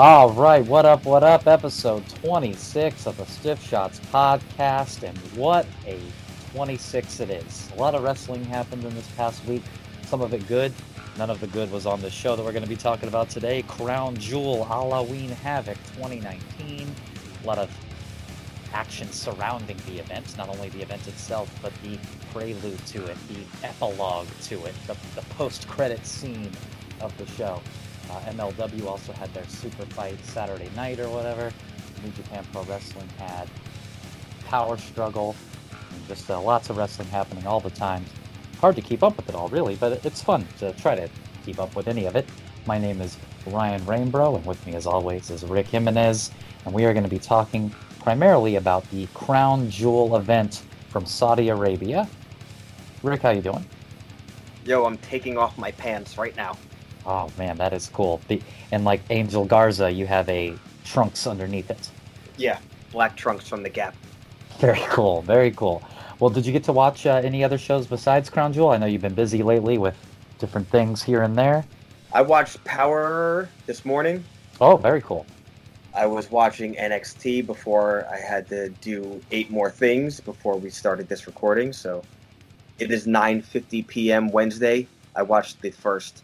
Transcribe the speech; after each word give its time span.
All 0.00 0.30
right, 0.30 0.64
what 0.64 0.86
up, 0.86 1.04
what 1.04 1.24
up? 1.24 1.48
Episode 1.48 2.08
26 2.22 3.06
of 3.08 3.16
the 3.16 3.26
Stiff 3.26 3.60
Shots 3.60 3.98
podcast, 4.12 5.02
and 5.02 5.18
what 5.36 5.66
a 5.88 5.98
26 6.52 7.18
it 7.18 7.30
is. 7.30 7.68
A 7.74 7.80
lot 7.80 7.96
of 7.96 8.04
wrestling 8.04 8.44
happened 8.44 8.84
in 8.84 8.94
this 8.94 9.08
past 9.16 9.44
week, 9.44 9.64
some 10.04 10.20
of 10.20 10.32
it 10.32 10.46
good. 10.46 10.72
None 11.18 11.30
of 11.30 11.40
the 11.40 11.48
good 11.48 11.72
was 11.72 11.84
on 11.84 12.00
the 12.00 12.10
show 12.10 12.36
that 12.36 12.44
we're 12.44 12.52
going 12.52 12.62
to 12.62 12.68
be 12.68 12.76
talking 12.76 13.08
about 13.08 13.28
today. 13.28 13.62
Crown 13.62 14.16
Jewel 14.18 14.64
Halloween 14.64 15.30
Havoc 15.30 15.78
2019. 15.96 16.86
A 17.42 17.44
lot 17.44 17.58
of 17.58 17.68
action 18.72 19.10
surrounding 19.10 19.78
the 19.88 19.98
event, 19.98 20.38
not 20.38 20.48
only 20.48 20.68
the 20.68 20.82
event 20.82 21.08
itself, 21.08 21.52
but 21.60 21.72
the 21.82 21.98
prelude 22.32 22.86
to 22.86 23.04
it, 23.04 23.16
the 23.26 23.66
epilogue 23.66 24.28
to 24.42 24.64
it, 24.64 24.76
the, 24.86 24.96
the 25.16 25.22
post 25.30 25.66
credit 25.66 26.06
scene 26.06 26.52
of 27.00 27.12
the 27.18 27.26
show. 27.32 27.60
Uh, 28.10 28.20
MLW 28.30 28.86
also 28.86 29.12
had 29.12 29.32
their 29.34 29.46
super 29.46 29.84
fight 29.86 30.18
Saturday 30.24 30.70
night 30.74 30.98
or 31.00 31.08
whatever. 31.10 31.52
New 32.02 32.10
Japan 32.10 32.44
Pro 32.52 32.62
Wrestling 32.64 33.08
had 33.18 33.48
Power 34.46 34.76
Struggle. 34.76 35.34
Just 36.06 36.30
uh, 36.30 36.40
lots 36.40 36.70
of 36.70 36.76
wrestling 36.76 37.08
happening 37.08 37.46
all 37.46 37.60
the 37.60 37.70
time. 37.70 38.04
Hard 38.60 38.76
to 38.76 38.82
keep 38.82 39.02
up 39.02 39.16
with 39.16 39.28
it 39.28 39.34
all, 39.34 39.48
really, 39.48 39.76
but 39.76 40.04
it's 40.04 40.22
fun 40.22 40.46
to 40.58 40.72
try 40.72 40.94
to 40.94 41.08
keep 41.44 41.58
up 41.58 41.76
with 41.76 41.88
any 41.88 42.06
of 42.06 42.16
it. 42.16 42.26
My 42.66 42.78
name 42.78 43.00
is 43.00 43.16
Ryan 43.46 43.84
Rainbow, 43.86 44.36
and 44.36 44.44
with 44.44 44.64
me, 44.66 44.74
as 44.74 44.86
always, 44.86 45.30
is 45.30 45.44
Rick 45.44 45.68
Jimenez, 45.68 46.30
and 46.64 46.74
we 46.74 46.84
are 46.84 46.92
going 46.92 47.04
to 47.04 47.10
be 47.10 47.18
talking 47.18 47.70
primarily 48.00 48.56
about 48.56 48.88
the 48.90 49.06
Crown 49.08 49.70
Jewel 49.70 50.16
event 50.16 50.62
from 50.88 51.04
Saudi 51.06 51.50
Arabia. 51.50 52.08
Rick, 53.02 53.22
how 53.22 53.30
you 53.30 53.42
doing? 53.42 53.64
Yo, 54.64 54.84
I'm 54.84 54.98
taking 54.98 55.38
off 55.38 55.56
my 55.56 55.70
pants 55.72 56.18
right 56.18 56.36
now. 56.36 56.56
Oh 57.08 57.30
man, 57.38 57.56
that 57.56 57.72
is 57.72 57.88
cool. 57.88 58.20
The, 58.28 58.42
and 58.70 58.84
like 58.84 59.00
Angel 59.08 59.46
Garza, 59.46 59.90
you 59.90 60.06
have 60.06 60.28
a 60.28 60.54
trunks 60.84 61.26
underneath 61.26 61.70
it. 61.70 61.88
Yeah, 62.36 62.58
black 62.92 63.16
trunks 63.16 63.48
from 63.48 63.62
the 63.62 63.70
Gap. 63.70 63.96
Very 64.58 64.84
cool. 64.90 65.22
Very 65.22 65.50
cool. 65.52 65.82
Well, 66.20 66.28
did 66.28 66.44
you 66.44 66.52
get 66.52 66.64
to 66.64 66.72
watch 66.72 67.06
uh, 67.06 67.22
any 67.24 67.42
other 67.42 67.56
shows 67.56 67.86
besides 67.86 68.28
Crown 68.28 68.52
Jewel? 68.52 68.68
I 68.68 68.76
know 68.76 68.84
you've 68.84 69.00
been 69.00 69.14
busy 69.14 69.42
lately 69.42 69.78
with 69.78 69.96
different 70.38 70.68
things 70.68 71.02
here 71.02 71.22
and 71.22 71.34
there. 71.34 71.64
I 72.12 72.20
watched 72.20 72.62
Power 72.64 73.48
this 73.64 73.86
morning. 73.86 74.22
Oh, 74.60 74.76
very 74.76 75.00
cool. 75.00 75.24
I 75.94 76.04
was 76.04 76.30
watching 76.30 76.74
NXT 76.74 77.46
before 77.46 78.06
I 78.12 78.18
had 78.18 78.46
to 78.48 78.68
do 78.68 79.22
eight 79.30 79.50
more 79.50 79.70
things 79.70 80.20
before 80.20 80.56
we 80.58 80.68
started 80.68 81.08
this 81.08 81.26
recording. 81.26 81.72
So 81.72 82.02
it 82.78 82.90
is 82.90 83.06
9:50 83.06 83.86
p.m. 83.86 84.30
Wednesday. 84.30 84.86
I 85.16 85.22
watched 85.22 85.62
the 85.62 85.70
first 85.70 86.22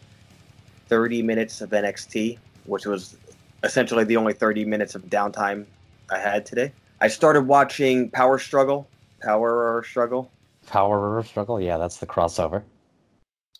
30 0.87 1.21
minutes 1.21 1.61
of 1.61 1.71
NXT, 1.71 2.37
which 2.65 2.85
was 2.85 3.17
essentially 3.63 4.03
the 4.03 4.17
only 4.17 4.33
30 4.33 4.65
minutes 4.65 4.95
of 4.95 5.03
downtime 5.03 5.65
I 6.09 6.19
had 6.19 6.45
today. 6.45 6.71
I 7.01 7.07
started 7.07 7.47
watching 7.47 8.09
Power 8.09 8.39
Struggle. 8.39 8.87
Power 9.21 9.83
Struggle. 9.87 10.31
Power 10.67 11.23
Struggle. 11.23 11.59
Yeah, 11.59 11.77
that's 11.77 11.97
the 11.97 12.05
crossover. 12.05 12.63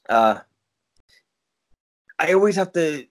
Uh, 0.07 0.39
I 2.19 2.33
always 2.33 2.55
have 2.55 2.71
to 2.73 3.05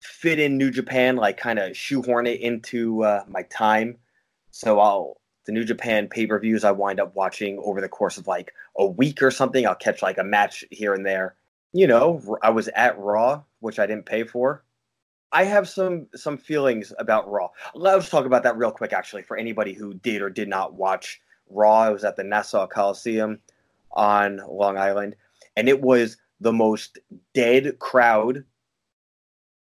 fit 0.00 0.38
in 0.38 0.56
New 0.56 0.70
Japan, 0.70 1.16
like 1.16 1.36
kind 1.36 1.58
of 1.58 1.76
shoehorn 1.76 2.26
it 2.26 2.40
into 2.40 3.04
uh, 3.04 3.24
my 3.28 3.42
time. 3.42 3.98
So 4.50 4.80
I'll 4.80 5.16
the 5.44 5.52
New 5.52 5.64
Japan 5.64 6.06
pay 6.08 6.26
per 6.26 6.38
views 6.38 6.62
I 6.62 6.70
wind 6.70 7.00
up 7.00 7.16
watching 7.16 7.58
over 7.64 7.80
the 7.80 7.88
course 7.88 8.16
of 8.16 8.28
like 8.28 8.52
a 8.76 8.86
week 8.86 9.22
or 9.22 9.30
something. 9.30 9.66
I'll 9.66 9.74
catch 9.74 10.00
like 10.00 10.18
a 10.18 10.24
match 10.24 10.64
here 10.70 10.94
and 10.94 11.04
there 11.04 11.34
you 11.72 11.86
know, 11.86 12.38
I 12.42 12.50
was 12.50 12.68
at 12.68 12.98
Raw, 12.98 13.42
which 13.60 13.78
I 13.78 13.86
didn't 13.86 14.06
pay 14.06 14.24
for. 14.24 14.64
I 15.32 15.44
have 15.44 15.68
some 15.68 16.08
some 16.14 16.36
feelings 16.36 16.92
about 16.98 17.30
Raw. 17.30 17.48
Let's 17.74 18.10
talk 18.10 18.26
about 18.26 18.42
that 18.42 18.58
real 18.58 18.70
quick, 18.70 18.92
actually, 18.92 19.22
for 19.22 19.36
anybody 19.36 19.72
who 19.72 19.94
did 19.94 20.20
or 20.20 20.28
did 20.28 20.48
not 20.48 20.74
watch 20.74 21.20
Raw. 21.48 21.80
I 21.80 21.90
was 21.90 22.04
at 22.04 22.16
the 22.16 22.24
Nassau 22.24 22.66
Coliseum 22.66 23.40
on 23.92 24.40
Long 24.46 24.76
Island, 24.76 25.16
and 25.56 25.68
it 25.68 25.80
was 25.80 26.18
the 26.40 26.52
most 26.52 26.98
dead 27.32 27.78
crowd 27.78 28.44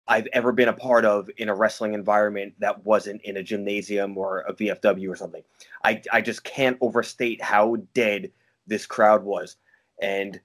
I've 0.08 0.28
ever 0.34 0.52
been 0.52 0.70
a 0.70 0.74
part 0.74 1.06
of 1.06 1.30
in 1.38 1.50
a 1.50 1.56
wrestling 1.56 1.94
environment 1.94 2.56
that 2.60 2.84
wasn't 2.84 3.22
in 3.22 3.38
a 3.38 3.44
gymnasium 3.44 4.18
or 4.18 4.40
a 4.40 4.54
VFW 4.54 5.08
or 5.08 5.16
something. 5.16 5.44
I, 5.84 6.02
I 6.12 6.22
just 6.22 6.44
can't 6.44 6.80
overstate 6.82 7.44
how 7.44 7.76
dead 7.94 8.32
this 8.66 8.88
crowd 8.88 9.24
was. 9.24 9.58
And 10.02 10.42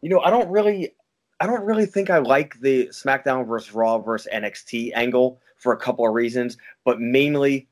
you 0.00 0.08
know, 0.08 0.20
I 0.20 0.30
don't 0.30 0.48
really, 0.50 0.94
I 1.40 1.46
don't 1.46 1.64
really 1.64 1.86
think 1.86 2.10
I 2.10 2.18
like 2.18 2.60
the 2.60 2.88
SmackDown 2.88 3.46
versus 3.46 3.74
Raw 3.74 3.98
versus 3.98 4.28
NXT 4.32 4.92
angle 4.94 5.40
for 5.56 5.72
a 5.72 5.76
couple 5.76 6.06
of 6.06 6.14
reasons, 6.14 6.56
but 6.84 7.00
mainly 7.00 7.68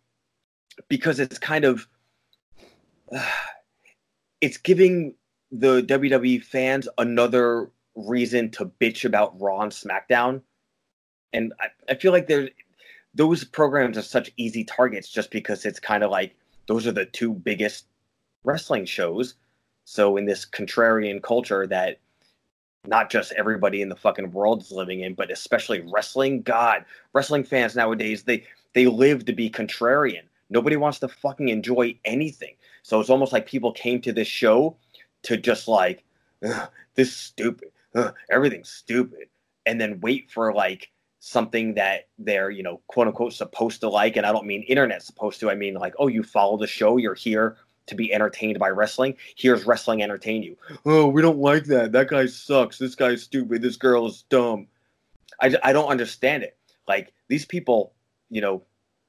because 0.89 1.21
it's 1.21 1.39
kind 1.39 1.65
of, 1.65 1.87
uh, 3.13 3.25
it's 4.41 4.59
giving 4.59 5.15
the 5.51 5.83
WWE 5.83 6.43
fans 6.43 6.89
another 6.99 7.71
reason 7.95 8.51
to 8.51 8.67
bitch 8.67 9.05
about 9.05 9.41
Raw 9.41 9.63
and 9.63 9.73
SmackDown, 9.73 10.43
and 11.33 11.53
I, 11.61 11.69
I 11.89 11.95
feel 11.95 12.13
like 12.13 12.27
there's 12.27 12.51
those 13.15 13.45
programs 13.45 13.97
are 13.97 14.03
such 14.03 14.31
easy 14.37 14.63
targets 14.63 15.09
just 15.09 15.31
because 15.31 15.65
it's 15.65 15.81
kind 15.81 16.05
of 16.05 16.11
like 16.11 16.37
those 16.69 16.87
are 16.87 16.93
the 16.93 17.07
two 17.07 17.33
biggest 17.33 17.87
wrestling 18.45 18.85
shows. 18.85 19.35
So 19.85 20.17
in 20.17 20.27
this 20.27 20.45
contrarian 20.45 21.23
culture 21.23 21.67
that 21.67 21.99
not 22.87 23.11
just 23.11 23.33
everybody 23.33 23.83
in 23.83 23.89
the 23.89 23.97
fucking 23.97 24.33
world 24.33 24.63
is 24.63 24.71
living 24.71 25.01
in, 25.01 25.15
but 25.15 25.31
especially 25.31 25.81
wrestling. 25.93 26.43
God, 26.43 26.85
wrestling 27.13 27.45
fans 27.45 27.77
nowadays 27.77 28.23
they 28.23 28.45
they 28.75 28.87
live 28.87 29.25
to 29.25 29.33
be 29.33 29.51
contrarian. 29.51 30.23
Nobody 30.51 30.77
wants 30.77 30.99
to 31.01 31.09
fucking 31.09 31.49
enjoy 31.49 31.99
anything. 32.05 32.55
So 32.83 33.01
it's 33.01 33.11
almost 33.11 33.33
like 33.33 33.47
people 33.47 33.73
came 33.73 34.01
to 34.03 34.13
this 34.13 34.29
show 34.29 34.77
to 35.23 35.37
just 35.37 35.67
like 35.67 36.05
this 36.95 37.17
stupid, 37.17 37.69
everything's 38.31 38.69
stupid, 38.69 39.29
and 39.65 39.81
then 39.81 40.01
wait 40.01 40.31
for 40.31 40.55
like 40.55 40.91
something 41.19 41.75
that 41.75 42.07
they're 42.19 42.51
you 42.51 42.63
know 42.63 42.81
quote 42.87 43.09
unquote 43.09 43.33
supposed 43.33 43.81
to 43.81 43.89
like. 43.89 44.17
And 44.17 44.27
I 44.27 44.33
don't 44.33 44.47
mean 44.47 44.63
internet 44.63 45.03
supposed 45.03 45.41
to. 45.41 45.51
I 45.51 45.55
mean 45.55 45.75
like 45.75 45.95
oh 45.99 46.09
you 46.09 46.23
follow 46.23 46.57
the 46.57 46.67
show, 46.67 46.97
you're 46.97 47.15
here 47.15 47.57
to 47.87 47.95
be 47.95 48.13
entertained 48.13 48.59
by 48.59 48.69
wrestling. 48.69 49.17
Here's 49.37 49.65
wrestling 49.65 50.03
entertain 50.03 50.43
you. 50.43 50.57
Oh, 50.85 51.07
we 51.07 51.23
don't 51.23 51.39
like 51.39 51.65
that. 51.65 51.93
That 51.93 52.09
guy 52.09 52.27
sucks. 52.27 52.79
This 52.79 52.95
guy's 52.95 53.23
stupid. 53.23 53.63
This 53.63 53.77
girl 53.77 54.07
is 54.07 54.25
dumb. 54.29 54.67
I, 55.41 55.55
I 55.63 55.73
don't 55.73 55.89
understand 55.89 56.43
it. 56.43 56.57
Like 56.89 57.13
these 57.29 57.45
people, 57.45 57.93
you 58.31 58.41
know, 58.41 58.63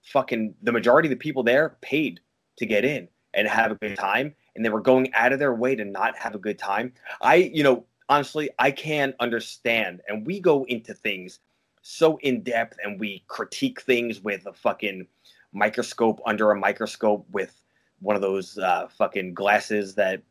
fucking 0.04 0.56
the 0.62 0.72
majority 0.72 1.08
of 1.08 1.12
the 1.12 1.18
people 1.18 1.44
there 1.44 1.78
paid 1.82 2.20
to 2.58 2.66
get 2.66 2.86
in 2.86 3.08
and 3.34 3.48
have 3.48 3.72
a 3.72 3.76
good 3.76 3.92
mm. 3.92 4.00
time, 4.00 4.34
and 4.56 4.66
they 4.66 4.70
were 4.70 4.82
going 4.82 5.14
out 5.14 5.34
of 5.34 5.40
their 5.40 5.54
way 5.54 5.76
to 5.76 5.86
not 5.86 6.18
have 6.18 6.36
a 6.36 6.40
good 6.40 6.58
time. 6.58 6.94
I, 7.22 7.36
you 7.36 7.64
know, 7.64 7.86
honestly, 8.10 8.50
I 8.58 8.72
can 8.72 9.14
understand, 9.20 10.02
and 10.08 10.26
we 10.26 10.40
go 10.40 10.66
into 10.66 10.94
things 10.94 11.40
so 11.82 12.18
in 12.18 12.42
depth, 12.42 12.78
and 12.84 13.00
we 13.00 13.24
critique 13.28 13.82
things 13.82 14.20
with 14.20 14.46
a 14.46 14.54
fucking 14.54 15.08
microscope 15.54 16.20
under 16.26 16.52
a 16.52 16.60
microscope 16.60 17.26
with 17.32 17.62
one 18.00 18.16
of 18.16 18.22
those 18.22 18.58
uh, 18.58 18.88
fucking 18.98 19.34
glasses 19.34 19.96
that 19.96 20.22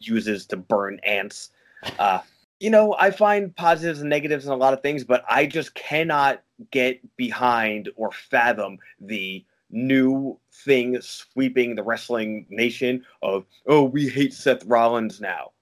uses 0.00 0.46
to 0.46 0.56
burn 0.56 1.00
ants. 1.04 1.50
Uh, 1.98 2.20
you 2.60 2.70
know, 2.70 2.94
I 2.98 3.10
find 3.10 3.54
positives 3.54 4.00
and 4.00 4.10
negatives 4.10 4.46
in 4.46 4.52
a 4.52 4.56
lot 4.56 4.72
of 4.72 4.82
things, 4.82 5.04
but 5.04 5.24
I 5.28 5.46
just 5.46 5.74
cannot 5.74 6.42
get 6.70 7.00
behind 7.16 7.90
or 7.96 8.10
fathom 8.12 8.78
the 9.00 9.44
new 9.70 10.38
thing 10.64 11.00
sweeping 11.00 11.74
the 11.74 11.82
wrestling 11.82 12.46
nation 12.48 13.04
of, 13.22 13.44
oh, 13.66 13.82
we 13.82 14.08
hate 14.08 14.32
Seth 14.32 14.64
Rollins 14.64 15.20
now. 15.20 15.52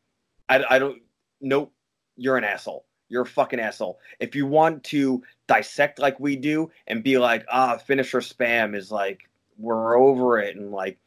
I, 0.49 0.65
I 0.71 0.79
don't, 0.79 1.03
nope, 1.41 1.73
you're 2.17 2.37
an 2.37 2.45
asshole. 2.45 2.85
You're 3.09 3.23
a 3.23 3.27
fucking 3.27 3.61
asshole. 3.61 3.99
If 4.21 4.35
you 4.35 4.47
want 4.47 4.85
to 4.85 5.23
dissect 5.47 5.99
like 5.99 6.19
we 6.21 6.37
do 6.37 6.71
and 6.87 7.03
be 7.03 7.19
like, 7.19 7.45
ah, 7.51 7.77
finisher 7.77 8.21
spam 8.21 8.77
is 8.77 8.91
like, 8.91 9.29
we're 9.59 9.97
over 9.97 10.39
it 10.39 10.57
and 10.57 10.71
like, 10.71 10.99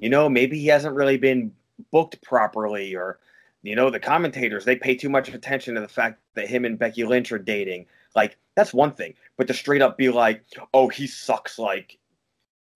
you 0.00 0.08
know, 0.08 0.28
maybe 0.28 0.58
he 0.58 0.66
hasn't 0.66 0.94
really 0.94 1.16
been 1.16 1.52
booked 1.90 2.20
properly 2.22 2.94
or 2.94 3.18
you 3.62 3.74
know, 3.74 3.90
the 3.90 4.00
commentators 4.00 4.64
they 4.64 4.76
pay 4.76 4.94
too 4.94 5.08
much 5.08 5.28
attention 5.28 5.74
to 5.74 5.80
the 5.80 5.88
fact 5.88 6.20
that 6.34 6.48
him 6.48 6.64
and 6.64 6.78
Becky 6.78 7.04
Lynch 7.04 7.32
are 7.32 7.38
dating. 7.38 7.86
Like 8.14 8.38
that's 8.54 8.72
one 8.72 8.92
thing, 8.92 9.14
but 9.36 9.46
to 9.48 9.54
straight 9.54 9.82
up 9.82 9.98
be 9.98 10.10
like, 10.10 10.44
"Oh, 10.72 10.88
he 10.88 11.06
sucks 11.06 11.58
like 11.58 11.98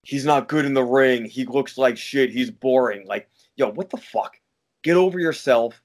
he's 0.03 0.25
not 0.25 0.49
good 0.49 0.65
in 0.65 0.73
the 0.73 0.83
ring. 0.83 1.25
He 1.25 1.45
looks 1.45 1.77
like 1.77 1.97
shit. 1.97 2.31
He's 2.31 2.51
boring." 2.51 3.07
Like, 3.07 3.29
yo, 3.55 3.71
what 3.71 3.89
the 3.89 3.97
fuck? 3.97 4.39
Get 4.83 4.97
over 4.97 5.19
yourself 5.19 5.81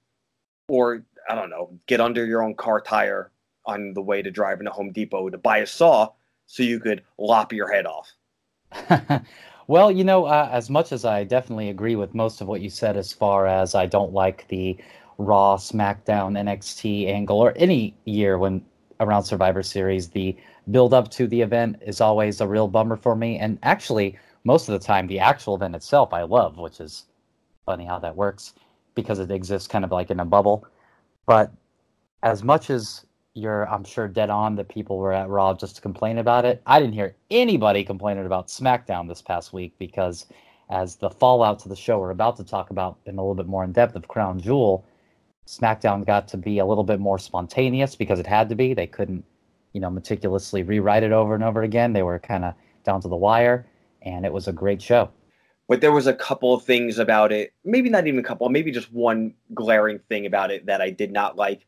or 0.68 1.04
I 1.28 1.34
don't 1.34 1.50
know, 1.50 1.78
get 1.86 2.00
under 2.00 2.24
your 2.24 2.42
own 2.42 2.54
car 2.54 2.80
tire 2.80 3.30
on 3.66 3.92
the 3.94 4.02
way 4.02 4.22
to 4.22 4.30
driving 4.30 4.64
to 4.66 4.70
Home 4.70 4.92
Depot 4.92 5.28
to 5.28 5.38
buy 5.38 5.58
a 5.58 5.66
saw 5.66 6.10
so 6.46 6.62
you 6.62 6.80
could 6.80 7.02
lop 7.18 7.52
your 7.52 7.70
head 7.72 7.86
off. 7.86 8.12
Well, 9.68 9.92
you 9.92 10.02
know, 10.02 10.24
uh, 10.24 10.48
as 10.50 10.68
much 10.70 10.90
as 10.92 11.04
I 11.04 11.22
definitely 11.24 11.68
agree 11.68 11.94
with 11.94 12.14
most 12.14 12.40
of 12.40 12.48
what 12.48 12.60
you 12.62 12.70
said, 12.70 12.96
as 12.96 13.12
far 13.12 13.46
as 13.46 13.74
I 13.74 13.86
don't 13.86 14.12
like 14.12 14.48
the 14.48 14.76
Raw, 15.18 15.56
SmackDown, 15.56 16.36
NXT 16.38 17.06
angle, 17.06 17.38
or 17.38 17.52
any 17.56 17.94
year 18.04 18.38
when 18.38 18.64
around 19.00 19.24
Survivor 19.24 19.62
Series. 19.62 20.08
The 20.08 20.36
build 20.70 20.92
up 20.94 21.08
to 21.12 21.26
the 21.28 21.40
event 21.42 21.76
is 21.82 22.00
always 22.00 22.40
a 22.40 22.48
real 22.48 22.66
bummer 22.66 22.96
for 22.96 23.14
me. 23.14 23.38
And 23.38 23.58
actually, 23.62 24.18
most 24.44 24.68
of 24.68 24.72
the 24.72 24.84
time, 24.84 25.06
the 25.06 25.20
actual 25.20 25.54
event 25.54 25.76
itself 25.76 26.12
I 26.12 26.22
love, 26.22 26.56
which 26.58 26.80
is 26.80 27.04
funny 27.66 27.84
how 27.84 27.98
that 28.00 28.16
works 28.16 28.54
because 28.94 29.18
it 29.20 29.30
exists 29.30 29.68
kind 29.68 29.84
of 29.84 29.92
like 29.92 30.10
in 30.10 30.20
a 30.20 30.24
bubble. 30.24 30.66
But 31.26 31.52
as 32.22 32.44
much 32.44 32.70
as 32.70 33.06
you're, 33.38 33.68
I'm 33.68 33.84
sure, 33.84 34.08
dead 34.08 34.30
on 34.30 34.56
that 34.56 34.68
people 34.68 34.98
were 34.98 35.12
at 35.12 35.28
Raw 35.28 35.54
just 35.54 35.76
to 35.76 35.82
complain 35.82 36.18
about 36.18 36.44
it, 36.44 36.62
I 36.66 36.80
didn't 36.80 36.94
hear 36.94 37.16
anybody 37.30 37.84
complaining 37.84 38.26
about 38.26 38.48
SmackDown 38.48 39.08
this 39.08 39.22
past 39.22 39.52
week 39.52 39.74
because 39.78 40.26
as 40.70 40.96
the 40.96 41.10
fallout 41.10 41.58
to 41.60 41.68
the 41.68 41.76
show 41.76 41.98
we're 41.98 42.10
about 42.10 42.36
to 42.36 42.44
talk 42.44 42.70
about 42.70 42.98
in 43.06 43.16
a 43.16 43.22
little 43.22 43.34
bit 43.34 43.46
more 43.46 43.64
in 43.64 43.72
depth 43.72 43.96
of 43.96 44.08
Crown 44.08 44.40
Jewel, 44.40 44.84
SmackDown 45.46 46.04
got 46.04 46.28
to 46.28 46.36
be 46.36 46.58
a 46.58 46.66
little 46.66 46.84
bit 46.84 47.00
more 47.00 47.18
spontaneous 47.18 47.96
because 47.96 48.18
it 48.18 48.26
had 48.26 48.48
to 48.50 48.54
be. 48.54 48.74
They 48.74 48.86
couldn't, 48.86 49.24
you 49.72 49.80
know, 49.80 49.88
meticulously 49.88 50.62
rewrite 50.62 51.02
it 51.02 51.12
over 51.12 51.34
and 51.34 51.42
over 51.42 51.62
again. 51.62 51.94
They 51.94 52.02
were 52.02 52.18
kind 52.18 52.44
of 52.44 52.54
down 52.84 53.00
to 53.00 53.08
the 53.08 53.16
wire, 53.16 53.66
and 54.02 54.26
it 54.26 54.32
was 54.32 54.46
a 54.46 54.52
great 54.52 54.82
show. 54.82 55.10
But 55.68 55.80
there 55.80 55.92
was 55.92 56.06
a 56.06 56.14
couple 56.14 56.54
of 56.54 56.64
things 56.64 56.98
about 56.98 57.30
it, 57.30 57.52
maybe 57.64 57.90
not 57.90 58.06
even 58.06 58.20
a 58.20 58.22
couple, 58.22 58.48
maybe 58.48 58.72
just 58.72 58.92
one 58.92 59.34
glaring 59.54 59.98
thing 60.08 60.26
about 60.26 60.50
it 60.50 60.66
that 60.66 60.80
I 60.80 60.90
did 60.90 61.12
not 61.12 61.36
like. 61.36 61.66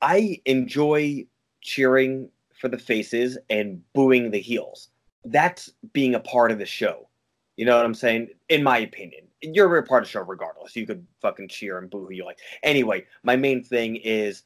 I 0.00 0.40
enjoy 0.44 1.26
cheering 1.60 2.30
for 2.54 2.68
the 2.68 2.78
faces 2.78 3.38
and 3.50 3.82
booing 3.92 4.30
the 4.30 4.40
heels. 4.40 4.88
That's 5.24 5.72
being 5.92 6.14
a 6.14 6.20
part 6.20 6.50
of 6.50 6.58
the 6.58 6.66
show. 6.66 7.08
You 7.56 7.66
know 7.66 7.76
what 7.76 7.84
I'm 7.84 7.94
saying? 7.94 8.28
In 8.48 8.62
my 8.62 8.78
opinion 8.78 9.28
you're 9.40 9.76
a 9.76 9.82
part 9.82 10.02
of 10.02 10.08
the 10.08 10.12
show 10.12 10.22
regardless. 10.22 10.74
You 10.74 10.86
could 10.86 11.06
fucking 11.20 11.48
cheer 11.48 11.78
and 11.78 11.90
boo 11.90 12.06
who 12.06 12.12
you 12.12 12.24
like. 12.24 12.38
Anyway, 12.62 13.06
my 13.22 13.36
main 13.36 13.62
thing 13.62 13.96
is 13.96 14.42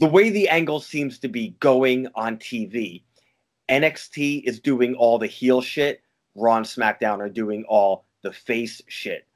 the 0.00 0.08
way 0.08 0.30
the 0.30 0.48
angle 0.48 0.80
seems 0.80 1.18
to 1.20 1.28
be 1.28 1.50
going 1.60 2.08
on 2.14 2.36
TV. 2.38 3.02
NXT 3.68 4.44
is 4.44 4.60
doing 4.60 4.94
all 4.94 5.18
the 5.18 5.26
heel 5.26 5.60
shit. 5.60 6.02
Raw 6.34 6.56
and 6.56 6.66
SmackDown 6.66 7.18
are 7.18 7.28
doing 7.28 7.64
all 7.68 8.04
the 8.22 8.32
face 8.32 8.80
shit. 8.88 9.26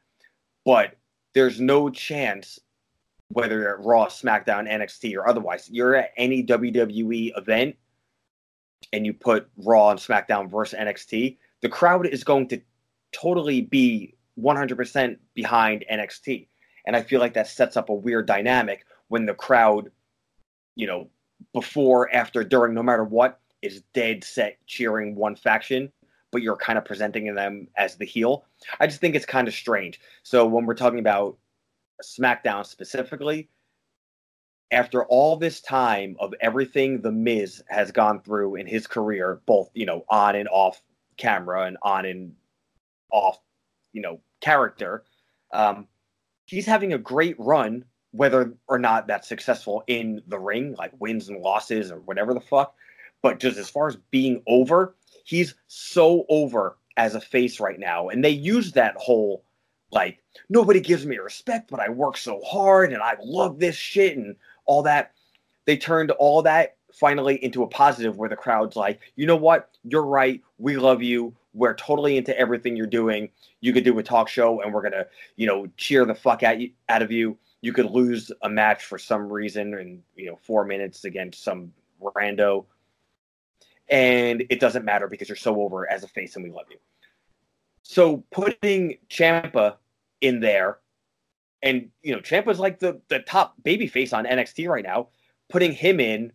But 0.65 0.97
there's 1.35 1.61
no 1.61 1.91
chance, 1.91 2.59
whether 3.33 3.75
at 3.75 3.85
Raw, 3.85 4.07
SmackDown, 4.07 4.71
NXT, 4.71 5.17
or 5.17 5.27
otherwise, 5.27 5.69
you're 5.71 5.95
at 5.95 6.13
any 6.17 6.45
WWE 6.45 7.37
event 7.37 7.77
and 8.93 9.07
you 9.07 9.15
put 9.15 9.49
Raw 9.57 9.91
and 9.91 9.99
SmackDown 9.99 10.51
versus 10.51 10.79
NXT, 10.79 11.39
the 11.61 11.69
crowd 11.69 12.07
is 12.07 12.25
going 12.25 12.49
to 12.49 12.61
totally 13.13 13.63
be 13.63 14.15
100% 14.39 15.17
behind 15.35 15.85
NXT. 15.91 16.49
And 16.87 16.97
I 16.97 17.03
feel 17.03 17.21
like 17.21 17.35
that 17.35 17.49
sets 17.49 17.77
up 17.77 17.89
a 17.89 17.95
weird 17.95 18.27
dynamic 18.27 18.85
when 19.09 19.27
the 19.27 19.35
crowd, 19.35 19.91
you 20.75 20.87
know, 20.87 21.09
before, 21.53 22.13
after, 22.15 22.45
during, 22.45 22.75
no 22.75 22.83
matter 22.83 23.05
what, 23.05 23.41
is 23.63 23.83
dead 23.95 24.25
set 24.25 24.59
cheering 24.67 25.15
one 25.15 25.37
faction, 25.37 25.93
but 26.33 26.43
you're 26.43 26.57
kind 26.57 26.79
of 26.79 26.85
presenting 26.85 27.33
them 27.35 27.69
as 27.77 27.97
the 27.97 28.05
heel. 28.05 28.45
I 28.81 28.87
just 28.87 29.01
think 29.01 29.15
it's 29.15 29.27
kind 29.27 29.47
of 29.47 29.55
strange. 29.55 30.01
So 30.23 30.47
when 30.47 30.67
we're 30.67 30.75
talking 30.75 30.99
about 30.99 31.39
SmackDown 32.03 32.67
specifically, 32.67 33.49
after 34.71 35.05
all 35.05 35.37
this 35.37 35.61
time 35.61 36.17
of 36.19 36.35
everything 36.41 37.01
the 37.01 37.13
Miz 37.13 37.63
has 37.69 37.93
gone 37.93 38.23
through 38.23 38.57
in 38.57 38.67
his 38.67 38.87
career, 38.87 39.41
both, 39.47 39.71
you 39.75 39.87
know, 39.87 40.05
on 40.09 40.35
and 40.35 40.49
off 40.49 40.83
camera 41.17 41.67
and 41.67 41.77
on 41.83 42.07
and 42.07 42.35
off 43.13 43.39
you 43.93 44.03
know 44.03 44.21
character. 44.41 45.05
Um, 45.53 45.87
he's 46.47 46.67
having 46.67 46.93
a 46.93 46.99
great 46.99 47.37
run, 47.39 47.85
whether 48.11 48.55
or 48.67 48.79
not 48.79 49.07
that's 49.07 49.29
successful 49.29 49.85
in 49.87 50.23
the 50.27 50.39
ring, 50.39 50.75
like 50.79 50.93
wins 50.99 51.29
and 51.29 51.41
losses 51.41 51.93
or 51.93 52.01
whatever 52.01 52.35
the 52.35 52.41
fuck. 52.41 52.75
But 53.23 53.39
just 53.39 53.59
as 53.59 53.71
far 53.71 53.87
as 53.87 53.97
being 54.11 54.43
over, 54.47 54.97
he's 55.25 55.55
so 55.69 56.25
over 56.29 56.79
as 56.97 57.15
a 57.15 57.21
face 57.21 57.61
right 57.61 57.79
now, 57.79 58.09
and 58.09 58.25
they 58.25 58.31
use 58.31 58.73
that 58.73 58.97
whole 58.97 59.45
like 59.93 60.19
nobody 60.49 60.81
gives 60.81 61.07
me 61.07 61.19
respect, 61.19 61.71
but 61.71 61.81
I 61.81 61.91
work 61.91 62.17
so 62.17 62.41
hard 62.43 62.93
and 62.93 63.03
I 63.03 63.17
love 63.23 63.59
this 63.59 63.77
shit 63.77 64.17
and 64.17 64.35
all 64.65 64.83
that. 64.83 65.13
They 65.67 65.77
turned 65.77 66.11
all 66.13 66.43
that 66.43 66.77
finally 66.93 67.43
into 67.43 67.63
a 67.63 67.67
positive 67.67 68.17
where 68.17 68.29
the 68.29 68.37
crowd's 68.37 68.77
like, 68.77 69.01
you 69.17 69.27
know 69.27 69.37
what? 69.37 69.71
You're 69.85 70.05
right. 70.05 70.43
We 70.59 70.77
love 70.77 71.03
you. 71.03 71.35
We're 71.55 71.75
totally 71.75 72.17
into 72.17 72.37
everything 72.39 72.77
you're 72.77 72.87
doing. 72.87 73.29
You 73.61 73.73
could 73.73 73.85
do 73.85 73.99
a 73.99 74.03
talk 74.03 74.29
show 74.29 74.61
and 74.63 74.73
we're 74.73 74.83
gonna, 74.83 75.07
you 75.37 75.47
know, 75.47 75.69
cheer 75.77 76.05
the 76.05 76.15
fuck 76.15 76.43
out, 76.43 76.61
you, 76.61 76.71
out 76.89 77.03
of 77.03 77.13
you. 77.13 77.37
You 77.61 77.73
could 77.73 77.91
lose 77.91 78.33
a 78.43 78.49
match 78.49 78.85
for 78.85 78.99
some 78.99 79.31
reason 79.31 79.75
in, 79.75 80.03
you 80.17 80.27
know, 80.27 80.39
four 80.43 80.65
minutes 80.65 81.05
against 81.05 81.45
some 81.45 81.73
rando. 82.03 82.65
And 83.89 84.45
it 84.49 84.59
doesn't 84.59 84.85
matter 84.85 85.07
because 85.07 85.29
you're 85.29 85.37
so 85.37 85.61
over 85.61 85.91
as 85.91 86.03
a 86.03 86.09
face 86.09 86.35
and 86.35 86.45
we 86.45 86.51
love 86.51 86.67
you. 86.71 86.79
So 87.83 88.25
putting 88.31 88.99
Ciampa 89.11 89.77
in 90.23 90.41
there, 90.41 90.79
and 91.63 91.91
you 92.03 92.15
know, 92.15 92.21
Ciampa's 92.21 92.59
like 92.59 92.79
the 92.79 93.01
the 93.09 93.19
top 93.21 93.55
baby 93.63 93.87
face 93.87 94.15
on 94.15 94.25
NXT 94.25 94.69
right 94.69 94.85
now. 94.85 95.09
Putting 95.51 95.73
him 95.73 96.01
in 96.01 96.33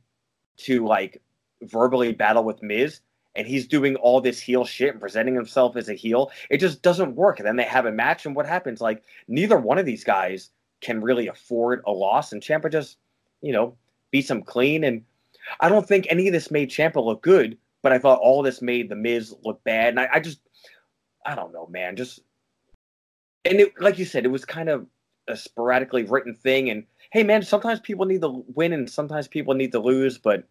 to 0.57 0.85
like 0.85 1.21
verbally 1.63 2.13
battle 2.13 2.43
with 2.43 2.61
Miz 2.61 3.01
and 3.37 3.47
he's 3.47 3.67
doing 3.67 3.95
all 3.97 4.19
this 4.19 4.39
heel 4.39 4.65
shit 4.65 4.91
and 4.91 4.99
presenting 4.99 5.35
himself 5.35 5.75
as 5.75 5.89
a 5.89 5.93
heel, 5.93 6.31
it 6.49 6.57
just 6.57 6.81
doesn't 6.81 7.15
work. 7.15 7.39
And 7.39 7.47
then 7.47 7.55
they 7.55 7.63
have 7.63 7.85
a 7.85 7.91
match, 7.91 8.25
and 8.25 8.35
what 8.35 8.47
happens? 8.47 8.81
Like 8.81 9.03
neither 9.27 9.57
one 9.57 9.77
of 9.77 9.85
these 9.85 10.03
guys 10.03 10.49
can 10.81 11.01
really 11.01 11.27
afford 11.27 11.81
a 11.85 11.91
loss, 11.91 12.31
and 12.31 12.41
Ciampa 12.41 12.71
just, 12.71 12.97
you 13.41 13.53
know, 13.53 13.75
beats 14.11 14.29
him 14.29 14.43
clean. 14.43 14.83
And 14.83 15.03
I 15.59 15.69
don't 15.69 15.87
think 15.87 16.07
any 16.09 16.27
of 16.27 16.33
this 16.33 16.51
made 16.51 16.71
Ciampa 16.71 17.03
look 17.03 17.21
good, 17.21 17.57
but 17.83 17.91
I 17.91 17.99
thought 17.99 18.19
all 18.19 18.41
this 18.41 18.61
made 18.61 18.89
the 18.89 18.95
Miz 18.95 19.33
look 19.43 19.63
bad. 19.63 19.89
And 19.89 19.99
I, 19.99 20.09
I 20.13 20.19
just, 20.19 20.39
I 21.25 21.35
don't 21.35 21.53
know, 21.53 21.67
man, 21.67 21.95
just, 21.95 22.21
and 23.47 23.59
it, 23.61 23.81
like 23.81 23.97
you 23.97 24.05
said, 24.05 24.25
it 24.25 24.29
was 24.29 24.45
kind 24.45 24.69
of 24.69 24.85
a 25.27 25.35
sporadically 25.35 26.03
written 26.03 26.33
thing. 26.33 26.69
And 26.69 26.85
hey, 27.11 27.23
man, 27.23 27.41
sometimes 27.41 27.79
people 27.79 28.05
need 28.05 28.21
to 28.21 28.43
win, 28.53 28.73
and 28.73 28.89
sometimes 28.89 29.27
people 29.27 29.53
need 29.53 29.71
to 29.73 29.79
lose, 29.79 30.17
but 30.17 30.43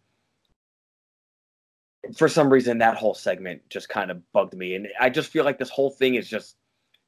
for 2.15 2.27
some 2.27 2.49
reason 2.49 2.77
that 2.77 2.95
whole 2.95 3.13
segment 3.13 3.61
just 3.69 3.89
kind 3.89 4.11
of 4.11 4.31
bugged 4.31 4.55
me. 4.55 4.75
And 4.75 4.87
i 4.99 5.09
just 5.09 5.29
feel 5.29 5.43
like 5.43 5.57
this 5.57 5.69
whole 5.69 5.89
thing 5.89 6.15
is 6.15 6.27
just 6.29 6.55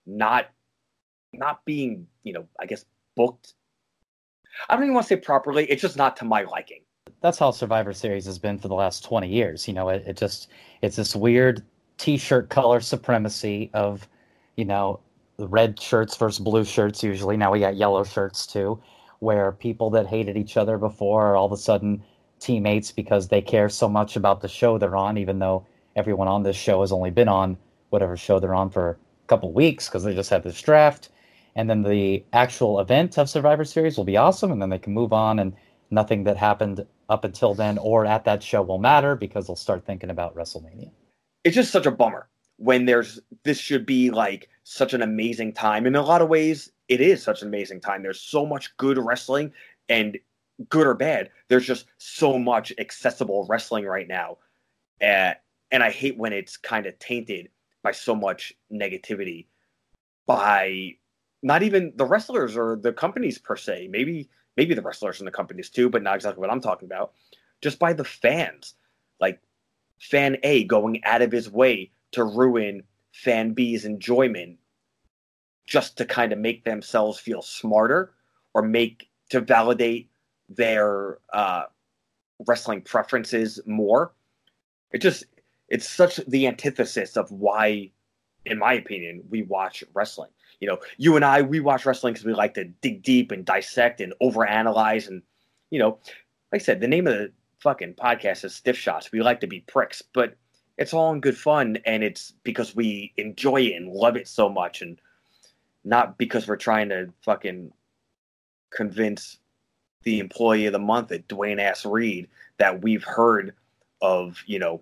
not 0.06 0.48
not 1.32 1.64
being 1.64 2.08
you 2.24 2.34
know 2.34 2.48
i 2.60 2.66
guess 2.66 2.86
booked. 3.16 3.54
I 4.68 4.76
don't 4.76 4.84
even 4.84 4.94
want 4.96 5.08
to 5.08 5.16
say 5.16 5.20
properly. 5.20 5.66
It's 5.66 5.82
just 5.82 5.98
not 5.98 6.18
to 6.18 6.26
my 6.26 6.44
liking. 6.44 6.82
That's 7.22 7.38
how 7.38 7.52
survivor 7.52 7.94
series 7.94 8.26
has 8.26 8.40
been 8.40 8.58
for 8.58 8.68
the 8.68 8.76
last 8.76 9.04
20 9.04 9.28
years. 9.28 9.68
You 9.68 9.74
know 9.74 9.90
it, 9.90 10.04
it 10.08 10.18
just 10.18 10.50
it's 10.82 10.96
this 10.96 11.16
weird 11.16 11.64
t-shirt 11.98 12.50
color 12.50 12.80
supremacy 12.80 13.70
of 13.74 14.08
you 14.56 14.66
know 14.66 15.00
red 15.48 15.80
shirts 15.80 16.16
versus 16.16 16.40
blue 16.40 16.66
shirts 16.66 17.04
usually 17.04 17.38
now 17.38 17.52
we 17.52 17.60
got 17.60 17.76
yellow 17.76 18.04
shirts 18.04 18.46
too 18.46 18.82
where 19.20 19.52
people 19.52 19.90
that 19.90 20.08
hated 20.08 20.38
each 20.38 20.58
other 20.58 20.78
before 20.78 21.28
are 21.28 21.36
all 21.36 21.46
of 21.46 21.52
a 21.52 21.58
sudden 21.58 22.04
teammates 22.40 22.92
because 22.92 23.28
they 23.28 23.42
care 23.42 23.70
so 23.70 23.88
much 23.88 24.16
about 24.16 24.42
the 24.42 24.48
show 24.48 24.78
they're 24.78 24.96
on, 24.96 25.18
even 25.18 25.40
though 25.40 25.66
everyone 25.96 26.28
on 26.28 26.44
this 26.44 26.56
show 26.56 26.82
has 26.82 26.92
only 26.92 27.12
been 27.12 27.28
on 27.28 27.58
whatever 27.90 28.16
show 28.16 28.40
they're 28.40 28.56
on 28.56 28.70
for 28.70 28.92
a 28.92 29.28
couple 29.28 29.52
weeks 29.52 29.88
because 29.88 30.04
they 30.04 30.16
just 30.16 30.30
had 30.30 30.44
this 30.44 30.62
draft. 30.62 31.10
And 31.56 31.70
then 31.70 31.84
the 31.84 32.24
actual 32.32 32.80
event 32.80 33.18
of 33.18 33.30
Survivor 33.30 33.66
Series 33.66 33.98
will 33.98 34.06
be 34.06 34.18
awesome, 34.18 34.52
and 34.52 34.62
then 34.62 34.70
they 34.70 34.80
can 34.80 34.94
move 34.94 35.12
on, 35.12 35.40
and 35.40 35.54
nothing 35.92 36.24
that 36.24 36.38
happened 36.38 36.86
up 37.10 37.24
until 37.26 37.54
then 37.54 37.78
or 37.80 38.06
at 38.06 38.24
that 38.26 38.42
show 38.42 38.62
will 38.62 38.78
matter 38.78 39.16
because 39.16 39.48
they'll 39.48 39.56
start 39.56 39.86
thinking 39.86 40.10
about 40.10 40.36
WrestleMania. 40.36 40.92
It's 41.44 41.56
just 41.56 41.72
such 41.72 41.86
a 41.86 41.92
bummer 41.92 42.30
when 42.60 42.86
there's 42.86 43.20
this 43.44 43.58
should 43.58 43.86
be 43.86 44.12
like 44.12 44.50
such 44.64 44.94
an 44.94 45.02
amazing 45.02 45.54
time. 45.54 45.88
In 45.88 45.96
a 45.96 46.02
lot 46.02 46.22
of 46.22 46.30
ways, 46.30 46.72
it 46.88 47.02
is 47.02 47.24
such 47.24 47.42
an 47.42 47.48
amazing 47.48 47.82
time. 47.82 48.04
There's 48.04 48.22
so 48.22 48.46
much 48.46 48.76
good 48.78 48.98
wrestling, 48.98 49.52
and 49.88 50.20
good 50.68 50.86
or 50.86 50.94
bad, 50.94 51.30
there's 51.48 51.66
just 51.66 51.86
so 51.98 52.38
much 52.38 52.74
accessible 52.78 53.46
wrestling 53.50 53.86
right 53.86 54.08
now. 54.08 54.38
Uh, 55.02 55.34
and 55.72 55.84
I 55.84 55.92
hate 55.92 56.18
when 56.18 56.34
it's 56.34 56.58
kind 56.58 56.86
of 56.86 57.00
tainted 57.00 57.50
by 57.84 57.92
so 57.92 58.14
much 58.14 58.54
negativity 58.72 59.48
by 60.28 60.96
not 61.42 61.64
even 61.64 61.94
the 61.96 62.06
wrestlers 62.06 62.58
or 62.58 62.78
the 62.82 62.92
companies 62.92 63.38
per 63.38 63.56
se. 63.56 63.88
Maybe 63.90 64.30
maybe 64.58 64.74
the 64.74 64.82
wrestlers 64.82 65.20
and 65.20 65.28
the 65.28 65.32
companies 65.32 65.70
too, 65.70 65.90
but 65.90 66.04
not 66.04 66.16
exactly 66.16 66.42
what 66.42 66.52
I'm 66.52 66.60
talking 66.60 66.88
about. 66.88 67.14
Just 67.62 67.80
by 67.80 67.94
the 67.94 68.04
fans. 68.04 68.74
Like 69.22 69.40
fan 70.00 70.38
A 70.44 70.66
going 70.66 71.04
out 71.06 71.22
of 71.22 71.32
his 71.32 71.50
way 71.50 71.92
to 72.12 72.24
ruin 72.24 72.84
fan 73.12 73.54
B's 73.54 73.86
enjoyment 73.86 74.58
just 75.66 75.98
to 75.98 76.06
kind 76.06 76.34
of 76.34 76.40
make 76.40 76.64
themselves 76.64 77.20
feel 77.20 77.42
smarter 77.42 78.14
or 78.54 78.62
make 78.62 79.10
to 79.30 79.40
validate 79.40 80.10
their 80.50 81.20
uh, 81.32 81.64
wrestling 82.48 82.82
preferences 82.82 83.60
more. 83.66 84.12
It 84.92 85.00
just 85.00 85.26
it's 85.68 85.88
such 85.88 86.18
the 86.28 86.48
antithesis 86.48 87.16
of 87.16 87.32
why, 87.32 87.92
in 88.46 88.58
my 88.58 88.74
opinion, 88.74 89.24
we 89.30 89.44
watch 89.44 89.84
wrestling. 89.94 90.32
You 90.60 90.68
know, 90.68 90.80
you 90.98 91.16
and 91.16 91.24
I 91.24 91.44
we 91.44 91.60
watch 91.60 91.86
wrestling 91.86 92.14
because 92.14 92.26
we 92.26 92.34
like 92.34 92.56
to 92.56 92.66
dig 92.66 93.04
deep 93.04 93.32
and 93.32 93.46
dissect 93.46 94.02
and 94.02 94.14
overanalyze 94.22 95.08
and 95.08 95.22
you 95.70 95.78
know, 95.78 96.00
like 96.52 96.62
I 96.62 96.66
said, 96.66 96.82
the 96.82 96.88
name 96.88 97.06
of 97.06 97.14
the 97.14 97.32
fucking 97.60 97.94
podcast 97.94 98.44
is 98.44 98.56
stiff 98.56 98.78
shots. 98.78 99.12
We 99.12 99.22
like 99.22 99.42
to 99.42 99.48
be 99.48 99.62
pricks, 99.62 100.02
but 100.02 100.36
it's 100.80 100.94
all 100.94 101.12
in 101.12 101.20
good 101.20 101.38
fun, 101.38 101.78
and 101.86 102.04
it's 102.04 102.34
because 102.44 102.74
we 102.74 103.14
enjoy 103.18 103.62
it 103.62 103.76
and 103.76 103.92
love 103.92 104.16
it 104.16 104.30
so 104.30 104.48
much, 104.48 104.82
and 104.82 105.00
not 105.84 106.18
because 106.18 106.48
we're 106.48 106.56
trying 106.56 106.88
to 106.90 107.12
fucking 107.22 107.72
convince 108.72 109.40
the 110.04 110.20
employee 110.20 110.68
of 110.68 110.72
the 110.72 110.80
month 110.80 111.12
at 111.12 111.28
Duane 111.28 111.60
Ass 111.60 111.86
Reade 111.86 112.30
that 112.60 112.82
we've 112.82 113.04
heard 113.04 113.54
of, 114.02 114.42
you 114.46 114.58
know, 114.58 114.82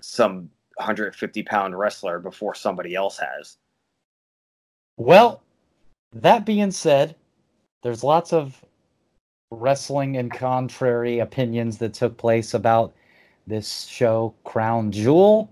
some 0.00 0.50
150 0.74 1.42
pound 1.44 1.78
wrestler 1.78 2.18
before 2.18 2.56
somebody 2.56 2.96
else 2.96 3.16
has. 3.18 3.58
Well, 4.96 5.40
that 6.14 6.44
being 6.44 6.72
said, 6.72 7.14
there's 7.84 8.02
lots 8.02 8.32
of 8.32 8.60
wrestling 9.52 10.16
and 10.16 10.32
contrary 10.32 11.20
opinions 11.20 11.78
that 11.78 11.94
took 11.94 12.16
place 12.16 12.54
about 12.54 12.92
this 13.46 13.84
show, 13.86 14.34
Crown 14.44 14.90
Jewel, 14.90 15.50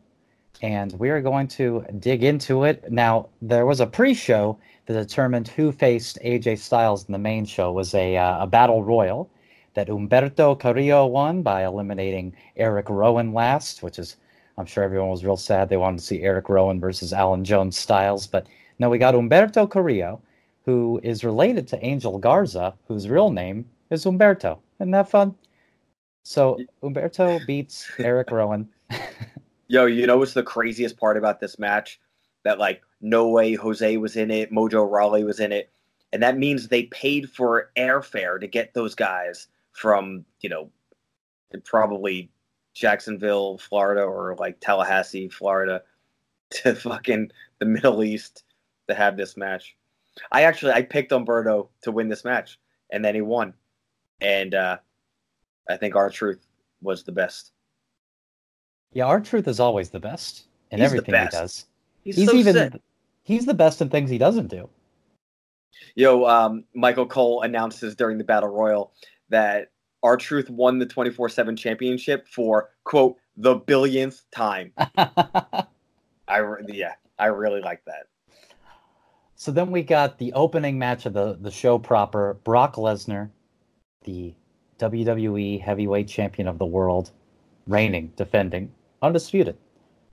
and 0.63 0.93
we 0.99 1.11
are 1.11 1.21
going 1.21 1.47
to 1.49 1.85
dig 1.99 2.25
into 2.25 2.65
it. 2.65 2.91
Now, 2.91 3.29
there 3.43 3.67
was 3.67 3.81
a 3.81 3.87
pre 3.87 4.15
show 4.15 4.59
that 4.87 4.95
determined 4.95 5.49
who 5.49 5.73
faced 5.73 6.19
AJ 6.25 6.59
Styles 6.59 7.07
in 7.07 7.13
the 7.13 7.19
main 7.19 7.45
show, 7.45 7.71
it 7.71 7.75
was 7.75 7.95
a, 7.95 8.17
uh, 8.17 8.45
a 8.45 8.47
battle 8.47 8.83
royal 8.83 9.31
that 9.75 9.89
Umberto 9.89 10.55
Carrillo 10.55 11.07
won 11.07 11.43
by 11.43 11.65
eliminating 11.65 12.35
Eric 12.57 12.89
Rowan 12.89 13.33
last, 13.33 13.83
which 13.83 13.99
is, 13.99 14.17
I'm 14.57 14.67
sure 14.67 14.85
everyone 14.85 15.11
was 15.11 15.25
real 15.25 15.37
sad. 15.37 15.69
They 15.69 15.77
wanted 15.77 15.99
to 15.99 16.05
see 16.05 16.23
Eric 16.23 16.49
Rowan 16.49 16.81
versus 16.81 17.13
Alan 17.13 17.45
Jones 17.45 17.77
Styles. 17.77 18.27
But 18.27 18.47
no, 18.79 18.89
we 18.89 18.99
got 18.99 19.15
Umberto 19.15 19.67
Carrillo, 19.67 20.21
who 20.65 21.01
is 21.03 21.25
related 21.25 21.67
to 21.69 21.85
Angel 21.85 22.19
Garza, 22.19 22.75
whose 22.87 23.09
real 23.09 23.31
name 23.31 23.67
is 23.91 24.07
Umberto. 24.07 24.61
Isn't 24.79 24.93
that 24.93 25.11
fun? 25.11 25.35
So 26.25 26.59
Umberto 26.83 27.39
beats 27.47 27.91
Eric 27.99 28.31
Rowan. 28.31 28.69
Yo, 29.69 29.85
you 29.85 30.07
know 30.07 30.19
what's 30.19 30.33
the 30.33 30.43
craziest 30.43 30.97
part 30.97 31.17
about 31.17 31.39
this 31.39 31.59
match? 31.59 32.01
That 32.45 32.59
like 32.59 32.83
no 33.01 33.29
way 33.29 33.55
Jose 33.55 33.97
was 33.99 34.17
in 34.17 34.31
it, 34.31 34.51
Mojo 34.51 34.91
Rawley 34.91 35.23
was 35.23 35.39
in 35.39 35.53
it, 35.53 35.71
and 36.13 36.23
that 36.23 36.39
means 36.39 36.69
they 36.69 36.85
paid 36.85 37.31
for 37.31 37.71
airfare 37.77 38.41
to 38.41 38.47
get 38.47 38.73
those 38.75 38.95
guys 38.95 39.49
from 39.73 40.25
you 40.41 40.49
know 40.49 40.71
probably 41.65 42.31
Jacksonville, 42.73 43.59
Florida, 43.59 44.03
or 44.03 44.35
like 44.39 44.61
Tallahassee, 44.61 45.29
Florida, 45.29 45.83
to 46.51 46.75
fucking 46.75 47.31
the 47.59 47.67
Middle 47.67 48.03
East 48.03 48.45
to 48.89 48.95
have 48.95 49.17
this 49.17 49.37
match. 49.37 49.77
I 50.33 50.43
actually 50.43 50.73
I 50.73 50.83
picked 50.83 51.13
Umberto 51.13 51.69
to 51.83 51.93
win 51.93 52.09
this 52.09 52.25
match, 52.25 52.59
and 52.91 53.05
then 53.05 53.15
he 53.15 53.21
won, 53.21 53.53
and 54.21 54.55
uh, 54.55 54.79
I 55.69 55.77
think 55.77 55.95
R-Truth 55.97 56.47
was 56.83 57.03
the 57.05 57.13
best. 57.13 57.53
Yeah, 58.93 59.05
R-Truth 59.07 59.49
is 59.49 59.61
always 59.61 59.91
the 59.91 60.01
best 60.01 60.45
in 60.71 60.79
He's 60.81 60.87
everything 60.87 61.15
he 61.15 61.27
does. 61.29 61.67
He's, 62.03 62.17
He's 62.17 62.29
so 62.31 62.37
even 62.37 62.55
sick. 62.55 62.73
he's 63.23 63.47
the 63.47 63.55
best 63.55 63.81
in 63.81 63.89
things 63.89 64.11
he 64.11 64.19
doesn't 64.19 64.49
do. 64.49 64.69
Yo, 65.97 66.25
um, 66.27 66.65
Michael 66.75 67.07
Cole 67.07 67.43
announces 67.43 67.97
during 67.97 68.19
the 68.19 68.25
Battle 68.25 68.49
Royal 68.51 68.93
that 69.31 69.71
R-Truth 70.03 70.51
won 70.51 70.79
the 70.79 70.87
24 70.87 71.29
7 71.31 71.57
championship 71.57 72.29
for, 72.29 72.71
quote, 72.85 73.17
the 73.37 73.57
billionth 73.57 74.23
time. 74.31 74.73
I 74.97 76.37
re- 76.39 76.63
Yeah, 76.69 76.93
I 77.19 77.27
really 77.27 77.61
like 77.61 77.83
that. 77.87 78.07
so 79.35 79.51
then 79.51 79.71
we 79.71 79.83
got 79.83 80.19
the 80.19 80.33
opening 80.35 80.79
match 80.79 81.07
of 81.07 81.15
the, 81.15 81.37
the 81.41 81.51
show 81.51 81.79
proper 81.79 82.35
Brock 82.45 82.77
Lesnar, 82.77 83.31
the 84.05 84.35
WWE 84.79 85.61
heavyweight 85.61 86.09
champion 86.09 86.49
of 86.49 86.59
the 86.59 86.67
world, 86.67 87.11
reigning, 87.67 88.13
defending, 88.17 88.73
undisputed, 89.03 89.57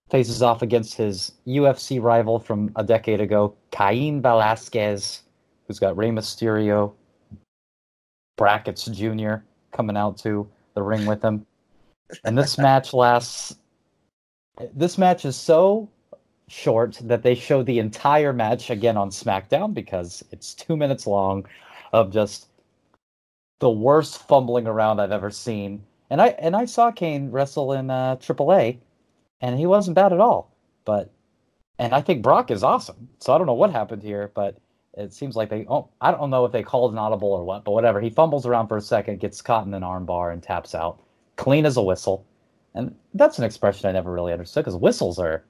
faces 0.09 0.41
off 0.41 0.61
against 0.61 0.95
his 0.95 1.33
UFC 1.47 2.01
rival 2.01 2.39
from 2.39 2.71
a 2.75 2.83
decade 2.83 3.21
ago, 3.21 3.55
Cain 3.71 4.21
Velasquez, 4.21 5.23
who's 5.67 5.79
got 5.79 5.97
Rey 5.97 6.09
Mysterio, 6.09 6.93
Brackets 8.37 8.85
Jr. 8.85 9.35
coming 9.71 9.97
out 9.97 10.17
to 10.19 10.47
the 10.73 10.83
ring 10.83 11.05
with 11.05 11.23
him. 11.23 11.45
And 12.23 12.37
this 12.37 12.57
match 12.59 12.93
lasts. 12.93 13.55
This 14.73 14.97
match 14.97 15.25
is 15.25 15.35
so 15.35 15.89
short 16.47 16.99
that 17.01 17.23
they 17.23 17.33
show 17.33 17.63
the 17.63 17.79
entire 17.79 18.33
match 18.33 18.69
again 18.69 18.97
on 18.97 19.09
SmackDown 19.09 19.73
because 19.73 20.23
it's 20.31 20.53
two 20.53 20.75
minutes 20.75 21.07
long 21.07 21.45
of 21.93 22.11
just 22.11 22.47
the 23.61 23.69
worst 23.69 24.27
fumbling 24.27 24.67
around 24.67 24.99
I've 24.99 25.11
ever 25.13 25.31
seen. 25.31 25.81
And 26.09 26.21
I 26.21 26.29
and 26.39 26.55
I 26.57 26.65
saw 26.65 26.91
Cain 26.91 27.31
wrestle 27.31 27.71
in 27.71 27.89
uh, 27.89 28.17
AAA, 28.17 28.79
and 29.39 29.57
he 29.57 29.65
wasn't 29.65 29.95
bad 29.95 30.11
at 30.11 30.19
all. 30.19 30.53
But 30.83 31.09
and 31.79 31.93
I 31.95 32.01
think 32.01 32.21
Brock 32.21 32.51
is 32.51 32.63
awesome. 32.63 33.07
So 33.19 33.33
I 33.33 33.37
don't 33.37 33.47
know 33.47 33.53
what 33.53 33.71
happened 33.71 34.03
here, 34.03 34.29
but 34.35 34.57
it 34.97 35.13
seems 35.13 35.37
like 35.37 35.49
they. 35.49 35.65
Oh, 35.69 35.87
I 36.01 36.11
don't 36.11 36.29
know 36.29 36.43
if 36.43 36.51
they 36.51 36.63
called 36.63 36.91
an 36.91 36.97
audible 36.97 37.31
or 37.31 37.45
what, 37.45 37.63
but 37.63 37.71
whatever. 37.71 38.01
He 38.01 38.09
fumbles 38.09 38.45
around 38.45 38.67
for 38.67 38.75
a 38.75 38.81
second, 38.81 39.21
gets 39.21 39.41
caught 39.41 39.65
in 39.65 39.73
an 39.73 39.83
armbar, 39.83 40.33
and 40.33 40.43
taps 40.43 40.75
out, 40.75 41.01
clean 41.37 41.65
as 41.65 41.77
a 41.77 41.81
whistle. 41.81 42.25
And 42.73 42.93
that's 43.13 43.37
an 43.37 43.45
expression 43.45 43.87
I 43.87 43.93
never 43.93 44.11
really 44.11 44.33
understood 44.33 44.63
because 44.65 44.75
whistles 44.77 45.17
are 45.19 45.43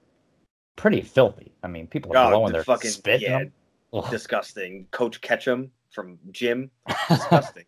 pretty 0.75 1.01
filthy. 1.01 1.51
I 1.63 1.68
mean, 1.68 1.88
people 1.88 2.15
are 2.15 2.25
Oh, 2.27 2.30
blowing 2.30 2.53
their 2.53 2.63
fucking- 2.63 2.91
spit. 2.91 3.22
yeah. 3.22 3.46
Disgusting. 4.12 4.88
Coach 4.91 5.22
Ketchum 5.22 5.70
from 5.91 6.18
Jim. 6.32 6.70
Disgusting. 7.10 7.65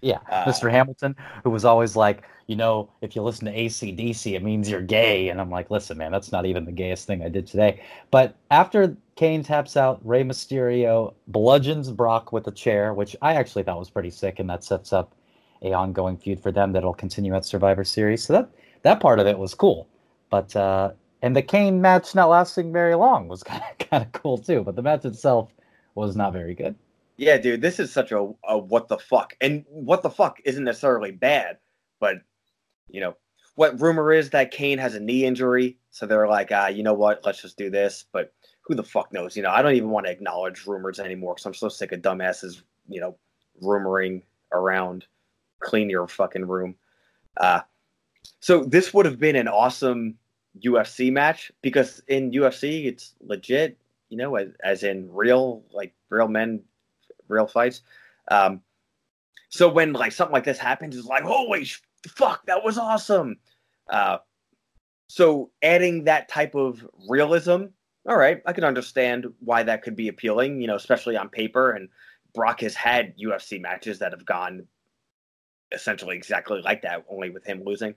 Yeah, 0.00 0.18
Uh, 0.28 0.44
Mr. 0.44 0.70
Hamilton, 0.70 1.16
who 1.42 1.50
was 1.50 1.64
always 1.64 1.96
like, 1.96 2.22
you 2.46 2.54
know, 2.56 2.90
if 3.00 3.16
you 3.16 3.22
listen 3.22 3.46
to 3.46 3.52
ACDC, 3.52 4.34
it 4.34 4.42
means 4.42 4.70
you're 4.70 4.82
gay. 4.82 5.28
And 5.30 5.40
I'm 5.40 5.50
like, 5.50 5.70
listen, 5.70 5.98
man, 5.98 6.12
that's 6.12 6.30
not 6.30 6.46
even 6.46 6.64
the 6.64 6.72
gayest 6.72 7.06
thing 7.06 7.22
I 7.22 7.28
did 7.28 7.46
today. 7.46 7.80
But 8.10 8.36
after 8.50 8.96
Cain 9.16 9.42
taps 9.42 9.76
out, 9.76 10.00
Rey 10.06 10.22
Mysterio 10.22 11.14
bludgeons 11.28 11.90
Brock 11.90 12.32
with 12.32 12.46
a 12.46 12.52
chair, 12.52 12.94
which 12.94 13.16
I 13.22 13.34
actually 13.34 13.62
thought 13.64 13.78
was 13.78 13.90
pretty 13.90 14.10
sick, 14.10 14.38
and 14.38 14.48
that 14.50 14.62
sets 14.64 14.92
up 14.92 15.14
a 15.62 15.72
ongoing 15.72 16.16
feud 16.18 16.40
for 16.40 16.52
them 16.52 16.72
that'll 16.72 16.94
continue 16.94 17.34
at 17.34 17.44
Survivor 17.44 17.82
Series. 17.84 18.22
So 18.22 18.34
that 18.34 18.50
that 18.82 19.00
part 19.00 19.18
of 19.18 19.26
it 19.26 19.38
was 19.38 19.54
cool. 19.54 19.88
But 20.30 20.54
uh, 20.54 20.92
and 21.22 21.34
the 21.34 21.42
Cain 21.42 21.80
match 21.80 22.14
not 22.14 22.28
lasting 22.28 22.72
very 22.72 22.94
long 22.94 23.26
was 23.28 23.42
kind 23.42 23.62
of 23.70 23.88
kind 23.88 24.04
of 24.04 24.12
cool 24.12 24.38
too. 24.38 24.62
But 24.62 24.76
the 24.76 24.82
match 24.82 25.04
itself 25.04 25.50
was 25.94 26.14
not 26.16 26.32
very 26.32 26.54
good. 26.54 26.76
Yeah, 27.16 27.38
dude, 27.38 27.62
this 27.62 27.80
is 27.80 27.92
such 27.92 28.12
a, 28.12 28.30
a 28.44 28.58
what 28.58 28.88
the 28.88 28.98
fuck. 28.98 29.34
And 29.40 29.64
what 29.68 30.02
the 30.02 30.10
fuck 30.10 30.38
isn't 30.44 30.64
necessarily 30.64 31.12
bad, 31.12 31.58
but 31.98 32.16
you 32.88 33.00
know, 33.00 33.16
what 33.54 33.80
rumor 33.80 34.12
is 34.12 34.30
that 34.30 34.50
Cain 34.50 34.78
has 34.78 34.94
a 34.94 35.00
knee 35.00 35.24
injury, 35.24 35.78
so 35.90 36.06
they're 36.06 36.28
like, 36.28 36.50
ah, 36.52 36.68
you 36.68 36.82
know 36.82 36.94
what, 36.94 37.22
let's 37.24 37.40
just 37.40 37.56
do 37.56 37.70
this. 37.70 38.04
But 38.12 38.32
who 38.62 38.74
the 38.74 38.82
fuck 38.82 39.12
knows? 39.12 39.36
You 39.36 39.42
know, 39.42 39.50
I 39.50 39.62
don't 39.62 39.74
even 39.74 39.90
want 39.90 40.06
to 40.06 40.12
acknowledge 40.12 40.66
rumors 40.66 41.00
anymore 41.00 41.34
because 41.34 41.46
I'm 41.46 41.54
so 41.54 41.68
sick 41.68 41.92
of 41.92 42.02
dumbasses, 42.02 42.62
you 42.88 43.00
know, 43.00 43.16
rumoring 43.62 44.22
around. 44.52 45.06
Clean 45.60 45.88
your 45.88 46.06
fucking 46.06 46.46
room. 46.46 46.74
Uh, 47.38 47.60
so 48.40 48.64
this 48.64 48.92
would 48.92 49.06
have 49.06 49.18
been 49.18 49.36
an 49.36 49.48
awesome 49.48 50.16
UFC 50.60 51.10
match 51.10 51.50
because 51.62 52.02
in 52.08 52.30
UFC 52.32 52.86
it's 52.86 53.14
legit, 53.20 53.78
you 54.10 54.18
know, 54.18 54.36
as, 54.36 54.48
as 54.62 54.82
in 54.82 55.08
real, 55.12 55.62
like 55.72 55.94
real 56.10 56.28
men 56.28 56.62
real 57.28 57.46
fights. 57.46 57.82
Um, 58.30 58.62
so 59.48 59.68
when 59.68 59.92
like 59.92 60.12
something 60.12 60.32
like 60.32 60.44
this 60.44 60.58
happens, 60.58 60.96
it's 60.96 61.06
like, 61.06 61.22
holy 61.22 61.66
fuck, 62.08 62.44
that 62.46 62.64
was 62.64 62.78
awesome. 62.78 63.36
Uh, 63.88 64.18
so 65.08 65.50
adding 65.62 66.04
that 66.04 66.28
type 66.28 66.54
of 66.54 66.86
realism, 67.08 67.66
all 68.08 68.16
right, 68.16 68.42
I 68.46 68.52
can 68.52 68.64
understand 68.64 69.26
why 69.40 69.62
that 69.62 69.82
could 69.82 69.96
be 69.96 70.08
appealing, 70.08 70.60
you 70.60 70.66
know, 70.66 70.76
especially 70.76 71.16
on 71.16 71.28
paper. 71.28 71.72
And 71.72 71.88
Brock 72.34 72.60
has 72.60 72.74
had 72.74 73.16
UFC 73.18 73.60
matches 73.60 73.98
that 74.00 74.12
have 74.12 74.24
gone 74.24 74.66
essentially 75.72 76.16
exactly 76.16 76.60
like 76.62 76.82
that, 76.82 77.04
only 77.08 77.30
with 77.30 77.44
him 77.44 77.62
losing. 77.64 77.94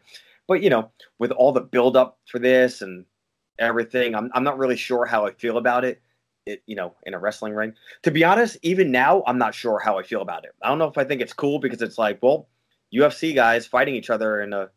But 0.47 0.63
you 0.63 0.69
know, 0.69 0.91
with 1.19 1.31
all 1.31 1.51
the 1.51 1.61
build 1.61 1.95
up 1.95 2.19
for 2.25 2.39
this 2.39 2.81
and 2.81 3.05
everything, 3.59 4.15
I'm 4.15 4.31
I'm 4.33 4.43
not 4.43 4.57
really 4.57 4.77
sure 4.77 5.05
how 5.05 5.25
I 5.25 5.31
feel 5.31 5.57
about 5.57 5.85
it. 5.85 6.01
It 6.49 6.63
you 6.65 6.75
know, 6.75 6.95
in 7.03 7.13
a 7.13 7.19
wrestling 7.19 7.53
ring 7.53 7.73
to 8.03 8.11
be 8.11 8.23
honest, 8.23 8.57
even 8.61 8.91
now, 8.91 9.23
I'm 9.27 9.37
not 9.37 9.53
sure 9.53 9.79
how 9.79 9.97
I 9.97 10.03
feel 10.03 10.21
about 10.21 10.45
it. 10.45 10.51
I 10.61 10.67
don't 10.69 10.79
know 10.79 10.87
if 10.87 10.97
I 10.97 11.03
think 11.03 11.21
it's 11.21 11.33
cool 11.33 11.59
because 11.59 11.81
it's 11.81 11.97
like, 11.97 12.19
well, 12.21 12.47
UFC 12.93 13.35
guys 13.35 13.67
fighting 13.67 13.95
each 13.95 14.09
other 14.09 14.41
in 14.41 14.53
a 14.53 14.69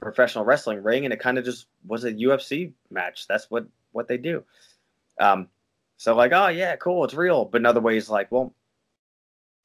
professional 0.00 0.44
wrestling 0.44 0.82
ring, 0.82 1.04
and 1.04 1.12
it 1.12 1.20
kind 1.20 1.38
of 1.38 1.44
just 1.44 1.66
was 1.86 2.04
a 2.04 2.12
UFC 2.12 2.72
match. 2.90 3.26
That's 3.26 3.50
what 3.50 3.66
what 3.92 4.08
they 4.08 4.18
do. 4.18 4.44
Um, 5.20 5.48
so 5.96 6.14
like, 6.14 6.32
oh 6.32 6.48
yeah, 6.48 6.76
cool, 6.76 7.04
it's 7.04 7.14
real. 7.14 7.44
But 7.44 7.62
in 7.62 7.66
other 7.66 7.80
ways, 7.80 8.08
like, 8.08 8.30
well, 8.30 8.54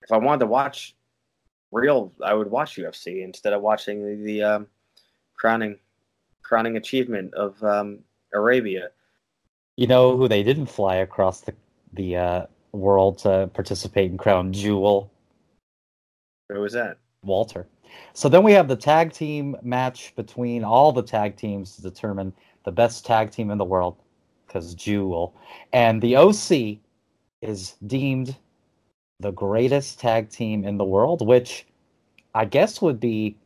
if 0.02 0.12
I 0.12 0.18
wanted 0.18 0.40
to 0.40 0.48
watch 0.48 0.96
real, 1.72 2.12
I 2.24 2.34
would 2.34 2.50
watch 2.50 2.76
UFC 2.76 3.24
instead 3.24 3.54
of 3.54 3.62
watching 3.62 4.06
the, 4.06 4.24
the 4.24 4.44
um, 4.44 4.68
crowning 5.36 5.78
crowning 6.42 6.78
achievement 6.78 7.34
of 7.34 7.62
um, 7.64 8.00
Arabia. 8.34 8.90
You 9.75 9.88
know 9.88 10.15
who 10.15 10.27
they 10.27 10.44
didn't 10.44 10.68
fly 10.68 10.96
across 10.96 11.42
the 11.42 11.53
the 11.94 12.18
uh, 12.18 12.46
world 12.72 13.20
to 13.20 13.50
participate 13.53 14.12
in 14.12 14.18
Crown 14.18 14.53
Jewel? 14.53 15.12
Who 16.50 16.60
was 16.60 16.74
that? 16.74 16.98
Walter. 17.24 17.68
So 18.13 18.30
then 18.30 18.44
we 18.44 18.51
have 18.53 18.68
the 18.68 18.75
tag 18.75 19.13
team 19.13 19.56
match 19.62 20.15
between 20.15 20.63
all 20.63 20.92
the 20.92 21.03
tag 21.03 21.36
teams 21.36 21.75
to 21.75 21.82
determine 21.82 22.34
the 22.65 22.72
best 22.72 23.06
tag 23.06 23.32
team 23.32 23.51
in 23.51 23.58
the 23.58 23.65
world, 23.65 23.98
because 24.46 24.74
Jewel. 24.74 25.36
And 25.72 26.01
the 26.01 26.15
OC 26.15 26.80
is 27.42 27.75
deemed 27.86 28.36
the 29.20 29.32
greatest 29.32 30.00
tag 30.00 30.30
team 30.30 30.65
in 30.65 30.77
the 30.77 30.84
world, 30.84 31.25
which 31.25 31.65
I 32.34 32.46
guess 32.46 32.82
would 32.82 33.00
be 33.00 33.38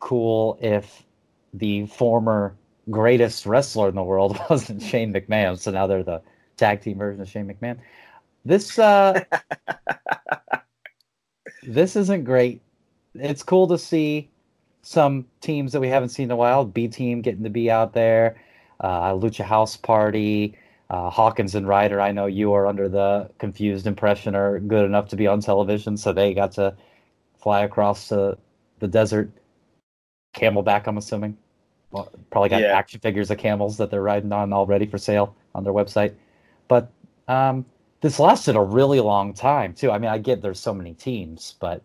cool 0.00 0.58
if 0.60 1.04
the 1.52 1.86
former 1.86 2.56
greatest 2.90 3.46
wrestler 3.46 3.88
in 3.88 3.94
the 3.94 4.02
world 4.02 4.38
wasn't 4.50 4.82
Shane 4.82 5.12
McMahon. 5.12 5.58
So 5.58 5.70
now 5.70 5.86
they're 5.86 6.02
the 6.02 6.22
tag 6.56 6.80
team 6.80 6.98
version 6.98 7.20
of 7.22 7.28
Shane 7.28 7.46
McMahon. 7.46 7.78
This 8.44 8.78
uh 8.78 9.24
this 11.62 11.96
isn't 11.96 12.24
great. 12.24 12.60
It's 13.14 13.42
cool 13.42 13.66
to 13.68 13.78
see 13.78 14.28
some 14.82 15.26
teams 15.40 15.72
that 15.72 15.80
we 15.80 15.88
haven't 15.88 16.10
seen 16.10 16.24
in 16.24 16.30
a 16.30 16.36
while. 16.36 16.64
B 16.64 16.88
team 16.88 17.22
getting 17.22 17.44
to 17.44 17.50
be 17.50 17.70
out 17.70 17.92
there. 17.94 18.36
Uh, 18.80 19.12
Lucha 19.12 19.44
House 19.44 19.76
Party, 19.76 20.58
uh, 20.90 21.08
Hawkins 21.08 21.54
and 21.54 21.66
Ryder. 21.66 22.00
I 22.00 22.12
know 22.12 22.26
you 22.26 22.52
are 22.52 22.66
under 22.66 22.88
the 22.88 23.30
confused 23.38 23.86
impression 23.86 24.34
are 24.34 24.60
good 24.60 24.84
enough 24.84 25.08
to 25.08 25.16
be 25.16 25.26
on 25.26 25.40
television, 25.40 25.96
so 25.96 26.12
they 26.12 26.34
got 26.34 26.52
to 26.52 26.76
fly 27.38 27.62
across 27.62 28.08
the 28.08 28.36
the 28.80 28.88
desert. 28.88 29.30
Camelback, 30.36 30.86
I'm 30.86 30.98
assuming. 30.98 31.38
Probably 32.30 32.48
got 32.48 32.60
Yeah. 32.62 32.76
action 32.76 33.00
figures 33.00 33.30
of 33.30 33.38
camels 33.38 33.76
that 33.76 33.90
they're 33.90 34.02
riding 34.02 34.32
on 34.32 34.52
already 34.52 34.86
for 34.86 34.98
sale 34.98 35.34
on 35.54 35.64
their 35.64 35.72
website. 35.72 36.14
But 36.68 36.90
um, 37.28 37.64
this 38.00 38.18
lasted 38.18 38.56
a 38.56 38.60
really 38.60 39.00
long 39.00 39.32
time 39.32 39.72
too. 39.74 39.90
I 39.90 39.98
mean, 39.98 40.10
I 40.10 40.18
get 40.18 40.42
there's 40.42 40.60
so 40.60 40.74
many 40.74 40.94
teams, 40.94 41.54
but 41.60 41.82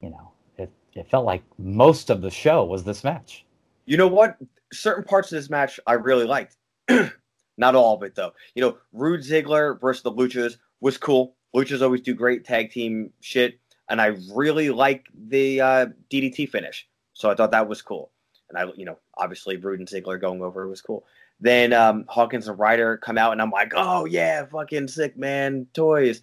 you 0.00 0.10
know, 0.10 0.30
it 0.56 0.70
it 0.94 1.08
felt 1.08 1.26
like 1.26 1.42
most 1.58 2.10
of 2.10 2.22
the 2.22 2.30
show 2.30 2.64
was 2.64 2.84
this 2.84 3.04
match. 3.04 3.44
You 3.84 3.96
know 3.96 4.08
what? 4.08 4.36
Certain 4.72 5.04
parts 5.04 5.30
of 5.32 5.36
this 5.36 5.50
match 5.50 5.78
I 5.86 5.92
really 5.94 6.24
liked. 6.24 6.56
Not 7.58 7.74
all 7.74 7.94
of 7.94 8.02
it 8.02 8.14
though. 8.14 8.32
You 8.54 8.62
know, 8.62 8.78
Roode 8.92 9.20
Ziggler 9.20 9.80
versus 9.80 10.02
the 10.02 10.12
Luchas 10.12 10.56
was 10.80 10.98
cool. 10.98 11.36
Luchas 11.54 11.82
always 11.82 12.00
do 12.00 12.14
great 12.14 12.44
tag 12.44 12.70
team 12.70 13.12
shit, 13.20 13.58
and 13.88 14.00
I 14.00 14.16
really 14.34 14.70
like 14.70 15.06
the 15.28 15.60
uh, 15.60 15.86
DDT 16.10 16.48
finish. 16.50 16.86
So 17.14 17.30
I 17.30 17.34
thought 17.34 17.50
that 17.52 17.68
was 17.68 17.80
cool. 17.80 18.10
And 18.50 18.58
I, 18.58 18.72
you 18.76 18.84
know, 18.84 18.98
obviously 19.16 19.56
Roode 19.56 19.80
and 19.80 19.88
Ziggler 19.88 20.20
going 20.20 20.42
over 20.42 20.68
was 20.68 20.80
cool. 20.80 21.04
Then 21.40 21.72
um, 21.72 22.04
Hawkins 22.08 22.48
and 22.48 22.58
Ryder 22.58 22.96
come 22.98 23.18
out, 23.18 23.32
and 23.32 23.42
I'm 23.42 23.50
like, 23.50 23.72
oh 23.76 24.04
yeah, 24.06 24.46
fucking 24.46 24.88
sick 24.88 25.16
man 25.16 25.66
toys. 25.74 26.22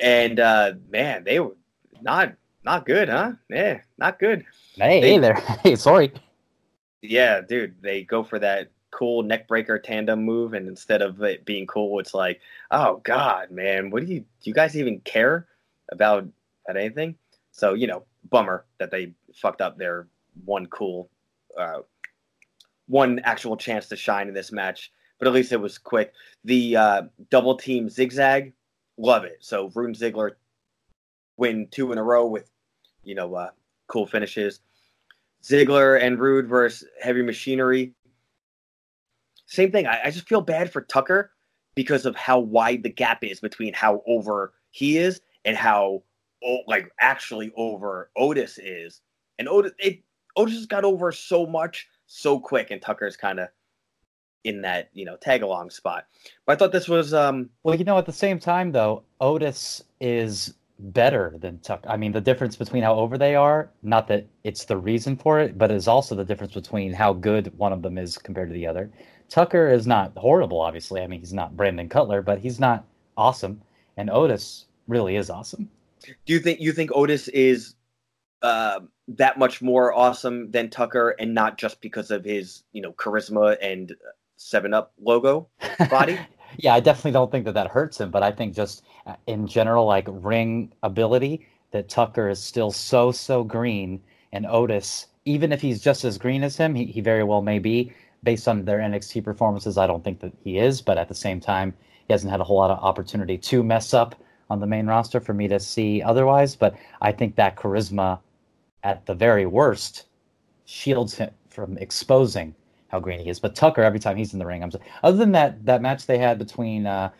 And 0.00 0.40
uh, 0.40 0.72
man, 0.90 1.24
they 1.24 1.40
were 1.40 1.56
not 2.00 2.34
not 2.64 2.86
good, 2.86 3.08
huh? 3.08 3.32
Yeah, 3.50 3.80
not 3.98 4.18
good. 4.18 4.44
Hey, 4.76 5.00
They- 5.00 5.12
hey 5.12 5.18
there. 5.18 5.34
Hey, 5.62 5.76
sorry. 5.76 6.12
Yeah, 7.02 7.40
dude, 7.40 7.80
they 7.80 8.02
go 8.02 8.24
for 8.24 8.38
that 8.40 8.70
cool 8.90 9.22
neck 9.22 9.46
breaker 9.46 9.78
tandem 9.78 10.24
move, 10.24 10.54
and 10.54 10.66
instead 10.66 11.02
of 11.02 11.22
it 11.22 11.44
being 11.44 11.66
cool, 11.66 12.00
it's 12.00 12.14
like, 12.14 12.40
oh 12.70 13.00
god, 13.04 13.50
man, 13.50 13.90
what 13.90 14.04
do 14.04 14.12
you 14.12 14.20
do? 14.20 14.26
You 14.42 14.54
guys 14.54 14.76
even 14.76 15.00
care 15.00 15.46
about 15.92 16.24
about 16.66 16.76
anything? 16.80 17.14
So 17.52 17.74
you 17.74 17.86
know, 17.86 18.04
bummer 18.30 18.64
that 18.78 18.90
they 18.90 19.12
fucked 19.34 19.60
up 19.60 19.78
their 19.78 20.06
one 20.44 20.66
cool, 20.66 21.08
uh, 21.58 21.80
one 22.88 23.20
actual 23.20 23.56
chance 23.56 23.86
to 23.88 23.96
shine 23.96 24.28
in 24.28 24.34
this 24.34 24.50
match. 24.50 24.90
But 25.18 25.28
at 25.28 25.34
least 25.34 25.52
it 25.52 25.60
was 25.60 25.78
quick. 25.78 26.12
The 26.44 26.76
uh, 26.76 27.02
double 27.30 27.56
team 27.56 27.88
zigzag, 27.88 28.52
love 28.96 29.24
it. 29.24 29.38
So 29.40 29.70
Roode 29.74 29.96
Ziggler 29.96 30.32
win 31.36 31.68
two 31.70 31.92
in 31.92 31.98
a 31.98 32.02
row 32.02 32.26
with, 32.26 32.50
you 33.02 33.14
know, 33.14 33.34
uh, 33.34 33.50
cool 33.88 34.06
finishes. 34.06 34.60
Ziggler 35.42 36.00
and 36.00 36.18
Roode 36.18 36.46
versus 36.46 36.88
Heavy 37.00 37.22
Machinery. 37.22 37.94
Same 39.46 39.70
thing. 39.70 39.86
I, 39.86 40.00
I 40.04 40.10
just 40.10 40.28
feel 40.28 40.40
bad 40.40 40.72
for 40.72 40.82
Tucker 40.82 41.32
because 41.74 42.06
of 42.06 42.16
how 42.16 42.38
wide 42.38 42.82
the 42.82 42.90
gap 42.90 43.24
is 43.24 43.40
between 43.40 43.72
how 43.72 44.02
over 44.06 44.52
he 44.70 44.98
is 44.98 45.20
and 45.44 45.56
how 45.56 46.02
oh, 46.44 46.58
like 46.66 46.90
actually 47.00 47.52
over 47.56 48.10
Otis 48.16 48.58
is. 48.58 49.00
And 49.38 49.48
Otis, 49.48 49.72
it, 49.78 50.00
Otis 50.36 50.66
got 50.66 50.84
over 50.84 51.12
so 51.12 51.46
much 51.46 51.88
so 52.08 52.40
quick, 52.40 52.72
and 52.72 52.82
Tucker's 52.82 53.16
kind 53.16 53.38
of 53.38 53.48
in 54.44 54.62
that 54.62 54.88
you 54.92 55.04
know 55.04 55.16
tag 55.16 55.42
along 55.42 55.70
spot. 55.70 56.06
But 56.46 56.54
I 56.54 56.56
thought 56.56 56.72
this 56.72 56.88
was 56.88 57.14
um 57.14 57.50
Well, 57.62 57.76
you 57.76 57.84
know, 57.84 57.98
at 57.98 58.06
the 58.06 58.12
same 58.12 58.40
time, 58.40 58.72
though, 58.72 59.04
Otis 59.20 59.84
is 60.00 60.54
better 60.80 61.34
than 61.38 61.58
Tuck. 61.60 61.84
I 61.88 61.96
mean, 61.96 62.12
the 62.12 62.20
difference 62.20 62.56
between 62.56 62.82
how 62.82 62.94
over 62.94 63.18
they 63.18 63.34
are, 63.34 63.70
not 63.82 64.08
that 64.08 64.26
it's 64.44 64.64
the 64.64 64.76
reason 64.76 65.16
for 65.16 65.40
it, 65.40 65.58
but 65.58 65.70
is 65.70 65.88
also 65.88 66.14
the 66.14 66.24
difference 66.24 66.54
between 66.54 66.92
how 66.92 67.12
good 67.12 67.56
one 67.58 67.72
of 67.72 67.82
them 67.82 67.98
is 67.98 68.16
compared 68.16 68.48
to 68.48 68.54
the 68.54 68.66
other. 68.66 68.90
Tucker 69.28 69.68
is 69.68 69.86
not 69.86 70.12
horrible, 70.16 70.60
obviously. 70.60 71.02
I 71.02 71.06
mean, 71.06 71.20
he's 71.20 71.34
not 71.34 71.56
Brandon 71.56 71.88
Cutler, 71.88 72.22
but 72.22 72.38
he's 72.38 72.60
not 72.60 72.84
awesome. 73.16 73.60
And 73.96 74.08
Otis 74.08 74.66
really 74.86 75.16
is 75.16 75.28
awesome. 75.30 75.68
do 76.24 76.32
you 76.32 76.38
think 76.38 76.60
you 76.60 76.72
think 76.72 76.90
Otis 76.94 77.28
is 77.28 77.74
uh, 78.42 78.80
that 79.16 79.38
much 79.38 79.62
more 79.62 79.92
awesome 79.92 80.50
than 80.50 80.70
Tucker, 80.70 81.10
and 81.18 81.34
not 81.34 81.58
just 81.58 81.80
because 81.80 82.10
of 82.10 82.24
his 82.24 82.62
you 82.72 82.82
know 82.82 82.92
charisma 82.92 83.56
and 83.62 83.94
Seven 84.36 84.74
Up 84.74 84.92
logo 85.00 85.48
body? 85.90 86.18
yeah, 86.58 86.74
I 86.74 86.80
definitely 86.80 87.12
don't 87.12 87.30
think 87.30 87.44
that 87.46 87.54
that 87.54 87.68
hurts 87.68 88.00
him, 88.00 88.10
but 88.10 88.22
I 88.22 88.30
think 88.30 88.54
just 88.54 88.82
uh, 89.06 89.14
in 89.26 89.46
general, 89.46 89.86
like 89.86 90.06
ring 90.08 90.72
ability, 90.82 91.46
that 91.72 91.88
Tucker 91.88 92.28
is 92.28 92.42
still 92.42 92.70
so 92.70 93.10
so 93.12 93.44
green, 93.44 94.00
and 94.32 94.46
Otis, 94.46 95.06
even 95.24 95.52
if 95.52 95.60
he's 95.60 95.80
just 95.80 96.04
as 96.04 96.18
green 96.18 96.42
as 96.42 96.56
him, 96.56 96.74
he, 96.74 96.86
he 96.86 97.00
very 97.00 97.24
well 97.24 97.42
may 97.42 97.58
be. 97.58 97.92
Based 98.24 98.48
on 98.48 98.64
their 98.64 98.78
NXT 98.78 99.22
performances, 99.22 99.78
I 99.78 99.86
don't 99.86 100.02
think 100.02 100.18
that 100.20 100.32
he 100.42 100.58
is, 100.58 100.82
but 100.82 100.98
at 100.98 101.08
the 101.08 101.14
same 101.14 101.38
time, 101.38 101.72
he 102.08 102.12
hasn't 102.12 102.32
had 102.32 102.40
a 102.40 102.44
whole 102.44 102.56
lot 102.56 102.72
of 102.72 102.82
opportunity 102.82 103.38
to 103.38 103.62
mess 103.62 103.94
up 103.94 104.16
on 104.50 104.58
the 104.58 104.66
main 104.66 104.86
roster 104.86 105.20
for 105.20 105.34
me 105.34 105.46
to 105.46 105.60
see 105.60 106.02
otherwise. 106.02 106.56
But 106.56 106.74
I 107.00 107.12
think 107.12 107.36
that 107.36 107.54
charisma, 107.54 108.18
at 108.82 109.06
the 109.06 109.14
very 109.14 109.46
worst, 109.46 110.06
shields 110.64 111.14
him 111.14 111.30
from 111.48 111.78
exposing 111.78 112.54
how 112.88 113.00
green 113.00 113.20
he 113.20 113.30
is. 113.30 113.38
But 113.38 113.54
Tucker, 113.54 113.82
every 113.82 113.98
time 113.98 114.16
he's 114.16 114.32
in 114.32 114.38
the 114.38 114.46
ring, 114.46 114.62
I'm. 114.62 114.70
So, 114.70 114.80
other 115.02 115.16
than 115.16 115.32
that, 115.32 115.64
that 115.66 115.82
match 115.82 116.06
they 116.06 116.18
had 116.18 116.38
between 116.38 116.86
uh, 116.86 117.10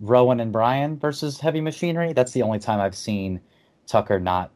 Rowan 0.00 0.40
and 0.40 0.52
Bryan 0.52 0.98
versus 0.98 1.38
Heavy 1.40 1.60
Machinery, 1.60 2.12
that's 2.12 2.32
the 2.32 2.42
only 2.42 2.58
time 2.58 2.80
I've 2.80 2.96
seen 2.96 3.40
Tucker 3.86 4.18
not 4.18 4.50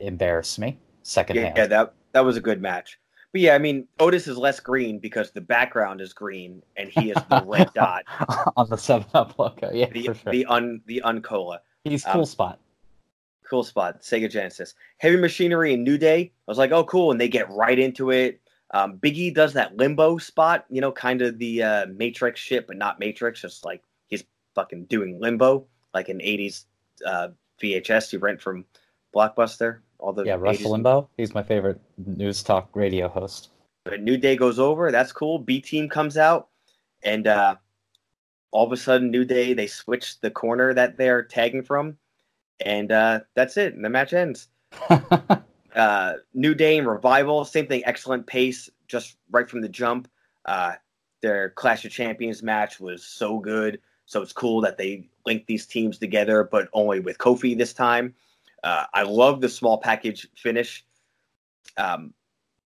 embarrass 0.00 0.58
me 0.58 0.68
yeah, 0.68 0.74
secondhand. 1.02 1.56
yeah, 1.56 1.66
that 1.66 1.94
that 2.12 2.24
was 2.24 2.36
a 2.36 2.40
good 2.40 2.60
match. 2.60 2.98
But 3.32 3.40
yeah, 3.40 3.54
I 3.54 3.58
mean 3.58 3.86
Otis 3.98 4.28
is 4.28 4.36
less 4.36 4.60
green 4.60 4.98
because 4.98 5.30
the 5.30 5.40
background 5.40 6.00
is 6.00 6.12
green 6.12 6.62
and 6.76 6.88
he 6.88 7.10
is 7.10 7.16
the 7.30 7.42
red 7.46 7.72
dot, 7.74 8.04
on 8.56 8.68
the 8.68 8.76
Seven 8.76 9.06
Up 9.14 9.38
logo. 9.38 9.70
Yeah, 9.72 9.86
the 9.90 10.08
for 10.08 10.14
sure. 10.14 10.32
the 10.32 10.44
un 10.46 10.80
the 10.86 11.02
uncola. 11.04 11.58
he's 11.84 12.04
um, 12.06 12.12
cool 12.12 12.26
spot. 12.26 12.58
Cool 13.52 13.64
spot, 13.64 14.00
Sega 14.00 14.30
Genesis. 14.30 14.72
Heavy 14.96 15.18
Machinery 15.18 15.74
and 15.74 15.84
New 15.84 15.98
Day. 15.98 16.22
I 16.22 16.50
was 16.50 16.56
like, 16.56 16.72
oh, 16.72 16.84
cool, 16.84 17.10
and 17.10 17.20
they 17.20 17.28
get 17.28 17.50
right 17.50 17.78
into 17.78 18.10
it. 18.10 18.40
Um, 18.70 18.96
Biggie 18.96 19.34
does 19.34 19.52
that 19.52 19.76
limbo 19.76 20.16
spot, 20.16 20.64
you 20.70 20.80
know, 20.80 20.90
kind 20.90 21.20
of 21.20 21.36
the 21.36 21.62
uh, 21.62 21.86
Matrix 21.94 22.40
shit, 22.40 22.66
but 22.66 22.78
not 22.78 22.98
Matrix. 22.98 23.42
Just 23.42 23.62
like 23.62 23.82
he's 24.06 24.24
fucking 24.54 24.86
doing 24.86 25.20
limbo, 25.20 25.66
like 25.92 26.08
an 26.08 26.20
'80s 26.20 26.64
uh, 27.04 27.28
VHS 27.62 28.14
you 28.14 28.20
rent 28.20 28.40
from 28.40 28.64
Blockbuster. 29.14 29.80
All 29.98 30.14
the 30.14 30.24
Yeah, 30.24 30.36
Rush 30.36 30.60
80s. 30.60 30.82
Limbaugh. 30.82 31.08
He's 31.18 31.34
my 31.34 31.42
favorite 31.42 31.78
news 31.98 32.42
talk 32.42 32.70
radio 32.74 33.06
host. 33.06 33.50
But 33.84 34.00
New 34.00 34.16
Day 34.16 34.34
goes 34.34 34.58
over. 34.58 34.90
That's 34.90 35.12
cool. 35.12 35.40
B 35.40 35.60
Team 35.60 35.90
comes 35.90 36.16
out, 36.16 36.48
and 37.02 37.26
uh, 37.26 37.56
all 38.50 38.64
of 38.64 38.72
a 38.72 38.78
sudden, 38.78 39.10
New 39.10 39.26
Day 39.26 39.52
they 39.52 39.66
switch 39.66 40.20
the 40.20 40.30
corner 40.30 40.72
that 40.72 40.96
they're 40.96 41.22
tagging 41.22 41.62
from, 41.62 41.98
and 42.64 42.92
uh, 42.92 43.20
that's 43.34 43.56
it. 43.56 43.74
And 43.74 43.84
the 43.84 43.90
match 43.90 44.12
ends. 44.12 44.48
uh, 45.76 46.14
New 46.34 46.54
Day 46.54 46.78
and 46.78 46.86
Revival, 46.86 47.44
same 47.44 47.66
thing, 47.66 47.82
excellent 47.84 48.26
pace, 48.26 48.68
just 48.88 49.16
right 49.30 49.48
from 49.48 49.60
the 49.60 49.68
jump. 49.68 50.08
Uh, 50.44 50.74
their 51.20 51.50
Clash 51.50 51.84
of 51.84 51.92
Champions 51.92 52.42
match 52.42 52.80
was 52.80 53.04
so 53.04 53.38
good. 53.38 53.80
So 54.06 54.20
it's 54.20 54.32
cool 54.32 54.60
that 54.62 54.76
they 54.76 55.08
linked 55.24 55.46
these 55.46 55.66
teams 55.66 55.98
together, 55.98 56.44
but 56.44 56.68
only 56.72 57.00
with 57.00 57.18
Kofi 57.18 57.56
this 57.56 57.72
time. 57.72 58.14
Uh, 58.62 58.84
I 58.94 59.02
love 59.02 59.40
the 59.40 59.48
small 59.48 59.78
package 59.78 60.28
finish. 60.36 60.84
Um, 61.76 62.12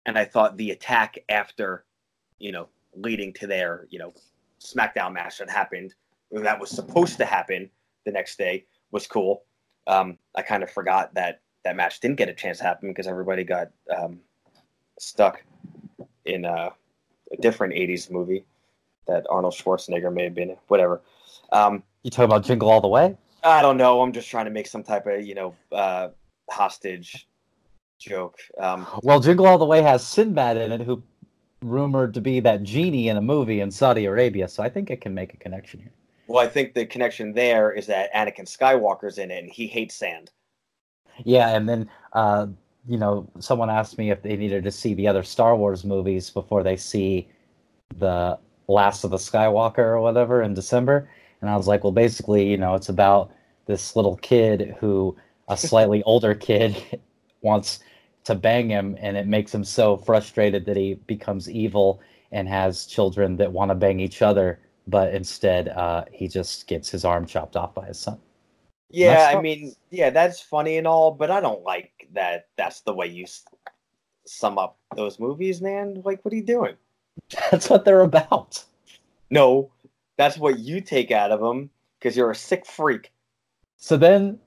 and 0.06 0.17
I 0.17 0.26
thought 0.26 0.58
the 0.58 0.72
attack 0.72 1.17
after, 1.30 1.86
you 2.39 2.52
know, 2.52 2.67
leading 2.96 3.34
to 3.34 3.48
their, 3.48 3.88
you 3.89 4.00
know, 4.00 4.13
SmackDown 4.60 5.13
match 5.13 5.39
that 5.39 5.50
happened, 5.50 5.96
that 6.32 6.60
was 6.60 6.69
supposed 6.69 7.17
to 7.17 7.26
happen 7.26 7.69
the 8.06 8.12
next 8.12 8.38
day, 8.38 8.65
was 8.91 9.08
cool. 9.08 9.43
Um, 9.88 10.17
I 10.36 10.41
kind 10.41 10.63
of 10.63 10.72
forgot 10.72 11.13
that 11.15 11.41
that 11.63 11.76
match 11.76 12.00
didn't 12.00 12.17
get 12.17 12.30
a 12.30 12.34
chance 12.34 12.58
to 12.60 12.63
happen 12.65 12.89
because 12.89 13.08
everybody 13.08 13.43
got 13.43 13.69
um, 13.96 14.19
stuck 15.00 15.43
in 16.26 16.46
uh, 16.46 16.69
a 17.32 17.38
different 17.41 17.74
80s 17.74 18.12
movie 18.12 18.46
that 19.08 19.26
Arnold 19.30 19.54
Schwarzenegger 19.54 20.13
may 20.13 20.26
have 20.26 20.36
been 20.36 20.52
in. 20.52 20.58
Whatever. 20.67 21.02
Um, 21.52 21.84
you 22.04 22.12
talking 22.12 22.26
about 22.26 22.43
Jingle 22.43 22.69
All 22.69 22.82
the 22.82 22.88
Way? 22.88 23.17
I 23.43 23.62
don't 23.62 23.78
know. 23.78 24.02
I'm 24.02 24.13
just 24.13 24.30
trying 24.30 24.46
to 24.46 24.52
make 24.52 24.67
some 24.67 24.84
type 24.84 25.06
of, 25.06 25.26
you 25.26 25.36
know, 25.36 25.56
uh, 25.72 26.10
hostage 26.50 27.28
joke. 28.00 28.38
Um, 28.60 28.88
Well, 29.02 29.19
Jingle 29.19 29.46
All 29.46 29.58
the 29.58 29.65
Way 29.65 29.82
has 29.82 30.06
Sinbad 30.06 30.58
in 30.58 30.72
it, 30.72 30.82
who 30.82 31.04
rumored 31.62 32.13
to 32.13 32.22
be 32.22 32.39
that 32.41 32.63
genie 32.63 33.10
in 33.10 33.17
a 33.17 33.22
movie 33.22 33.62
in 33.62 33.72
Saudi 33.72 34.06
Arabia. 34.06 34.48
So 34.48 34.63
I 34.63 34.69
think 34.69 34.89
it 34.89 35.02
can 35.02 35.13
make 35.13 35.34
a 35.34 35.38
connection 35.38 35.80
here. 35.80 35.91
Well, 36.27 36.43
I 36.43 36.47
think 36.47 36.73
the 36.73 36.86
connection 36.86 37.33
there 37.33 37.71
is 37.71 37.88
that 37.88 38.13
Anakin 38.13 38.45
Skywalker's 38.45 39.17
in 39.17 39.31
it, 39.31 39.43
and 39.43 39.51
he 39.51 39.67
hates 39.67 39.95
sand. 39.95 40.31
Yeah, 41.23 41.55
and 41.55 41.67
then 41.67 41.89
uh, 42.13 42.47
you 42.88 42.97
know, 42.97 43.27
someone 43.39 43.69
asked 43.69 43.97
me 43.97 44.12
if 44.12 44.21
they 44.21 44.36
needed 44.36 44.63
to 44.63 44.71
see 44.71 44.93
the 44.93 45.07
other 45.07 45.23
Star 45.23 45.55
Wars 45.55 45.83
movies 45.83 46.29
before 46.29 46.63
they 46.63 46.77
see 46.77 47.27
the 47.97 48.38
Last 48.67 49.03
of 49.03 49.12
the 49.12 49.17
Skywalker 49.17 49.79
or 49.79 50.01
whatever 50.01 50.41
in 50.41 50.53
December, 50.53 51.09
and 51.41 51.49
I 51.49 51.57
was 51.57 51.67
like, 51.67 51.83
well, 51.83 51.91
basically, 51.91 52.49
you 52.49 52.57
know, 52.57 52.75
it's 52.75 52.89
about 52.89 53.31
this 53.65 53.95
little 53.95 54.15
kid 54.17 54.75
who 54.79 55.15
a 55.49 55.57
slightly 55.57 56.01
older 56.05 56.33
kid 56.33 56.81
wants 57.41 57.79
to 58.23 58.36
bang 58.36 58.69
him, 58.69 58.97
and 58.99 59.17
it 59.17 59.27
makes 59.27 59.53
him 59.53 59.63
so 59.63 59.97
frustrated 59.97 60.65
that 60.65 60.77
he 60.77 60.93
becomes 60.93 61.49
evil 61.49 62.01
and 62.31 62.47
has 62.47 62.86
children 62.86 63.38
that 63.38 63.51
want 63.51 63.69
to 63.69 63.75
bang 63.75 63.99
each 63.99 64.21
other, 64.21 64.59
but 64.88 65.13
instead, 65.13 65.69
uh, 65.69 66.06
he 66.12 66.28
just 66.28 66.67
gets 66.67 66.89
his 66.89 67.06
arm 67.06 67.26
chopped 67.26 67.56
off 67.56 67.74
by 67.74 67.86
his 67.88 68.00
son. 68.00 68.19
Yeah, 68.89 69.32
I 69.36 69.41
mean, 69.41 69.74
yeah, 69.89 70.12
that's 70.12 70.39
funny 70.39 70.78
and 70.78 70.86
all, 70.86 71.12
but 71.12 71.32
I 71.32 71.39
don't 71.39 71.63
like 71.63 71.91
that. 72.13 72.48
That's 72.58 72.82
the 72.82 72.93
way 72.93 73.08
you 73.08 73.26
sum 74.26 74.60
up 74.60 74.78
those 74.96 75.19
movies, 75.19 75.62
man. 75.62 76.02
Like, 76.06 76.24
what 76.24 76.34
are 76.34 76.38
you 76.38 76.46
doing? 76.46 76.76
That's 77.52 77.69
what 77.69 77.86
they're 77.86 78.02
about. 78.02 78.63
No, 79.30 79.72
that's 80.17 80.38
what 80.38 80.60
you 80.60 80.82
take 80.82 81.12
out 81.12 81.32
of 81.32 81.39
them 81.39 81.69
because 82.00 82.15
you're 82.15 82.32
a 82.32 82.36
sick 82.36 82.65
freak. 82.65 83.12
So 83.78 83.98
then, 83.98 84.39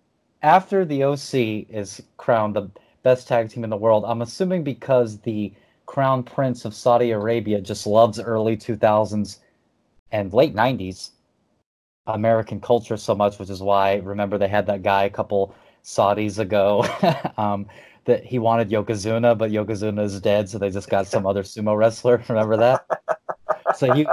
after 0.42 0.85
the 0.85 1.05
OC 1.05 1.68
is 1.70 2.03
crowned 2.16 2.55
the 2.55 2.70
best 3.03 3.29
tag 3.29 3.51
team 3.51 3.64
in 3.64 3.70
the 3.70 3.77
world, 3.77 4.05
I'm 4.07 4.22
assuming 4.22 4.64
because 4.64 5.18
the 5.20 5.53
crown 5.87 6.22
prince 6.22 6.64
of 6.64 6.75
Saudi 6.75 7.12
Arabia 7.12 7.61
just 7.61 7.87
loves 7.87 8.18
early 8.20 8.57
2000s 8.57 9.38
and 10.12 10.33
late 10.33 10.55
90s 10.55 11.11
American 12.07 12.61
culture 12.61 12.97
so 12.97 13.14
much, 13.14 13.38
which 13.38 13.51
is 13.51 13.61
why 13.61 13.97
remember 13.97 14.38
they 14.38 14.49
had 14.49 14.66
that 14.66 14.83
guy 14.83 15.05
a 15.05 15.11
couple 15.11 15.55
Saudis 15.85 16.38
ago 16.38 16.85
um, 17.37 17.66
that 18.05 18.25
he 18.25 18.38
wanted 18.38 18.71
Yokozuna, 18.71 19.37
but 19.37 19.51
Yokozuna 19.51 20.05
is 20.05 20.21
dead, 20.21 20.49
so 20.49 20.59
they 20.59 20.71
just 20.71 20.88
got 20.88 21.07
some 21.07 21.27
other 21.27 21.42
sumo 21.42 21.77
wrestler. 21.77 22.23
Remember 22.29 22.57
that? 22.57 22.87
So 23.77 23.92
he 23.92 24.07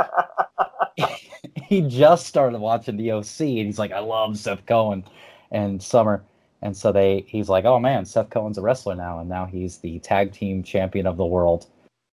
he 1.63 1.81
just 1.81 2.27
started 2.27 2.59
watching 2.59 2.97
the 2.97 3.11
OC, 3.11 3.41
and 3.41 3.65
he's 3.65 3.79
like, 3.79 3.91
I 3.91 3.99
love 3.99 4.37
Seth 4.37 4.65
Cohen 4.65 5.03
and 5.51 5.81
Summer. 5.81 6.23
And 6.61 6.75
so 6.75 6.91
they 6.91 7.25
he's 7.27 7.49
like, 7.49 7.65
oh 7.65 7.79
man, 7.79 8.05
Seth 8.05 8.29
Cohen's 8.29 8.57
a 8.57 8.61
wrestler 8.61 8.95
now, 8.95 9.19
and 9.19 9.29
now 9.29 9.45
he's 9.45 9.77
the 9.77 9.99
tag 9.99 10.31
team 10.31 10.63
champion 10.63 11.05
of 11.05 11.17
the 11.17 11.25
world. 11.25 11.67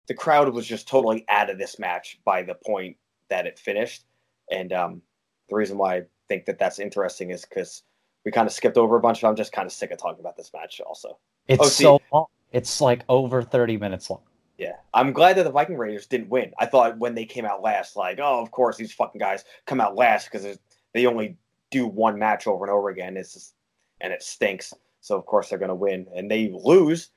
the 0.07 0.15
crowd 0.15 0.49
was 0.55 0.67
just 0.67 0.89
totally 0.89 1.25
out 1.29 1.51
of 1.51 1.59
this 1.59 1.79
match 1.79 2.19
by 2.25 2.43
the 2.43 2.55
point 2.67 2.97
that 3.31 3.47
it 3.47 3.59
finished. 3.59 4.05
And 4.51 4.73
um, 4.73 5.03
the 5.49 5.57
reason 5.57 5.79
why 5.79 5.97
I 5.97 6.03
think 6.29 6.45
that 6.47 6.59
that's 6.59 6.79
interesting 6.79 7.31
is 7.31 7.45
because 7.45 7.83
we 8.25 8.33
kind 8.33 8.47
of 8.47 8.53
skipped 8.53 8.77
over 8.77 8.97
a 8.97 9.01
bunch. 9.01 9.21
But 9.23 9.29
I'm 9.29 9.37
just 9.37 9.53
kind 9.53 9.67
of 9.67 9.73
sick 9.73 9.91
of 9.91 9.99
talking 9.99 10.21
about 10.21 10.37
this 10.37 10.51
match. 10.55 10.81
Also, 10.87 11.19
It's 11.49 11.63
Oh, 11.63 11.69
so 11.69 12.01
long. 12.13 12.27
It's 12.53 12.81
like 12.81 13.03
over 13.09 13.43
30 13.43 13.77
minutes 13.77 14.09
long. 14.09 14.23
yeah, 14.57 14.77
I'm 14.95 15.13
glad 15.13 15.37
that 15.37 15.43
the 15.45 15.51
Viking 15.51 15.77
Raiders 15.77 16.07
didn't 16.07 16.29
win. 16.31 16.53
I 16.59 16.67
thought 16.67 16.99
when 16.99 17.15
they 17.15 17.25
came 17.27 17.45
out 17.45 17.61
last, 17.63 17.97
like, 17.97 18.19
oh, 18.21 18.41
of 18.41 18.51
course 18.51 18.77
these 18.77 18.93
fucking 18.93 19.19
guys 19.19 19.45
come 19.67 19.81
out 19.81 19.97
last 19.97 20.31
because 20.31 20.59
they 20.95 21.07
only 21.07 21.37
do 21.71 21.87
one 21.87 22.19
match 22.19 22.47
over 22.47 22.65
and 22.65 22.73
over 22.73 22.89
again. 22.89 23.17
It's 23.17 23.35
just, 23.35 23.55
and 24.01 24.13
it 24.13 24.23
stinks. 24.23 24.73
So 25.01 25.17
of 25.17 25.27
course 25.27 25.49
they're 25.51 25.59
gonna 25.59 25.75
win, 25.75 26.07
and 26.15 26.31
they 26.31 26.51
lose, 26.53 27.11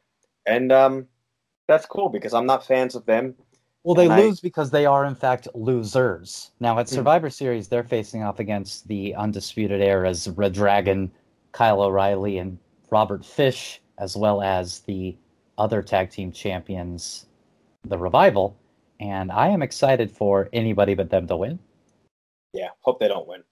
and 0.45 0.71
um, 0.71 1.07
that's 1.67 1.85
cool 1.85 2.09
because 2.09 2.33
I'm 2.33 2.45
not 2.47 2.65
fans 2.65 2.95
of 2.95 3.05
them. 3.05 3.35
Well, 3.89 3.95
they 3.95 4.03
And 4.05 4.13
I- 4.13 4.21
lose 4.21 4.39
because 4.39 4.69
they 4.69 4.85
are 4.85 5.03
in 5.05 5.15
fact 5.15 5.47
losers. 5.55 6.51
Now 6.59 6.77
at 6.77 6.87
Hmm. 6.87 6.93
Survivor 6.93 7.31
Series, 7.31 7.67
they're 7.67 7.83
facing 7.83 8.21
off 8.21 8.37
against 8.39 8.87
the 8.87 9.15
undisputed 9.15 9.81
eras 9.81 10.29
Red 10.29 10.53
Dragon, 10.53 11.11
Kyle 11.53 11.81
O'Reilly, 11.81 12.37
and 12.37 12.59
Robert 12.91 13.25
Fish, 13.25 13.81
as 13.97 14.15
well 14.15 14.43
as 14.43 14.81
the 14.81 15.17
other 15.57 15.81
tag 15.81 16.11
team 16.11 16.31
champions, 16.31 17.25
the 17.83 17.97
Revival. 17.97 18.55
And 18.99 19.31
I 19.31 19.47
am 19.47 19.63
excited 19.63 20.11
for 20.11 20.49
anybody 20.53 20.93
but 20.93 21.09
them 21.09 21.25
to 21.25 21.35
win. 21.35 21.57
Yeah, 22.53 22.69
hope 22.81 22.99
they 22.99 23.07
don't 23.07 23.27
win. 23.27 23.43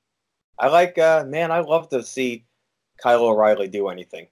I 0.60 0.68
like, 0.68 1.00
uh, 1.00 1.24
man, 1.26 1.52
I 1.52 1.62
love 1.62 1.90
to 1.90 2.04
see 2.04 2.46
Kyle 3.02 3.26
O'Reilly 3.26 3.70
do 3.70 3.88
anything. 3.88 4.28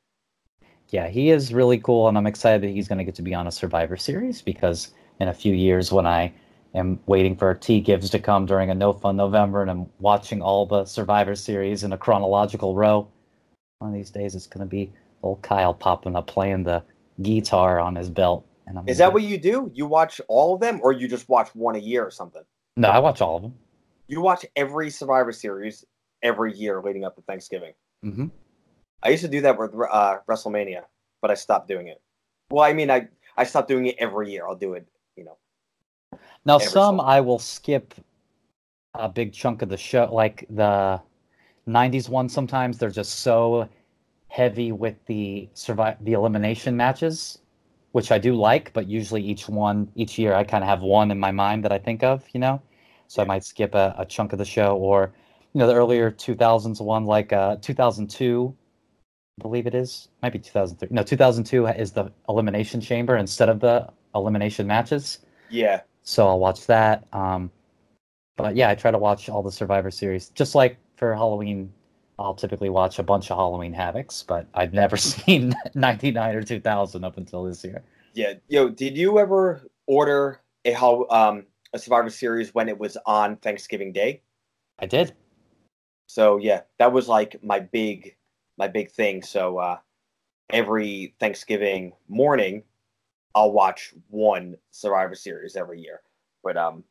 Yeah, 0.89 1.07
he 1.07 1.31
is 1.31 1.51
really 1.51 1.79
cool, 1.79 2.07
and 2.07 2.15
I'm 2.15 2.27
excited 2.27 2.61
that 2.61 2.69
he's 2.73 2.87
going 2.87 2.99
to 2.99 3.03
get 3.03 3.15
to 3.15 3.23
be 3.23 3.33
on 3.33 3.47
a 3.47 3.51
Survivor 3.51 3.97
Series 3.97 4.43
because 4.43 4.93
in 5.19 5.27
a 5.27 5.33
few 5.33 5.53
years, 5.53 5.91
when 5.91 6.05
I 6.05 6.33
am 6.73 6.99
waiting 7.05 7.35
for 7.35 7.53
T 7.53 7.79
Gibbs 7.79 8.09
to 8.11 8.19
come 8.19 8.45
during 8.45 8.69
a 8.69 8.75
No 8.75 8.93
Fun 8.93 9.15
November 9.15 9.61
and 9.61 9.71
I'm 9.71 9.89
watching 9.99 10.41
all 10.41 10.65
the 10.65 10.85
Survivor 10.85 11.35
Series 11.35 11.83
in 11.83 11.93
a 11.93 11.97
chronological 11.97 12.75
row, 12.75 13.07
one 13.79 13.91
of 13.91 13.95
these 13.95 14.09
days 14.09 14.35
it's 14.35 14.47
going 14.47 14.65
to 14.65 14.69
be 14.69 14.91
old 15.23 15.41
Kyle 15.41 15.73
popping 15.73 16.15
up 16.15 16.27
playing 16.27 16.63
the 16.63 16.83
guitar 17.21 17.79
on 17.79 17.95
his 17.95 18.09
belt. 18.09 18.45
And 18.67 18.79
I'm 18.79 18.87
Is 18.87 18.97
that 18.97 19.13
what 19.13 19.23
you 19.23 19.37
do? 19.37 19.71
You 19.73 19.85
watch 19.85 20.19
all 20.27 20.55
of 20.55 20.61
them, 20.61 20.79
or 20.83 20.91
you 20.91 21.07
just 21.07 21.29
watch 21.29 21.49
one 21.53 21.75
a 21.75 21.79
year 21.79 22.05
or 22.05 22.11
something? 22.11 22.43
No, 22.77 22.89
I 22.89 22.99
watch 22.99 23.21
all 23.21 23.37
of 23.37 23.41
them. 23.43 23.53
You 24.07 24.21
watch 24.21 24.45
every 24.55 24.89
Survivor 24.89 25.31
Series 25.31 25.85
every 26.21 26.53
year 26.55 26.81
leading 26.81 27.05
up 27.05 27.15
to 27.15 27.21
Thanksgiving. 27.21 27.73
hmm 28.01 28.27
I 29.03 29.09
used 29.09 29.23
to 29.23 29.29
do 29.29 29.41
that 29.41 29.59
with 29.59 29.71
uh, 29.75 30.17
WrestleMania, 30.27 30.81
but 31.21 31.29
I 31.29 31.35
stopped 31.35 31.67
doing 31.67 31.89
it. 31.89 32.01
Well, 32.49 32.63
I 32.63 32.73
mean, 32.73 32.89
I 32.89 33.07
I 33.37 33.43
stopped 33.43 33.67
doing 33.67 33.85
it 33.85 33.95
every 33.99 34.31
year. 34.31 34.47
I'll 34.47 34.55
do 34.55 34.73
it. 34.73 34.87
Now, 36.45 36.59
some. 36.59 37.01
I 37.01 37.21
will 37.21 37.39
skip 37.39 37.95
a 38.93 39.09
big 39.09 39.33
chunk 39.33 39.61
of 39.61 39.69
the 39.69 39.77
show, 39.77 40.09
like 40.11 40.45
the 40.49 41.01
'90s 41.67 42.07
one. 42.07 42.29
Sometimes 42.29 42.77
they're 42.77 42.91
just 42.91 43.19
so 43.19 43.67
heavy 44.27 44.71
with 44.71 44.95
the 45.07 45.49
survive 45.53 45.97
the 46.03 46.13
elimination 46.13 46.77
matches, 46.77 47.39
which 47.93 48.11
I 48.11 48.19
do 48.19 48.35
like. 48.35 48.71
But 48.73 48.87
usually, 48.87 49.23
each 49.23 49.49
one 49.49 49.91
each 49.95 50.19
year, 50.19 50.35
I 50.35 50.43
kind 50.43 50.63
of 50.63 50.69
have 50.69 50.81
one 50.81 51.09
in 51.09 51.19
my 51.19 51.31
mind 51.31 51.63
that 51.65 51.71
I 51.71 51.79
think 51.79 52.03
of, 52.03 52.23
you 52.33 52.39
know. 52.39 52.61
So 53.07 53.23
I 53.23 53.25
might 53.25 53.43
skip 53.43 53.73
a, 53.73 53.95
a 53.97 54.05
chunk 54.05 54.31
of 54.31 54.39
the 54.39 54.45
show, 54.45 54.77
or 54.77 55.13
you 55.53 55.59
know, 55.59 55.67
the 55.67 55.73
earlier 55.73 56.11
2000s 56.11 56.79
one, 56.79 57.05
like 57.05 57.33
uh, 57.33 57.57
2002. 57.57 58.55
I 59.39 59.41
believe 59.41 59.67
it 59.67 59.75
is. 59.75 60.09
Might 60.21 60.31
be 60.31 60.39
2003. 60.39 60.93
No, 60.95 61.03
2002 61.03 61.67
is 61.67 61.91
the 61.91 62.11
elimination 62.29 62.79
chamber 62.79 63.17
instead 63.17 63.49
of 63.49 63.59
the 63.59 63.91
elimination 64.13 64.65
matches 64.65 65.19
Yeah, 65.49 65.81
so 66.05 66.27
I'll 66.27 66.39
watch 66.39 66.67
that. 66.67 67.05
Um, 67.11 67.51
but 68.37 68.55
yeah, 68.55 68.69
I 68.69 68.75
try 68.75 68.91
to 68.91 68.97
watch 68.97 69.27
all 69.27 69.43
the 69.43 69.51
Survivor 69.51 69.91
series. 69.91 70.29
Just 70.29 70.55
like 70.55 70.77
for 70.95 71.13
Halloween, 71.13 71.73
I'll 72.19 72.35
typically 72.35 72.69
watch 72.69 72.99
a 72.99 73.03
bunch 73.03 73.31
of 73.31 73.37
Halloween 73.37 73.73
Havocs, 73.73 74.25
but 74.25 74.47
I've 74.53 74.73
never 74.73 74.97
seen 74.97 75.53
99 75.73 76.35
or 76.35 76.43
2000 76.43 77.03
up 77.03 77.17
until 77.17 77.43
this 77.43 77.63
year. 77.63 77.83
yeah. 78.13 78.33
Yo, 78.47 78.69
did 78.69 78.95
you 78.97 79.19
ever 79.19 79.67
order 79.87 80.41
a 80.63 80.71
how 80.71 81.07
um 81.09 81.45
a 81.73 81.79
Survivor 81.79 82.09
Series 82.09 82.53
when 82.53 82.69
it 82.69 82.77
was 82.77 82.97
on 83.05 83.37
Thanksgiving 83.37 83.91
Day? 83.91 84.21
I 84.79 84.85
did. 84.85 85.13
So 86.07 86.37
yeah, 86.37 86.61
that 86.77 86.93
was 86.93 87.07
like 87.07 87.43
my 87.43 87.59
big 87.59 88.15
my 88.57 88.67
big 88.67 88.91
thing. 88.91 89.23
So 89.23 89.57
uh 89.57 89.77
every 90.51 91.15
Thanksgiving 91.19 91.93
morning 92.07 92.63
I'll 93.35 93.51
watch 93.51 93.93
one 94.09 94.55
Survivor 94.71 95.13
Series 95.15 95.55
every 95.55 95.81
year. 95.81 96.01
But 96.43 96.57
um 96.57 96.83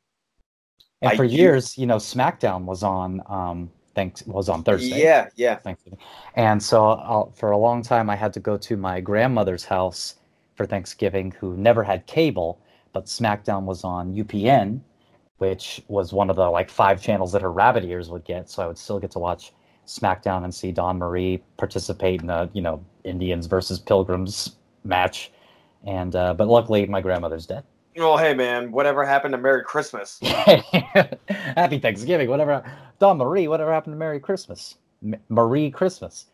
And 1.02 1.12
I 1.12 1.16
for 1.16 1.26
do- 1.26 1.34
years, 1.34 1.76
you 1.76 1.86
know, 1.86 1.96
SmackDown 1.96 2.64
was 2.64 2.82
on 2.82 3.22
um 3.26 3.70
thanks 3.94 4.24
was 4.26 4.48
on 4.48 4.62
Thursday. 4.62 5.02
yeah, 5.02 5.28
yeah. 5.36 5.56
Thanksgiving. 5.56 5.98
And 6.34 6.62
so 6.62 6.84
I'll, 6.90 7.30
for 7.32 7.50
a 7.52 7.58
long 7.58 7.82
time, 7.82 8.10
I 8.10 8.16
had 8.16 8.32
to 8.34 8.40
go 8.40 8.56
to 8.58 8.76
my 8.76 9.00
grandmother's 9.00 9.64
house 9.64 10.16
for 10.56 10.66
Thanksgiving, 10.66 11.32
who 11.32 11.56
never 11.56 11.82
had 11.82 12.06
cable, 12.06 12.60
but 12.92 13.06
SmackDown 13.06 13.62
was 13.64 13.82
on 13.84 14.14
UPN, 14.14 14.80
which 15.38 15.82
was 15.88 16.12
one 16.12 16.30
of 16.30 16.36
the 16.36 16.48
like 16.48 16.68
five 16.70 17.00
channels 17.02 17.32
that 17.32 17.42
her 17.42 17.50
rabbit 17.52 17.84
ears 17.84 18.10
would 18.10 18.24
get. 18.24 18.50
So 18.50 18.62
I 18.62 18.66
would 18.66 18.78
still 18.78 18.98
get 19.00 19.10
to 19.12 19.18
watch 19.18 19.52
SmackDown 19.86 20.44
and 20.44 20.54
see 20.54 20.72
Dawn 20.72 20.98
Marie 20.98 21.42
participate 21.56 22.22
in 22.22 22.30
a 22.30 22.48
you 22.52 22.62
know 22.62 22.84
Indians 23.04 23.46
versus 23.46 23.78
Pilgrims 23.78 24.56
match. 24.84 25.30
And 25.84 26.16
uh, 26.16 26.34
but 26.34 26.48
luckily, 26.48 26.86
my 26.86 27.00
grandmother's 27.00 27.46
dead. 27.46 27.64
Well, 27.96 28.16
hey 28.16 28.34
man, 28.34 28.72
whatever 28.72 29.04
happened 29.04 29.32
to 29.32 29.38
Merry 29.38 29.62
Christmas? 29.62 30.18
Happy 30.22 31.78
Thanksgiving. 31.78 32.28
Whatever. 32.28 32.64
Dawn 32.98 33.18
Marie, 33.18 33.46
whatever 33.46 33.72
happened 33.72 33.94
to 33.94 33.98
Merry 33.98 34.18
Christmas? 34.18 34.76
M- 35.04 35.20
Marie 35.28 35.70
Christmas. 35.70 36.26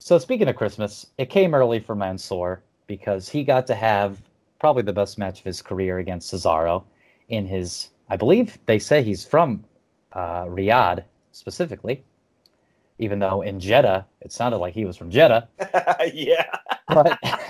So 0.00 0.18
speaking 0.18 0.48
of 0.48 0.56
Christmas, 0.56 1.06
it 1.18 1.30
came 1.30 1.54
early 1.54 1.80
for 1.80 1.94
Mansoor 1.94 2.62
because 2.86 3.28
he 3.28 3.42
got 3.44 3.66
to 3.68 3.74
have 3.74 4.20
probably 4.60 4.82
the 4.82 4.92
best 4.92 5.18
match 5.18 5.40
of 5.40 5.44
his 5.44 5.62
career 5.62 5.98
against 5.98 6.32
Cesaro 6.32 6.84
in 7.28 7.46
his, 7.46 7.90
I 8.08 8.16
believe 8.16 8.58
they 8.66 8.78
say 8.78 9.02
he's 9.02 9.24
from 9.24 9.64
uh, 10.12 10.44
Riyadh 10.44 11.02
specifically, 11.32 12.04
even 12.98 13.18
though 13.18 13.42
in 13.42 13.58
Jeddah 13.58 14.06
it 14.20 14.30
sounded 14.30 14.58
like 14.58 14.74
he 14.74 14.84
was 14.84 14.96
from 14.96 15.10
Jeddah. 15.10 15.48
yeah. 16.14 16.56
But 16.88 17.18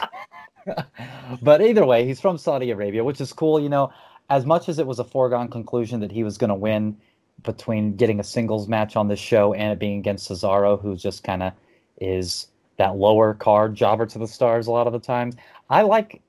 but 1.42 1.62
either 1.62 1.84
way, 1.84 2.06
he's 2.06 2.20
from 2.20 2.38
Saudi 2.38 2.70
Arabia, 2.70 3.04
which 3.04 3.20
is 3.20 3.32
cool. 3.32 3.60
You 3.60 3.68
know, 3.68 3.92
as 4.30 4.46
much 4.46 4.68
as 4.68 4.78
it 4.78 4.86
was 4.86 4.98
a 4.98 5.04
foregone 5.04 5.48
conclusion 5.48 6.00
that 6.00 6.12
he 6.12 6.24
was 6.24 6.38
going 6.38 6.48
to 6.48 6.54
win 6.54 6.96
between 7.42 7.96
getting 7.96 8.20
a 8.20 8.24
singles 8.24 8.68
match 8.68 8.96
on 8.96 9.08
this 9.08 9.18
show 9.18 9.52
and 9.54 9.72
it 9.72 9.78
being 9.78 9.98
against 9.98 10.30
Cesaro, 10.30 10.80
who 10.80 10.96
just 10.96 11.24
kind 11.24 11.42
of 11.42 11.52
is 12.00 12.48
that 12.78 12.96
lower 12.96 13.34
card 13.34 13.74
jobber 13.74 14.06
to 14.06 14.18
the 14.18 14.26
stars 14.26 14.66
a 14.66 14.70
lot 14.70 14.86
of 14.86 14.92
the 14.92 14.98
times. 14.98 15.36
I 15.70 15.82
like 15.82 16.22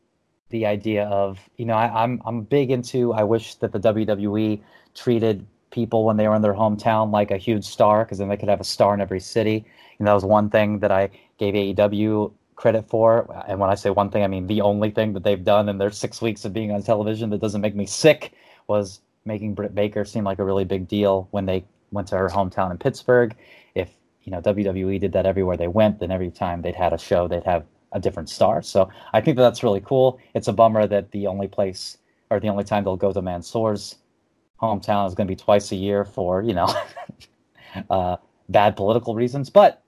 the 0.50 0.66
idea 0.66 1.06
of 1.06 1.40
you 1.58 1.66
know 1.66 1.74
I, 1.74 2.04
I'm 2.04 2.22
I'm 2.26 2.42
big 2.42 2.72
into. 2.72 3.14
I 3.14 3.24
wish 3.24 3.56
that 3.56 3.72
the 3.72 3.80
WWE 3.80 4.62
treated 4.96 5.46
people 5.72 6.06
when 6.06 6.18
they 6.18 6.28
were 6.28 6.36
in 6.36 6.42
their 6.42 6.54
hometown 6.54 7.12
like 7.12 7.32
a 7.32 7.38
huge 7.38 7.66
star 7.66 8.06
because 8.06 8.20
then 8.20 8.30
they 8.30 8.38
could 8.38 8.50
have 8.50 8.62
a 8.62 8.66
star 8.66 8.94
in 8.94 9.02
every 9.02 9.20
city. 9.20 9.66
And 9.98 10.08
that 10.08 10.14
was 10.14 10.24
one 10.24 10.50
thing 10.50 10.80
that 10.80 10.92
I 10.92 11.10
gave 11.40 11.56
AEW 11.56 12.32
credit 12.64 12.88
for. 12.88 13.44
And 13.46 13.60
when 13.60 13.70
I 13.70 13.76
say 13.76 13.90
one 13.90 14.10
thing, 14.10 14.24
I 14.24 14.28
mean 14.28 14.48
the 14.48 14.62
only 14.62 14.90
thing 14.90 15.12
that 15.14 15.24
they've 15.26 15.44
done 15.44 15.68
in 15.68 15.78
their 15.80 15.92
six 15.92 16.22
weeks 16.22 16.46
of 16.46 16.54
being 16.54 16.72
on 16.72 16.82
television 16.82 17.30
that 17.32 17.42
doesn't 17.42 17.60
make 17.60 17.76
me 17.76 17.86
sick 17.86 18.32
was 18.68 19.02
making 19.26 19.54
Britt 19.54 19.76
Baker 19.76 20.06
seem 20.06 20.24
like 20.24 20.40
a 20.40 20.46
really 20.46 20.64
big 20.64 20.88
deal 20.88 21.28
when 21.32 21.46
they 21.46 21.66
went 21.92 22.08
to 22.08 22.18
her 22.18 22.30
hometown 22.30 22.72
in 22.72 22.78
Pittsburgh. 22.78 23.36
If 23.76 23.90
you 24.24 24.32
know 24.32 24.40
WWE 24.40 24.98
did 24.98 25.12
that 25.12 25.26
everywhere 25.26 25.58
they 25.58 25.68
went, 25.68 26.00
then 26.00 26.10
every 26.10 26.32
time 26.32 26.62
they'd 26.62 26.74
had 26.74 26.94
a 26.94 26.98
show, 26.98 27.28
they'd 27.28 27.44
have 27.44 27.66
a 27.92 28.00
different 28.00 28.30
star. 28.30 28.62
So 28.62 28.90
I 29.12 29.20
think 29.20 29.36
that 29.36 29.44
that's 29.44 29.62
really 29.62 29.82
cool. 29.82 30.22
It's 30.34 30.48
a 30.48 30.54
bummer 30.54 30.88
that 30.88 31.12
the 31.12 31.28
only 31.28 31.50
place 31.50 31.98
or 32.30 32.40
the 32.40 32.48
only 32.48 32.64
time 32.64 32.86
they'll 32.86 32.96
go 32.96 33.12
to 33.12 33.22
Mansoor's 33.22 33.96
hometown 34.62 35.06
is 35.06 35.16
going 35.16 35.28
to 35.28 35.32
be 35.34 35.36
twice 35.36 35.74
a 35.74 35.76
year 35.76 36.06
for 36.06 36.42
you 36.42 36.54
know 36.54 36.74
uh, 37.90 38.16
bad 38.48 38.78
political 38.78 39.16
reasons. 39.16 39.50
But 39.50 39.83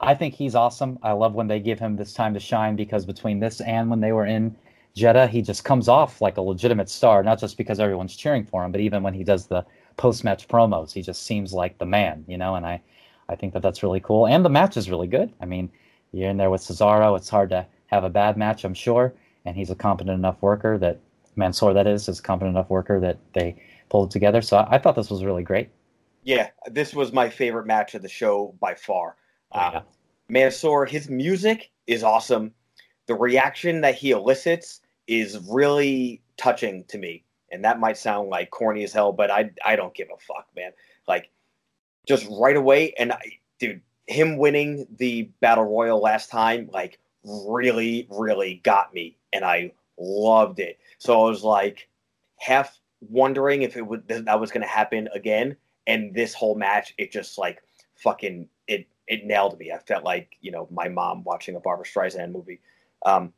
I 0.00 0.14
think 0.14 0.34
he's 0.34 0.54
awesome. 0.54 0.98
I 1.02 1.12
love 1.12 1.34
when 1.34 1.46
they 1.46 1.60
give 1.60 1.78
him 1.78 1.96
this 1.96 2.14
time 2.14 2.32
to 2.34 2.40
shine 2.40 2.74
because 2.74 3.04
between 3.04 3.38
this 3.38 3.60
and 3.60 3.90
when 3.90 4.00
they 4.00 4.12
were 4.12 4.26
in 4.26 4.56
Jeddah, 4.94 5.26
he 5.26 5.42
just 5.42 5.64
comes 5.64 5.88
off 5.88 6.20
like 6.20 6.38
a 6.38 6.42
legitimate 6.42 6.88
star, 6.88 7.22
not 7.22 7.38
just 7.38 7.58
because 7.58 7.78
everyone's 7.78 8.16
cheering 8.16 8.44
for 8.44 8.64
him, 8.64 8.72
but 8.72 8.80
even 8.80 9.02
when 9.02 9.14
he 9.14 9.22
does 9.22 9.46
the 9.46 9.64
post-match 9.98 10.48
promos, 10.48 10.92
he 10.92 11.02
just 11.02 11.24
seems 11.24 11.52
like 11.52 11.76
the 11.78 11.86
man, 11.86 12.24
you 12.26 12.38
know. 12.38 12.54
And 12.54 12.66
I, 12.66 12.80
I 13.28 13.36
think 13.36 13.52
that 13.52 13.62
that's 13.62 13.82
really 13.82 14.00
cool. 14.00 14.26
And 14.26 14.44
the 14.44 14.48
match 14.48 14.76
is 14.76 14.90
really 14.90 15.06
good. 15.06 15.32
I 15.40 15.44
mean, 15.44 15.70
you're 16.12 16.30
in 16.30 16.38
there 16.38 16.50
with 16.50 16.62
Cesaro. 16.62 17.16
It's 17.16 17.28
hard 17.28 17.50
to 17.50 17.66
have 17.86 18.02
a 18.02 18.10
bad 18.10 18.36
match, 18.36 18.64
I'm 18.64 18.74
sure. 18.74 19.12
And 19.44 19.54
he's 19.54 19.70
a 19.70 19.74
competent 19.74 20.18
enough 20.18 20.40
worker 20.40 20.78
that 20.78 20.98
Mansoor, 21.36 21.74
that 21.74 21.86
is, 21.86 22.08
is 22.08 22.18
a 22.18 22.22
competent 22.22 22.56
enough 22.56 22.70
worker 22.70 22.98
that 23.00 23.18
they 23.34 23.62
pulled 23.90 24.08
it 24.08 24.12
together. 24.12 24.40
So 24.42 24.56
I, 24.56 24.76
I 24.76 24.78
thought 24.78 24.96
this 24.96 25.10
was 25.10 25.24
really 25.24 25.42
great. 25.42 25.68
Yeah, 26.24 26.48
this 26.66 26.94
was 26.94 27.12
my 27.12 27.28
favorite 27.28 27.66
match 27.66 27.94
of 27.94 28.02
the 28.02 28.08
show 28.08 28.54
by 28.60 28.74
far. 28.74 29.16
Uh, 29.52 29.70
yeah. 29.74 29.82
Mansoor, 30.28 30.86
his 30.86 31.08
music 31.08 31.70
is 31.86 32.02
awesome. 32.02 32.52
The 33.06 33.14
reaction 33.14 33.80
that 33.80 33.96
he 33.96 34.12
elicits 34.12 34.80
is 35.06 35.38
really 35.48 36.22
touching 36.36 36.84
to 36.84 36.98
me. 36.98 37.24
And 37.50 37.64
that 37.64 37.80
might 37.80 37.98
sound 37.98 38.28
like 38.28 38.50
corny 38.50 38.84
as 38.84 38.92
hell, 38.92 39.12
but 39.12 39.30
I 39.30 39.50
I 39.64 39.74
don't 39.74 39.94
give 39.94 40.08
a 40.14 40.18
fuck, 40.18 40.46
man. 40.54 40.70
Like 41.08 41.30
just 42.06 42.26
right 42.30 42.56
away 42.56 42.94
and 42.96 43.12
I, 43.12 43.20
dude, 43.58 43.80
him 44.06 44.38
winning 44.38 44.86
the 44.98 45.30
battle 45.40 45.64
royal 45.64 46.00
last 46.00 46.30
time 46.30 46.68
like 46.72 46.98
really 47.24 48.06
really 48.10 48.60
got 48.62 48.94
me 48.94 49.18
and 49.32 49.44
I 49.44 49.72
loved 49.98 50.60
it. 50.60 50.78
So 50.98 51.20
I 51.26 51.28
was 51.28 51.42
like 51.42 51.88
half 52.38 52.78
wondering 53.00 53.62
if 53.62 53.76
it 53.76 53.82
would 53.86 54.06
that 54.08 54.40
was 54.40 54.50
going 54.50 54.62
to 54.62 54.68
happen 54.68 55.08
again 55.12 55.56
and 55.86 56.14
this 56.14 56.34
whole 56.34 56.54
match 56.54 56.94
it 56.98 57.10
just 57.10 57.36
like 57.38 57.62
fucking 57.96 58.48
it 59.10 59.26
nailed 59.26 59.58
me. 59.58 59.72
I 59.72 59.78
felt 59.78 60.04
like 60.04 60.36
you 60.40 60.52
know 60.52 60.68
my 60.70 60.88
mom 60.88 61.24
watching 61.24 61.56
a 61.56 61.60
Barbra 61.60 61.84
Streisand 61.84 62.32
movie. 62.32 62.60
Um, 63.04 63.34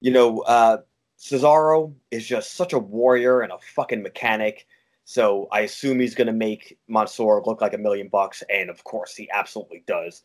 you 0.00 0.10
know, 0.10 0.40
uh, 0.40 0.78
Cesaro 1.18 1.92
is 2.10 2.26
just 2.26 2.54
such 2.54 2.72
a 2.72 2.78
warrior 2.78 3.42
and 3.42 3.52
a 3.52 3.58
fucking 3.74 4.02
mechanic. 4.02 4.66
So 5.04 5.48
I 5.52 5.60
assume 5.60 6.00
he's 6.00 6.14
going 6.14 6.28
to 6.28 6.32
make 6.32 6.78
Mansoor 6.88 7.42
look 7.44 7.60
like 7.60 7.74
a 7.74 7.78
million 7.78 8.08
bucks, 8.08 8.42
and 8.48 8.70
of 8.70 8.82
course 8.84 9.14
he 9.14 9.28
absolutely 9.30 9.84
does. 9.86 10.22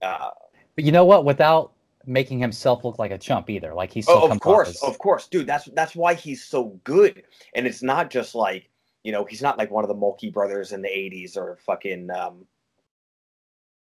Uh, 0.00 0.30
but 0.74 0.84
you 0.84 0.92
know 0.92 1.04
what? 1.04 1.26
Without 1.26 1.72
making 2.06 2.38
himself 2.38 2.82
look 2.82 2.98
like 2.98 3.10
a 3.10 3.18
chump 3.18 3.50
either, 3.50 3.74
like 3.74 3.92
he's 3.92 4.06
oh, 4.08 4.30
of 4.30 4.40
course, 4.40 4.70
as... 4.70 4.82
of 4.82 4.98
course, 4.98 5.28
dude. 5.28 5.46
That's 5.46 5.66
that's 5.74 5.94
why 5.94 6.14
he's 6.14 6.42
so 6.42 6.80
good, 6.84 7.24
and 7.54 7.66
it's 7.66 7.82
not 7.82 8.10
just 8.10 8.34
like 8.34 8.70
you 9.02 9.12
know 9.12 9.26
he's 9.26 9.42
not 9.42 9.58
like 9.58 9.70
one 9.70 9.84
of 9.84 9.88
the 9.88 9.94
Mulkey 9.94 10.32
brothers 10.32 10.72
in 10.72 10.80
the 10.80 10.88
'80s 10.88 11.36
or 11.36 11.58
fucking 11.66 12.10
um, 12.10 12.46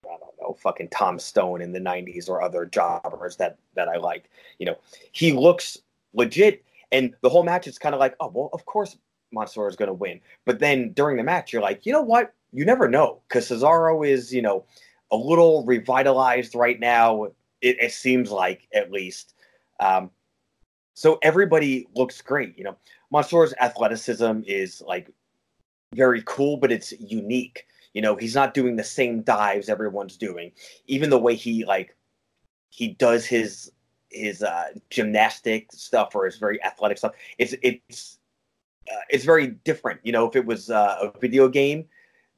I 0.05 0.17
don't 0.17 0.35
know, 0.41 0.57
fucking 0.61 0.89
Tom 0.89 1.19
Stone 1.19 1.61
in 1.61 1.71
the 1.71 1.79
'90s 1.79 2.29
or 2.29 2.41
other 2.41 2.65
jobbers 2.65 3.37
that 3.37 3.57
that 3.75 3.87
I 3.87 3.97
like. 3.97 4.29
You 4.59 4.67
know, 4.67 4.77
he 5.11 5.33
looks 5.33 5.77
legit, 6.13 6.63
and 6.91 7.13
the 7.21 7.29
whole 7.29 7.43
match 7.43 7.67
is 7.67 7.77
kind 7.77 7.95
of 7.95 7.99
like, 7.99 8.15
oh 8.19 8.31
well, 8.33 8.49
of 8.53 8.65
course 8.65 8.97
Mansoor 9.33 9.67
is 9.67 9.75
going 9.75 9.87
to 9.87 9.93
win. 9.93 10.21
But 10.45 10.59
then 10.59 10.91
during 10.93 11.17
the 11.17 11.23
match, 11.23 11.51
you're 11.51 11.61
like, 11.61 11.85
you 11.85 11.91
know 11.91 12.01
what? 12.01 12.33
You 12.51 12.65
never 12.65 12.87
know 12.87 13.21
because 13.27 13.49
Cesaro 13.49 14.07
is, 14.07 14.33
you 14.33 14.41
know, 14.41 14.65
a 15.11 15.17
little 15.17 15.65
revitalized 15.65 16.55
right 16.55 16.79
now. 16.79 17.25
It, 17.61 17.77
it 17.79 17.91
seems 17.91 18.31
like 18.31 18.67
at 18.73 18.91
least. 18.91 19.33
Um, 19.79 20.11
so 20.93 21.17
everybody 21.23 21.87
looks 21.95 22.21
great. 22.21 22.57
You 22.57 22.65
know, 22.65 22.77
Mansoor's 23.11 23.53
athleticism 23.59 24.41
is 24.45 24.81
like 24.85 25.09
very 25.95 26.23
cool, 26.25 26.57
but 26.57 26.71
it's 26.71 26.93
unique. 26.99 27.65
You 27.93 28.01
know, 28.01 28.15
he's 28.15 28.35
not 28.35 28.53
doing 28.53 28.75
the 28.75 28.83
same 28.83 29.21
dives 29.21 29.69
everyone's 29.69 30.17
doing. 30.17 30.51
Even 30.87 31.09
the 31.09 31.19
way 31.19 31.35
he 31.35 31.65
like 31.65 31.95
he 32.69 32.89
does 32.89 33.25
his 33.25 33.71
his 34.09 34.43
uh, 34.43 34.69
gymnastic 34.89 35.71
stuff 35.71 36.15
or 36.15 36.25
his 36.25 36.37
very 36.37 36.63
athletic 36.63 36.97
stuff. 36.97 37.13
It's 37.37 37.53
it's 37.61 38.19
uh, 38.91 39.01
it's 39.09 39.25
very 39.25 39.47
different. 39.47 39.99
You 40.03 40.11
know, 40.11 40.27
if 40.27 40.35
it 40.35 40.45
was 40.45 40.69
uh, 40.69 40.97
a 41.13 41.19
video 41.19 41.47
game, 41.47 41.85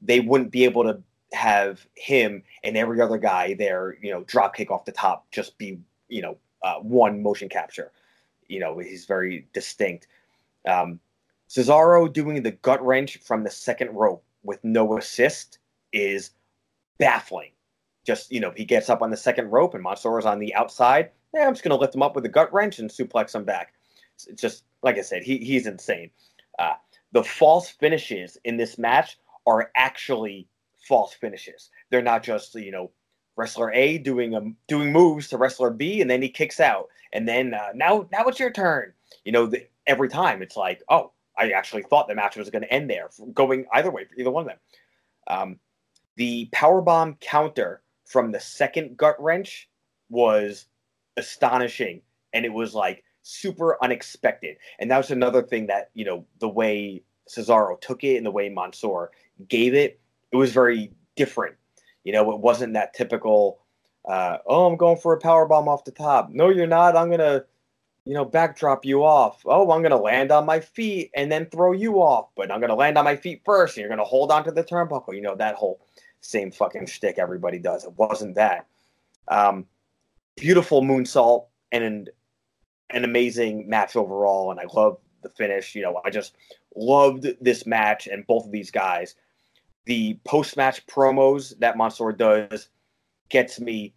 they 0.02 0.20
wouldn't 0.20 0.52
be 0.52 0.64
able 0.66 0.84
to 0.84 1.02
have 1.34 1.86
him 1.96 2.44
and 2.64 2.78
every 2.78 3.02
other 3.02 3.18
guy 3.18 3.54
there. 3.54 3.98
You 4.02 4.12
know, 4.12 4.24
drop 4.24 4.56
kick 4.56 4.72
off 4.72 4.86
the 4.86 4.92
top, 4.92 5.26
just 5.32 5.58
be 5.58 5.80
you 6.10 6.22
know 6.22 6.38
uh, 6.64 6.76
one 6.76 7.24
motion 7.24 7.50
capture. 7.50 7.92
You 8.48 8.60
know, 8.60 8.78
he's 8.78 9.06
very 9.06 9.48
distinct. 9.54 10.08
Um, 10.68 11.00
Cesaro 11.50 12.12
doing 12.12 12.42
the 12.44 12.52
gut 12.52 12.84
wrench 12.84 13.18
from 13.18 13.44
the 13.44 13.50
second 13.50 13.92
rope 13.92 14.24
with 14.46 14.64
no 14.64 14.98
assist 14.98 15.60
is 15.92 16.32
baffling. 16.98 17.52
Just, 18.06 18.32
you 18.32 18.40
know, 18.40 18.52
he 18.56 18.66
gets 18.66 18.90
up 18.90 19.02
on 19.02 19.10
the 19.10 19.18
second 19.18 19.50
rope 19.50 19.74
and 19.74 19.86
is 19.86 20.26
on 20.26 20.40
the 20.40 20.54
outside. 20.56 21.10
Yeah, 21.34 21.48
I'm 21.48 21.54
just 21.54 21.64
going 21.64 21.76
to 21.76 21.82
lift 21.82 21.96
him 21.96 22.04
up 22.04 22.16
with 22.16 22.26
a 22.26 22.30
gut 22.30 22.54
wrench 22.54 22.80
and 22.80 22.90
suplex 22.90 23.34
him 23.34 23.44
back. 23.44 23.74
It's 24.28 24.42
just, 24.42 24.64
like 24.84 24.98
I 24.98 25.02
said, 25.02 25.24
he, 25.24 25.40
he's 25.40 25.68
insane. 25.68 26.12
Uh, 26.60 26.76
the 27.12 27.24
false 27.24 27.70
finishes 27.70 28.38
in 28.46 28.58
this 28.58 28.78
match 28.78 29.18
are 29.48 29.72
actually 29.76 30.48
false 30.88 31.14
finishes. 31.14 31.72
They're 31.90 32.02
not 32.02 32.24
just, 32.24 32.56
you 32.56 32.72
know, 32.72 32.92
wrestler 33.36 33.72
A 33.74 33.98
doing 33.98 34.36
a, 34.36 34.42
doing 34.68 34.92
moves 34.92 35.28
to 35.30 35.38
wrestler 35.38 35.72
B 35.72 36.02
and 36.02 36.10
then 36.10 36.22
he 36.22 36.30
kicks 36.30 36.60
out. 36.60 36.88
And 37.12 37.28
then 37.28 37.54
uh, 37.54 37.70
now 37.74 38.08
now 38.12 38.26
it's 38.26 38.40
your 38.40 38.52
turn. 38.52 38.94
You 39.24 39.32
know, 39.32 39.48
the, 39.48 39.68
every 39.88 40.10
time 40.10 40.42
it's 40.42 40.58
like, 40.58 40.84
oh, 40.90 41.12
I 41.38 41.52
actually 41.52 41.84
thought 41.84 42.08
the 42.08 42.16
match 42.16 42.36
was 42.38 42.50
going 42.50 42.64
to 42.64 42.74
end 42.74 42.90
there, 42.90 43.10
going 43.34 43.66
either 43.74 43.92
way 43.92 44.06
for 44.06 44.16
either 44.18 44.32
one 44.32 44.44
of 44.44 44.48
them. 44.48 44.58
Um, 45.28 45.60
the 46.16 46.50
power 46.52 46.82
bomb 46.82 47.16
counter 47.16 47.82
from 48.06 48.32
the 48.32 48.40
second 48.40 48.98
gut 48.98 49.22
wrench 49.22 49.70
was 50.10 50.68
astonishing, 51.18 52.02
and 52.34 52.46
it 52.46 52.54
was 52.54 52.74
like 52.74 53.04
super 53.24 53.78
unexpected. 53.84 54.58
And 54.80 54.90
that 54.92 54.98
was 54.98 55.12
another 55.12 55.42
thing 55.42 55.68
that 55.68 55.90
you 55.94 56.06
know 56.06 56.26
the 56.40 56.50
way 56.50 57.04
Cesaro 57.30 57.80
took 57.82 58.04
it 58.04 58.18
and 58.18 58.26
the 58.26 58.32
way 58.32 58.50
Mansoor 58.50 59.12
gave 59.48 59.74
it, 59.74 60.00
it 60.32 60.38
was 60.38 60.52
very 60.52 60.92
different. 61.16 61.56
You 62.04 62.14
know, 62.14 62.32
it 62.32 62.40
wasn't 62.40 62.74
that 62.74 62.94
typical. 62.94 63.60
Uh, 64.08 64.38
oh, 64.46 64.68
I'm 64.68 64.78
going 64.78 64.98
for 64.98 65.14
a 65.14 65.20
power 65.20 65.48
bomb 65.48 65.68
off 65.68 65.84
the 65.84 65.92
top. 65.92 66.30
No, 66.30 66.50
you're 66.50 66.68
not. 66.68 66.96
I'm 66.96 67.10
gonna 67.10 67.46
you 68.06 68.14
know, 68.14 68.24
backdrop 68.24 68.86
you 68.86 69.04
off. 69.04 69.42
Oh, 69.46 69.72
I'm 69.72 69.82
going 69.82 69.90
to 69.90 69.98
land 69.98 70.32
on 70.32 70.46
my 70.46 70.60
feet 70.60 71.10
and 71.16 71.32
then 71.32 71.48
throw 71.48 71.72
you 71.72 71.96
off, 71.96 72.30
but 72.36 72.52
I'm 72.52 72.60
going 72.60 72.70
to 72.70 72.76
land 72.76 72.98
on 73.00 73.04
my 73.04 73.16
feet 73.16 73.42
first 73.44 73.76
and 73.76 73.82
you're 73.82 73.90
going 73.90 73.98
to 73.98 74.06
hold 74.06 74.32
onto 74.32 74.52
the 74.52 74.64
turnbuckle. 74.64 75.16
You 75.16 75.22
know, 75.22 75.36
that 75.36 75.56
whole 75.56 75.82
same 76.22 76.52
fucking 76.52 76.86
shtick 76.86 77.18
everybody 77.18 77.58
does. 77.58 77.84
It 77.84 77.94
wasn't 77.98 78.36
that. 78.36 78.68
Um, 79.28 79.66
beautiful 80.38 80.84
moonsault 80.84 81.48
and 81.72 81.84
an, 81.84 82.08
an 82.92 83.04
amazing 83.04 83.68
match 83.68 83.96
overall. 83.96 84.52
And 84.52 84.60
I 84.60 84.66
love 84.72 85.00
the 85.24 85.30
finish. 85.30 85.74
You 85.74 85.82
know, 85.82 86.00
I 86.06 86.12
just 86.12 86.36
loved 86.76 87.26
this 87.42 87.66
match 87.66 88.06
and 88.06 88.28
both 88.28 88.46
of 88.46 88.52
these 88.52 88.70
guys. 88.70 89.16
The 89.86 90.20
post 90.26 90.58
match 90.58 90.86
promos 90.86 91.58
that 91.58 91.76
Mansoor 91.76 92.12
does 92.12 92.70
gets 93.30 93.60
me, 93.60 93.96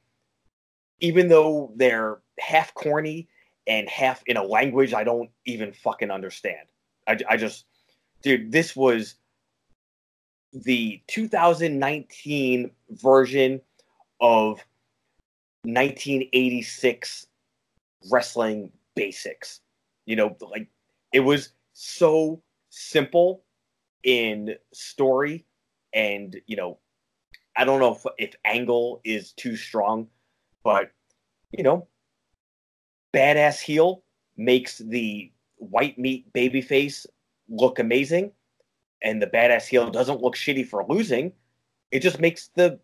even 1.01 1.29
though 1.29 1.73
they're 1.77 2.21
half 2.39 2.73
corny 2.73 3.29
and 3.69 3.89
half 3.89 4.23
in 4.27 4.37
a 4.37 4.43
language 4.43 4.95
I 4.95 5.05
don't 5.05 5.31
even 5.45 5.73
fucking 5.73 6.11
understand. 6.11 6.67
I, 7.07 7.19
I 7.29 7.37
just, 7.37 7.67
dude, 8.23 8.51
this 8.51 8.75
was 8.75 9.15
the 10.53 11.01
2019 11.07 12.71
version 12.91 13.61
of 14.21 14.65
1986 15.65 17.27
wrestling 18.11 18.73
basics. 18.97 19.61
You 20.07 20.17
know, 20.17 20.37
like 20.41 20.69
it 21.13 21.21
was 21.21 21.51
so 21.75 22.43
simple 22.71 23.43
in 24.05 24.55
story 24.73 25.45
and 25.93 26.37
you 26.47 26.57
know 26.57 26.79
i 27.57 27.65
don't 27.65 27.81
know 27.81 27.95
if, 27.95 28.05
if 28.19 28.35
angle 28.45 29.01
is 29.05 29.33
too 29.33 29.57
strong 29.57 30.07
but 30.63 30.93
you 31.53 31.65
know 31.65 31.87
badass 33.13 33.61
heel 33.61 34.03
makes 34.37 34.79
the 34.79 35.31
white 35.57 35.99
meat 35.99 36.33
baby 36.33 36.61
face 36.61 37.07
look 37.49 37.79
amazing 37.79 38.31
and 39.03 39.21
the 39.23 39.27
badass 39.27 39.67
heel 39.67 39.91
doesn't 39.91 40.21
look 40.21 40.37
shitty 40.37 40.67
for 40.67 40.85
losing 40.89 41.33
it 41.91 42.01
just 42.01 42.21
makes 42.21 42.49
the 42.55 42.79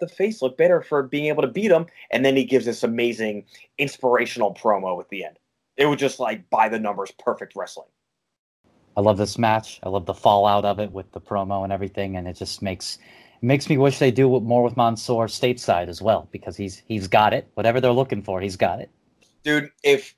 the 0.00 0.08
face 0.08 0.40
look 0.40 0.56
better 0.56 0.80
for 0.80 1.02
being 1.02 1.26
able 1.26 1.42
to 1.42 1.48
beat 1.48 1.70
him 1.70 1.86
and 2.10 2.24
then 2.24 2.36
he 2.36 2.44
gives 2.44 2.64
this 2.64 2.82
amazing 2.82 3.44
inspirational 3.78 4.54
promo 4.54 5.00
at 5.00 5.08
the 5.10 5.24
end 5.24 5.38
it 5.76 5.86
was 5.86 5.98
just 5.98 6.18
like 6.20 6.48
by 6.50 6.68
the 6.68 6.78
numbers 6.78 7.12
perfect 7.18 7.54
wrestling 7.54 7.88
I 8.96 9.02
love 9.02 9.18
this 9.18 9.38
match. 9.38 9.80
I 9.82 9.88
love 9.88 10.06
the 10.06 10.14
fallout 10.14 10.64
of 10.64 10.80
it 10.80 10.92
with 10.92 11.12
the 11.12 11.20
promo 11.20 11.64
and 11.64 11.72
everything, 11.72 12.16
and 12.16 12.26
it 12.26 12.34
just 12.34 12.60
makes 12.60 12.98
it 13.42 13.46
makes 13.46 13.70
me 13.70 13.78
wish 13.78 13.98
they 13.98 14.10
do 14.10 14.40
more 14.40 14.62
with 14.62 14.76
Mansoor 14.76 15.26
stateside 15.26 15.88
as 15.88 16.02
well 16.02 16.28
because 16.32 16.56
he's 16.56 16.82
he's 16.86 17.08
got 17.08 17.32
it. 17.32 17.48
Whatever 17.54 17.80
they're 17.80 17.92
looking 17.92 18.22
for, 18.22 18.40
he's 18.40 18.56
got 18.56 18.80
it. 18.80 18.90
Dude, 19.42 19.70
if 19.82 20.14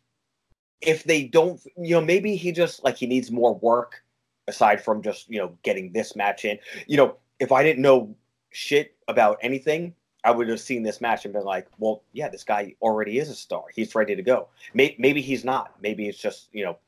if 0.80 1.04
they 1.04 1.24
don't, 1.24 1.60
you 1.76 1.94
know, 1.94 2.00
maybe 2.00 2.34
he 2.36 2.52
just 2.52 2.82
like 2.82 2.96
he 2.96 3.06
needs 3.06 3.30
more 3.30 3.54
work 3.56 4.02
aside 4.48 4.82
from 4.82 5.02
just 5.02 5.28
you 5.28 5.38
know 5.38 5.56
getting 5.62 5.92
this 5.92 6.16
match 6.16 6.44
in. 6.44 6.58
You 6.86 6.96
know, 6.96 7.16
if 7.38 7.52
I 7.52 7.62
didn't 7.62 7.82
know 7.82 8.14
shit 8.50 8.96
about 9.08 9.38
anything, 9.42 9.94
I 10.24 10.30
would 10.30 10.48
have 10.48 10.60
seen 10.60 10.82
this 10.82 11.00
match 11.00 11.24
and 11.24 11.32
been 11.34 11.44
like, 11.44 11.68
well, 11.78 12.02
yeah, 12.12 12.28
this 12.28 12.44
guy 12.44 12.74
already 12.82 13.18
is 13.18 13.28
a 13.28 13.34
star. 13.34 13.64
He's 13.74 13.94
ready 13.94 14.14
to 14.16 14.22
go. 14.22 14.48
Maybe 14.74 14.96
maybe 14.98 15.20
he's 15.20 15.44
not. 15.44 15.74
Maybe 15.80 16.08
it's 16.08 16.18
just 16.18 16.48
you 16.52 16.64
know 16.64 16.78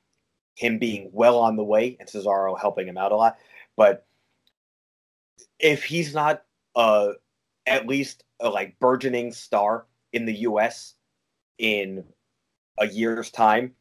him 0.56 0.78
being 0.78 1.10
well 1.12 1.38
on 1.38 1.56
the 1.56 1.64
way 1.64 1.96
and 1.98 2.08
Cesaro 2.08 2.58
helping 2.58 2.86
him 2.86 2.98
out 2.98 3.12
a 3.12 3.16
lot. 3.16 3.38
But 3.76 4.06
if 5.58 5.84
he's 5.84 6.14
not 6.14 6.44
uh, 6.76 7.12
at 7.66 7.86
least 7.86 8.24
a 8.40 8.48
like 8.48 8.78
burgeoning 8.78 9.32
star 9.32 9.86
in 10.12 10.26
the 10.26 10.34
US 10.40 10.94
in 11.58 12.04
a 12.78 12.86
year's 12.86 13.30
time, 13.30 13.72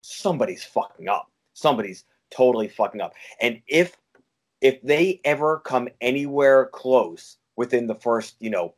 somebody's 0.00 0.64
fucking 0.64 1.08
up. 1.08 1.30
Somebody's 1.54 2.04
totally 2.30 2.68
fucking 2.68 3.00
up. 3.00 3.14
And 3.40 3.60
if 3.66 3.96
if 4.60 4.80
they 4.82 5.20
ever 5.24 5.58
come 5.58 5.88
anywhere 6.00 6.66
close 6.66 7.36
within 7.56 7.88
the 7.88 7.96
first, 7.96 8.36
you 8.38 8.48
know, 8.48 8.74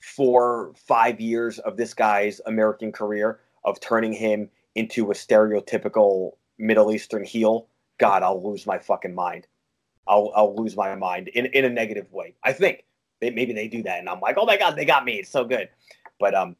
four, 0.00 0.72
five 0.76 1.20
years 1.20 1.58
of 1.58 1.76
this 1.76 1.94
guy's 1.94 2.40
American 2.46 2.92
career 2.92 3.40
of 3.64 3.80
turning 3.80 4.12
him 4.12 4.48
into 4.76 5.10
a 5.10 5.14
stereotypical 5.14 6.32
Middle 6.58 6.92
Eastern 6.92 7.24
heel, 7.24 7.66
God, 7.98 8.22
I'll 8.22 8.42
lose 8.42 8.66
my 8.66 8.78
fucking 8.78 9.14
mind. 9.14 9.46
I'll 10.06 10.32
I'll 10.36 10.54
lose 10.54 10.76
my 10.76 10.94
mind 10.94 11.28
in 11.28 11.46
in 11.46 11.64
a 11.64 11.70
negative 11.70 12.12
way. 12.12 12.34
I 12.44 12.52
think 12.52 12.84
they, 13.20 13.30
maybe 13.30 13.52
they 13.52 13.68
do 13.68 13.82
that, 13.82 13.98
and 13.98 14.08
I'm 14.08 14.20
like, 14.20 14.36
oh 14.38 14.46
my 14.46 14.56
god, 14.56 14.76
they 14.76 14.84
got 14.84 15.04
me. 15.04 15.14
It's 15.14 15.30
so 15.30 15.44
good, 15.44 15.68
but 16.20 16.34
um, 16.34 16.56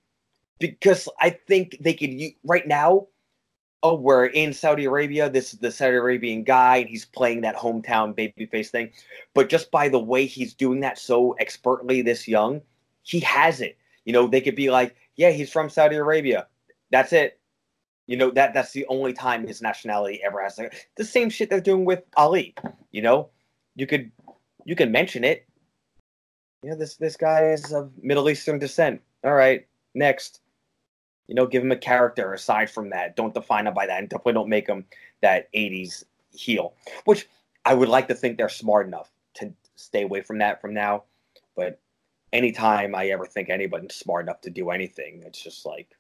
because 0.59 1.09
I 1.21 1.31
think 1.31 1.79
they 1.81 1.95
could 1.95 2.11
right 2.45 2.67
now. 2.67 3.09
Oh, 3.83 3.95
we're 3.95 4.27
in 4.27 4.53
Saudi 4.53 4.87
Arabia. 4.87 5.31
This 5.31 5.53
is 5.53 5.61
the 5.61 5.71
Saudi 5.71 5.97
Arabian 5.97 6.43
guy, 6.43 6.79
and 6.79 6.89
he's 6.89 7.05
playing 7.05 7.43
that 7.43 7.57
hometown 7.57 8.15
babyface 8.15 8.69
thing. 8.69 8.91
But 9.35 9.49
just 9.49 9.71
by 9.71 9.89
the 9.89 9.99
way 9.99 10.27
he's 10.27 10.55
doing 10.55 10.81
that 10.81 10.99
so 10.99 11.33
expertly 11.33 12.03
this 12.03 12.27
young, 12.27 12.63
he 13.03 13.21
has 13.21 13.61
it. 13.61 13.77
You 14.05 14.13
know, 14.13 14.27
they 14.27 14.41
could 14.41 14.57
be 14.57 14.71
like, 14.71 14.97
yeah, 15.17 15.31
he's 15.31 15.53
from 15.53 15.69
Saudi 15.69 15.97
Arabia. 15.97 16.47
That's 16.91 17.13
it. 17.13 17.39
You 18.07 18.17
know 18.17 18.31
that 18.31 18.55
that's 18.55 18.73
the 18.73 18.87
only 18.87 19.13
time 19.13 19.47
his 19.47 19.61
nationality 19.61 20.21
ever 20.25 20.41
has 20.43 20.57
to. 20.57 20.71
The 20.97 21.05
same 21.05 21.29
shit 21.29 21.51
they're 21.51 21.61
doing 21.61 21.85
with 21.85 22.05
Ali. 22.17 22.55
You 22.93 23.03
know, 23.03 23.31
you 23.75 23.87
could 23.87 24.13
you 24.65 24.77
can 24.77 24.93
mention 24.93 25.25
it. 25.25 25.47
Yeah, 26.63 26.77
this 26.77 26.97
this 26.97 27.17
guy 27.17 27.51
is 27.51 27.73
of 27.73 27.91
Middle 28.01 28.31
Eastern 28.31 28.59
descent. 28.59 29.03
All 29.25 29.35
right, 29.35 29.67
next. 29.95 30.41
You 31.29 31.35
know, 31.35 31.47
give 31.47 31.63
him 31.63 31.73
a 31.73 31.77
character 31.77 32.33
aside 32.33 32.71
from 32.71 32.91
that. 32.91 33.17
Don't 33.17 33.35
define 33.35 33.67
him 33.67 33.75
by 33.75 33.87
that, 33.87 33.99
and 33.99 34.09
definitely 34.09 34.35
don't 34.35 34.49
make 34.49 34.69
him 34.69 34.85
that 35.23 35.53
'80s 35.53 36.05
heel. 36.33 36.75
Which 37.05 37.29
I 37.65 37.75
would 37.75 37.89
like 37.89 38.09
to 38.09 38.15
think 38.15 38.37
they're 38.37 38.49
smart 38.49 38.87
enough 38.87 39.11
to 39.35 39.53
stay 39.75 40.03
away 40.03 40.23
from 40.23 40.39
that 40.39 40.61
from 40.61 40.75
now. 40.75 41.05
But 41.57 41.81
anytime 42.33 42.95
I 42.95 43.09
ever 43.09 43.27
think 43.27 43.51
anybody's 43.51 43.95
smart 43.95 44.25
enough 44.27 44.41
to 44.43 44.51
do 44.51 44.71
anything, 44.71 45.23
it's 45.27 45.43
just 45.43 45.67
like 45.67 45.97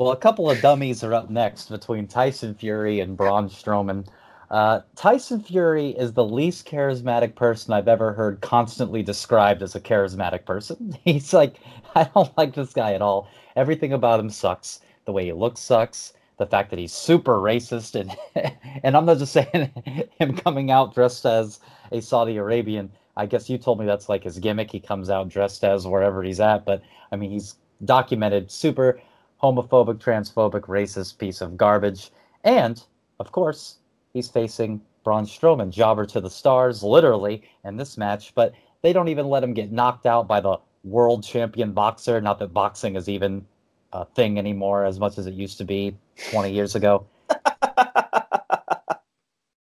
well, 0.00 0.12
a 0.12 0.16
couple 0.16 0.50
of 0.50 0.58
dummies 0.62 1.04
are 1.04 1.12
up 1.12 1.28
next 1.28 1.68
between 1.68 2.06
Tyson 2.06 2.54
Fury 2.54 3.00
and 3.00 3.18
Braun 3.18 3.50
Strowman. 3.50 4.06
Uh, 4.50 4.80
Tyson 4.96 5.40
Fury 5.40 5.90
is 5.90 6.12
the 6.12 6.24
least 6.24 6.66
charismatic 6.66 7.36
person 7.36 7.72
I've 7.72 7.86
ever 7.86 8.12
heard 8.12 8.40
constantly 8.40 9.02
described 9.02 9.62
as 9.62 9.76
a 9.76 9.80
charismatic 9.80 10.44
person. 10.44 10.96
He's 11.04 11.32
like, 11.32 11.56
I 11.94 12.04
don't 12.14 12.36
like 12.36 12.54
this 12.54 12.72
guy 12.72 12.94
at 12.94 13.02
all. 13.02 13.28
Everything 13.54 13.92
about 13.92 14.20
him 14.20 14.30
sucks. 14.30 14.80
The 15.04 15.12
way 15.12 15.24
he 15.26 15.32
looks 15.32 15.60
sucks. 15.60 16.14
The 16.38 16.46
fact 16.46 16.70
that 16.70 16.78
he's 16.78 16.92
super 16.92 17.36
racist 17.36 17.94
and 17.94 18.16
and 18.82 18.96
I'm 18.96 19.04
not 19.04 19.18
just 19.18 19.32
saying 19.32 19.70
him 20.18 20.34
coming 20.36 20.70
out 20.70 20.94
dressed 20.94 21.26
as 21.26 21.60
a 21.92 22.00
Saudi 22.00 22.38
Arabian. 22.38 22.90
I 23.16 23.26
guess 23.26 23.50
you 23.50 23.58
told 23.58 23.78
me 23.78 23.86
that's 23.86 24.08
like 24.08 24.24
his 24.24 24.38
gimmick. 24.38 24.70
He 24.70 24.80
comes 24.80 25.10
out 25.10 25.28
dressed 25.28 25.64
as 25.64 25.86
wherever 25.86 26.22
he's 26.22 26.40
at, 26.40 26.64
but 26.64 26.82
I 27.12 27.16
mean 27.16 27.30
he's 27.30 27.56
documented 27.84 28.50
super 28.50 29.00
homophobic, 29.42 29.98
transphobic, 29.98 30.62
racist 30.62 31.18
piece 31.18 31.40
of 31.40 31.56
garbage. 31.56 32.10
And, 32.44 32.82
of 33.18 33.32
course, 33.32 33.76
he's 34.12 34.28
facing 34.28 34.80
Braun 35.04 35.24
Strowman, 35.24 35.70
jobber 35.70 36.06
to 36.06 36.20
the 36.20 36.30
stars, 36.30 36.82
literally, 36.82 37.42
in 37.64 37.76
this 37.76 37.96
match. 37.96 38.34
But 38.34 38.54
they 38.82 38.92
don't 38.92 39.08
even 39.08 39.28
let 39.28 39.42
him 39.42 39.54
get 39.54 39.72
knocked 39.72 40.06
out 40.06 40.28
by 40.28 40.40
the 40.40 40.58
world 40.84 41.24
champion 41.24 41.72
boxer. 41.72 42.20
Not 42.20 42.38
that 42.38 42.52
boxing 42.52 42.96
is 42.96 43.08
even 43.08 43.46
a 43.92 44.04
thing 44.04 44.38
anymore 44.38 44.84
as 44.84 44.98
much 44.98 45.18
as 45.18 45.26
it 45.26 45.34
used 45.34 45.58
to 45.58 45.64
be 45.64 45.96
20 46.30 46.52
years 46.52 46.74
ago. 46.74 47.06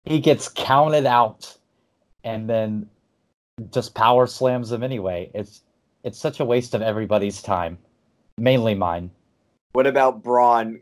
he 0.06 0.20
gets 0.20 0.50
counted 0.50 1.06
out 1.06 1.58
and 2.24 2.50
then 2.50 2.90
just 3.72 3.96
power 3.96 4.28
slams 4.28 4.72
him 4.72 4.84
anyway. 4.84 5.30
It's 5.34 5.64
it's 6.04 6.18
such 6.18 6.40
a 6.40 6.46
waste 6.46 6.74
of 6.74 6.82
everybody's 6.82 7.42
time, 7.42 7.78
mainly 8.38 8.74
mine. 8.74 9.12
What 9.74 9.86
about 9.86 10.24
Braun? 10.24 10.82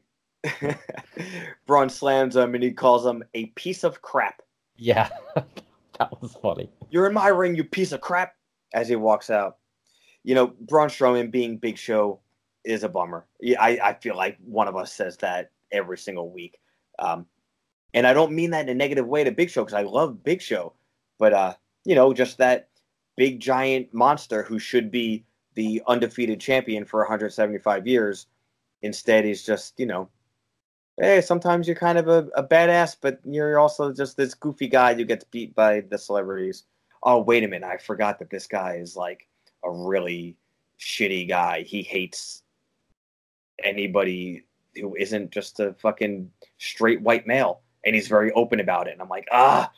Braun 1.68 1.90
slams 1.90 2.36
him 2.36 2.56
and 2.56 2.64
he 2.64 2.72
calls 2.72 3.06
him 3.06 3.24
a 3.34 3.48
piece 3.48 3.84
of 3.84 4.02
crap. 4.02 4.42
Yeah, 4.78 5.10
that 5.36 6.22
was 6.22 6.38
funny. 6.42 6.70
You're 6.90 7.08
in 7.08 7.14
my 7.14 7.28
ring, 7.28 7.56
you 7.56 7.64
piece 7.64 7.92
of 7.92 8.02
crap, 8.02 8.36
as 8.74 8.88
he 8.88 8.96
walks 8.96 9.30
out. 9.30 9.58
You 10.24 10.36
know, 10.36 10.48
Braun 10.62 10.90
Strowman 10.90 11.32
being 11.32 11.58
Big 11.58 11.78
Show 11.78 12.20
is 12.64 12.84
a 12.84 12.90
bummer. 12.90 13.26
I, 13.60 13.80
I 13.82 13.94
feel 13.94 14.16
like 14.16 14.38
one 14.46 14.68
of 14.68 14.76
us 14.76 14.94
says 14.94 15.18
that 15.18 15.52
every 15.72 15.98
single 15.98 16.30
week. 16.30 16.60
Um, 17.00 17.26
and 17.94 18.06
I 18.06 18.14
don't 18.14 18.34
mean 18.34 18.52
that 18.52 18.64
in 18.64 18.70
a 18.70 18.76
negative 18.76 19.08
way 19.08 19.24
to 19.24 19.32
Big 19.32 19.50
Show 19.50 19.64
because 19.64 19.74
I 19.74 19.84
love 19.84 20.24
Big 20.24 20.42
Show, 20.42 20.74
but 21.18 21.34
uh, 21.34 21.54
you 21.86 21.96
know, 21.96 22.14
just 22.14 22.38
that 22.38 22.70
big 23.16 23.40
giant 23.40 23.94
monster 23.94 24.44
who 24.44 24.60
should 24.60 24.92
be 24.92 25.24
the 25.56 25.82
undefeated 25.88 26.40
champion 26.40 26.86
for 26.86 27.00
175 27.00 27.88
years 27.88 28.28
Instead, 28.82 29.26
he's 29.26 29.44
just, 29.44 29.80
you 29.80 29.86
know, 29.86 30.10
hey, 30.98 31.22
sometimes 31.22 31.68
you're 31.68 31.76
kind 31.76 31.98
of 31.98 32.08
a, 32.08 32.28
a 32.36 32.44
badass, 32.44 32.96
but 33.00 33.20
you're 33.24 33.60
also 33.60 33.94
just 33.94 34.18
this 34.18 34.34
goofy 34.34 34.68
guy 34.68 34.94
who 34.94 35.06
gets 35.06 35.24
beat 35.26 35.54
by 35.56 35.82
the 35.82 35.98
celebrities. 35.98 36.64
Oh, 37.04 37.22
wait 37.22 37.44
a 37.44 37.48
minute. 37.48 37.68
I 37.68 37.78
forgot 37.78 38.20
that 38.20 38.30
this 38.30 38.48
guy 38.48 38.76
is 38.76 38.96
like 38.96 39.28
a 39.64 39.72
really 39.72 40.36
shitty 40.80 41.28
guy. 41.28 41.62
He 41.62 41.84
hates 41.84 42.44
anybody 43.64 44.44
who 44.76 44.96
isn't 44.96 45.32
just 45.32 45.60
a 45.60 45.74
fucking 45.74 46.32
straight 46.58 47.02
white 47.02 47.28
male. 47.28 47.62
And 47.86 47.96
he's 47.96 48.08
very 48.08 48.32
open 48.34 48.60
about 48.60 48.88
it. 48.88 48.94
And 48.94 49.02
I'm 49.02 49.10
like, 49.10 49.28
ah, 49.32 49.72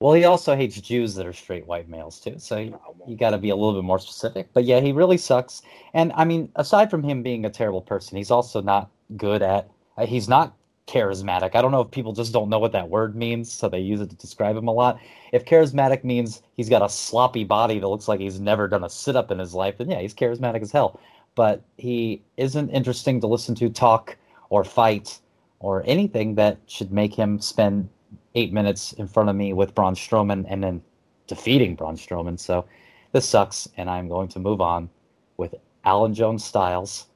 well, 0.00 0.12
he 0.12 0.24
also 0.24 0.54
hates 0.54 0.80
Jews 0.80 1.14
that 1.14 1.26
are 1.26 1.32
straight 1.32 1.66
white 1.66 1.88
males 1.88 2.20
too. 2.20 2.38
So 2.38 2.58
you, 2.58 2.78
you 3.06 3.16
got 3.16 3.30
to 3.30 3.38
be 3.38 3.50
a 3.50 3.56
little 3.56 3.74
bit 3.74 3.84
more 3.84 3.98
specific. 3.98 4.48
But 4.52 4.64
yeah, 4.64 4.80
he 4.80 4.92
really 4.92 5.16
sucks. 5.16 5.62
And 5.94 6.12
I 6.14 6.24
mean, 6.24 6.52
aside 6.56 6.90
from 6.90 7.02
him 7.02 7.22
being 7.22 7.46
a 7.46 7.50
terrible 7.50 7.80
person, 7.80 8.18
he's 8.18 8.30
also 8.30 8.60
not 8.60 8.90
good 9.16 9.42
at. 9.42 9.70
Uh, 9.96 10.06
he's 10.06 10.28
not 10.28 10.56
charismatic. 10.86 11.54
I 11.54 11.62
don't 11.62 11.72
know 11.72 11.80
if 11.80 11.90
people 11.90 12.12
just 12.12 12.32
don't 12.32 12.48
know 12.48 12.58
what 12.58 12.72
that 12.72 12.88
word 12.88 13.16
means, 13.16 13.52
so 13.52 13.68
they 13.68 13.80
use 13.80 14.00
it 14.00 14.10
to 14.10 14.16
describe 14.16 14.56
him 14.56 14.68
a 14.68 14.72
lot. 14.72 15.00
If 15.32 15.44
charismatic 15.44 16.04
means 16.04 16.42
he's 16.56 16.68
got 16.68 16.82
a 16.82 16.88
sloppy 16.88 17.44
body 17.44 17.78
that 17.78 17.88
looks 17.88 18.06
like 18.06 18.20
he's 18.20 18.40
never 18.40 18.68
done 18.68 18.84
a 18.84 18.90
sit 18.90 19.16
up 19.16 19.30
in 19.30 19.38
his 19.38 19.54
life, 19.54 19.78
then 19.78 19.90
yeah, 19.90 20.00
he's 20.00 20.14
charismatic 20.14 20.62
as 20.62 20.70
hell. 20.70 21.00
But 21.34 21.62
he 21.76 22.22
isn't 22.36 22.70
interesting 22.70 23.20
to 23.20 23.26
listen 23.26 23.54
to 23.56 23.68
talk 23.68 24.16
or 24.48 24.64
fight 24.64 25.18
or 25.58 25.82
anything 25.86 26.36
that 26.36 26.58
should 26.66 26.92
make 26.92 27.14
him 27.14 27.40
spend 27.40 27.88
eight 28.34 28.52
minutes 28.52 28.92
in 28.92 29.08
front 29.08 29.28
of 29.28 29.36
me 29.36 29.52
with 29.52 29.74
Braun 29.74 29.94
Strowman 29.94 30.44
and 30.48 30.62
then 30.62 30.82
defeating 31.26 31.74
Braun 31.74 31.96
Strowman. 31.96 32.38
So 32.38 32.64
this 33.12 33.28
sucks, 33.28 33.68
and 33.76 33.90
I'm 33.90 34.08
going 34.08 34.28
to 34.28 34.38
move 34.38 34.60
on 34.60 34.88
with 35.36 35.54
Alan 35.84 36.14
Jones 36.14 36.44
Styles 36.44 37.06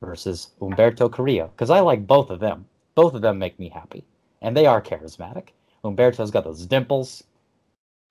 versus 0.00 0.50
Humberto 0.60 1.10
Carrillo 1.10 1.48
because 1.48 1.70
I 1.70 1.80
like 1.80 2.06
both 2.06 2.30
of 2.30 2.40
them. 2.40 2.66
Both 2.94 3.14
of 3.14 3.22
them 3.22 3.38
make 3.38 3.58
me 3.58 3.68
happy, 3.68 4.04
and 4.42 4.56
they 4.56 4.66
are 4.66 4.80
charismatic. 4.80 5.48
Humberto's 5.84 6.30
got 6.30 6.44
those 6.44 6.66
dimples, 6.66 7.24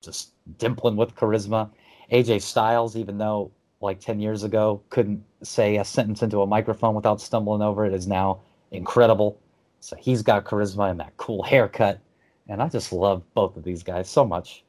just 0.04 0.32
dimpling 0.58 0.96
with 0.96 1.16
charisma. 1.16 1.70
AJ 2.12 2.42
Styles, 2.42 2.96
even 2.96 3.18
though 3.18 3.52
like 3.82 4.00
10 4.00 4.20
years 4.20 4.44
ago 4.44 4.82
couldn't 4.90 5.24
say 5.42 5.78
a 5.78 5.86
sentence 5.86 6.24
into 6.24 6.42
a 6.42 6.48
microphone 6.48 6.96
without 6.96 7.22
stumbling 7.22 7.62
over 7.62 7.86
it, 7.86 7.94
is 7.94 8.08
now 8.08 8.40
incredible. 8.72 9.40
So 9.80 9.96
he's 9.98 10.22
got 10.22 10.46
charisma 10.46 10.90
and 10.90 11.00
that 11.00 11.16
cool 11.18 11.44
haircut. 11.44 12.00
And 12.48 12.62
I 12.62 12.70
just 12.70 12.94
love 12.94 13.24
both 13.34 13.58
of 13.58 13.64
these 13.64 13.84
guys 13.84 14.10
so 14.10 14.26
much. 14.26 14.64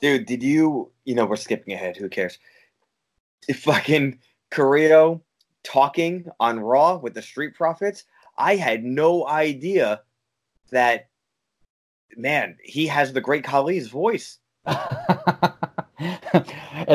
Dude, 0.00 0.26
did 0.26 0.42
you, 0.42 0.90
you 1.04 1.14
know, 1.14 1.24
we're 1.24 1.36
skipping 1.36 1.74
ahead. 1.74 1.96
Who 1.96 2.08
cares? 2.08 2.38
If 3.48 3.62
fucking 3.62 4.18
Carrillo 4.50 5.22
talking 5.64 6.26
on 6.38 6.60
Raw 6.60 6.96
with 6.96 7.14
the 7.14 7.22
Street 7.22 7.54
Profits, 7.54 8.04
I 8.38 8.56
had 8.56 8.84
no 8.84 9.26
idea 9.26 10.02
that, 10.70 11.08
man, 12.16 12.56
he 12.62 12.86
has 12.86 13.12
the 13.12 13.20
great 13.20 13.44
Khali's 13.44 13.88
voice. 13.88 14.38
and 14.66 14.76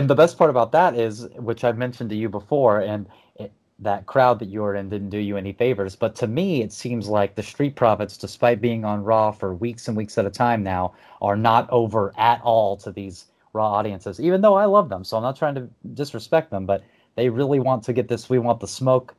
the 0.08 0.16
best 0.16 0.38
part 0.38 0.50
about 0.50 0.72
that 0.72 0.96
is, 0.96 1.28
which 1.36 1.64
I've 1.64 1.78
mentioned 1.78 2.10
to 2.12 2.16
you 2.16 2.30
before, 2.30 2.80
and 2.80 3.08
it, 3.36 3.52
that 3.80 4.06
crowd 4.06 4.40
that 4.40 4.50
you 4.50 4.62
were 4.62 4.76
in 4.76 4.90
didn't 4.90 5.10
do 5.10 5.18
you 5.18 5.38
any 5.38 5.54
favors. 5.54 5.96
But 5.96 6.16
to 6.18 6.28
me, 6.28 6.62
it 6.62 6.72
seems 6.72 7.08
like 7.08 7.36
the 7.36 7.44
Street 7.44 7.76
Profits, 7.76 8.18
despite 8.18 8.62
being 8.62 8.86
on 8.86 9.04
Raw 9.04 9.32
for 9.32 9.54
weeks 9.54 9.88
and 9.88 9.96
weeks 9.96 10.18
at 10.18 10.26
a 10.26 10.30
time 10.30 10.64
now, 10.64 10.94
are 11.22 11.38
not 11.38 11.70
over 11.70 12.14
at 12.18 12.42
all 12.42 12.78
to 12.78 12.92
these 12.92 13.26
Raw 13.54 13.72
audiences, 13.72 14.20
even 14.20 14.42
though 14.42 14.56
I 14.56 14.66
love 14.66 14.90
them. 14.90 15.04
So 15.04 15.18
I'm 15.18 15.24
not 15.24 15.36
trying 15.36 15.56
to 15.56 15.68
disrespect 15.94 16.52
them, 16.52 16.66
but 16.66 16.84
they 17.16 17.30
really 17.30 17.60
want 17.60 17.84
to 17.84 17.94
get 17.94 18.08
this 18.08 18.30
we 18.30 18.40
want 18.40 18.60
the 18.60 18.68
smoke 18.68 19.16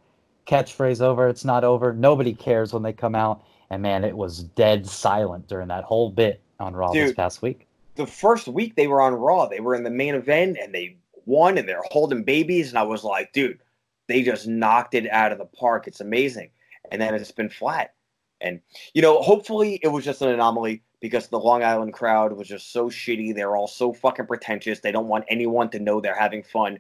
catchphrase 0.47 1.01
over. 1.01 1.29
It's 1.29 1.45
not 1.45 1.65
over. 1.65 1.93
Nobody 1.93 2.33
cares 2.33 2.73
when 2.73 2.83
they 2.83 2.93
come 2.93 3.15
out. 3.15 3.45
And 3.71 3.83
man, 3.83 4.05
it 4.05 4.17
was 4.17 4.43
dead 4.43 4.87
silent 4.87 5.47
during 5.47 5.69
that 5.69 5.85
whole 5.85 6.11
bit 6.11 6.41
on 6.59 6.75
Raw 6.75 6.93
Dude, 6.93 7.09
this 7.09 7.15
past 7.15 7.41
week 7.41 7.69
the 8.01 8.07
first 8.07 8.49
week 8.49 8.77
they 8.77 8.87
were 8.87 9.03
on 9.03 9.15
Raw, 9.15 9.47
they 9.47 9.61
were 9.61 9.75
in 9.75 9.83
the 9.83 9.91
main 9.91 10.15
event 10.15 10.59
and 10.61 10.75
they 10.75 10.97
won 11.27 11.59
and 11.59 11.69
they're 11.69 11.83
holding 11.91 12.23
babies. 12.23 12.71
And 12.71 12.79
I 12.79 12.83
was 12.83 13.05
like, 13.05 13.33
dude, 13.33 13.61
they 14.09 14.23
just 14.23 14.47
knocked 14.47 14.95
it 14.95 15.09
out 15.11 15.33
of 15.33 15.39
the 15.39 15.45
park. 15.45 15.87
It's 15.87 16.01
amazing. 16.01 16.51
And 16.91 17.01
then 17.01 17.15
it's 17.15 17.31
been 17.31 17.51
flat. 17.51 17.95
And, 18.41 18.61
you 18.95 19.03
know, 19.03 19.21
hopefully 19.21 19.79
it 19.83 19.89
was 19.89 20.05
just 20.05 20.23
an 20.23 20.31
anomaly 20.31 20.83
because 21.01 21.29
the 21.29 21.39
Long 21.39 21.63
Island 21.63 21.93
crowd 21.93 22.33
was 22.33 22.49
just 22.49 22.73
so 22.73 22.89
shitty. 22.89 23.35
They're 23.35 23.55
all 23.55 23.69
so 23.69 23.93
fucking 23.93 24.27
pretentious. 24.27 24.81
They 24.81 24.93
don't 24.93 25.09
want 25.09 25.27
anyone 25.29 25.69
to 25.71 25.79
know 25.79 26.01
they're 26.01 26.15
having 26.15 26.43
fun 26.43 26.79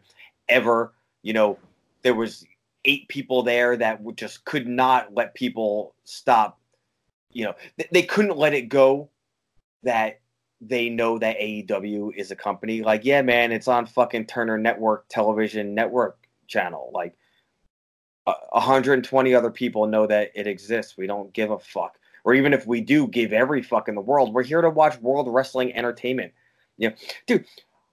ever. 0.49 0.95
You 1.23 1.33
know, 1.33 1.59
there 2.03 2.15
was 2.15 2.45
eight 2.85 3.09
people 3.09 3.43
there 3.43 3.77
that 3.77 4.03
would 4.03 4.17
just 4.17 4.45
could 4.45 4.67
not 4.67 5.15
let 5.15 5.35
people 5.35 5.95
stop. 6.05 6.59
You 7.33 7.45
know, 7.45 7.55
they 7.93 8.03
couldn't 8.03 8.37
let 8.37 8.55
it 8.55 8.69
go 8.69 9.11
that 9.83 10.21
they 10.61 10.91
know 10.91 11.19
that 11.19 11.39
AEW 11.39 12.15
is 12.17 12.31
a 12.31 12.37
company. 12.37 12.83
Like, 12.83 13.05
yeah, 13.05 13.23
man, 13.23 13.53
it's 13.53 13.69
on 13.69 13.87
fucking 13.87 14.27
Turner 14.27 14.59
Network 14.59 15.07
television 15.09 15.75
network 15.75 16.19
channel. 16.49 16.91
Like, 16.93 17.15
120 18.25 19.35
other 19.35 19.51
people 19.51 19.87
know 19.87 20.07
that 20.07 20.33
it 20.35 20.47
exists. 20.47 20.97
We 20.97 21.07
don't 21.07 21.33
give 21.33 21.51
a 21.51 21.59
fuck. 21.59 21.97
Or 22.25 22.35
even 22.35 22.53
if 22.53 22.67
we 22.67 22.81
do 22.81 23.07
give 23.07 23.33
every 23.33 23.63
fuck 23.63 23.89
in 23.89 23.95
the 23.95 24.01
world, 24.01 24.35
we're 24.35 24.43
here 24.43 24.61
to 24.61 24.71
watch 24.71 25.01
World 25.01 25.29
Wrestling 25.29 25.75
Entertainment. 25.75 26.33
You 26.77 26.91
know, 26.91 26.97
dude, 27.27 27.47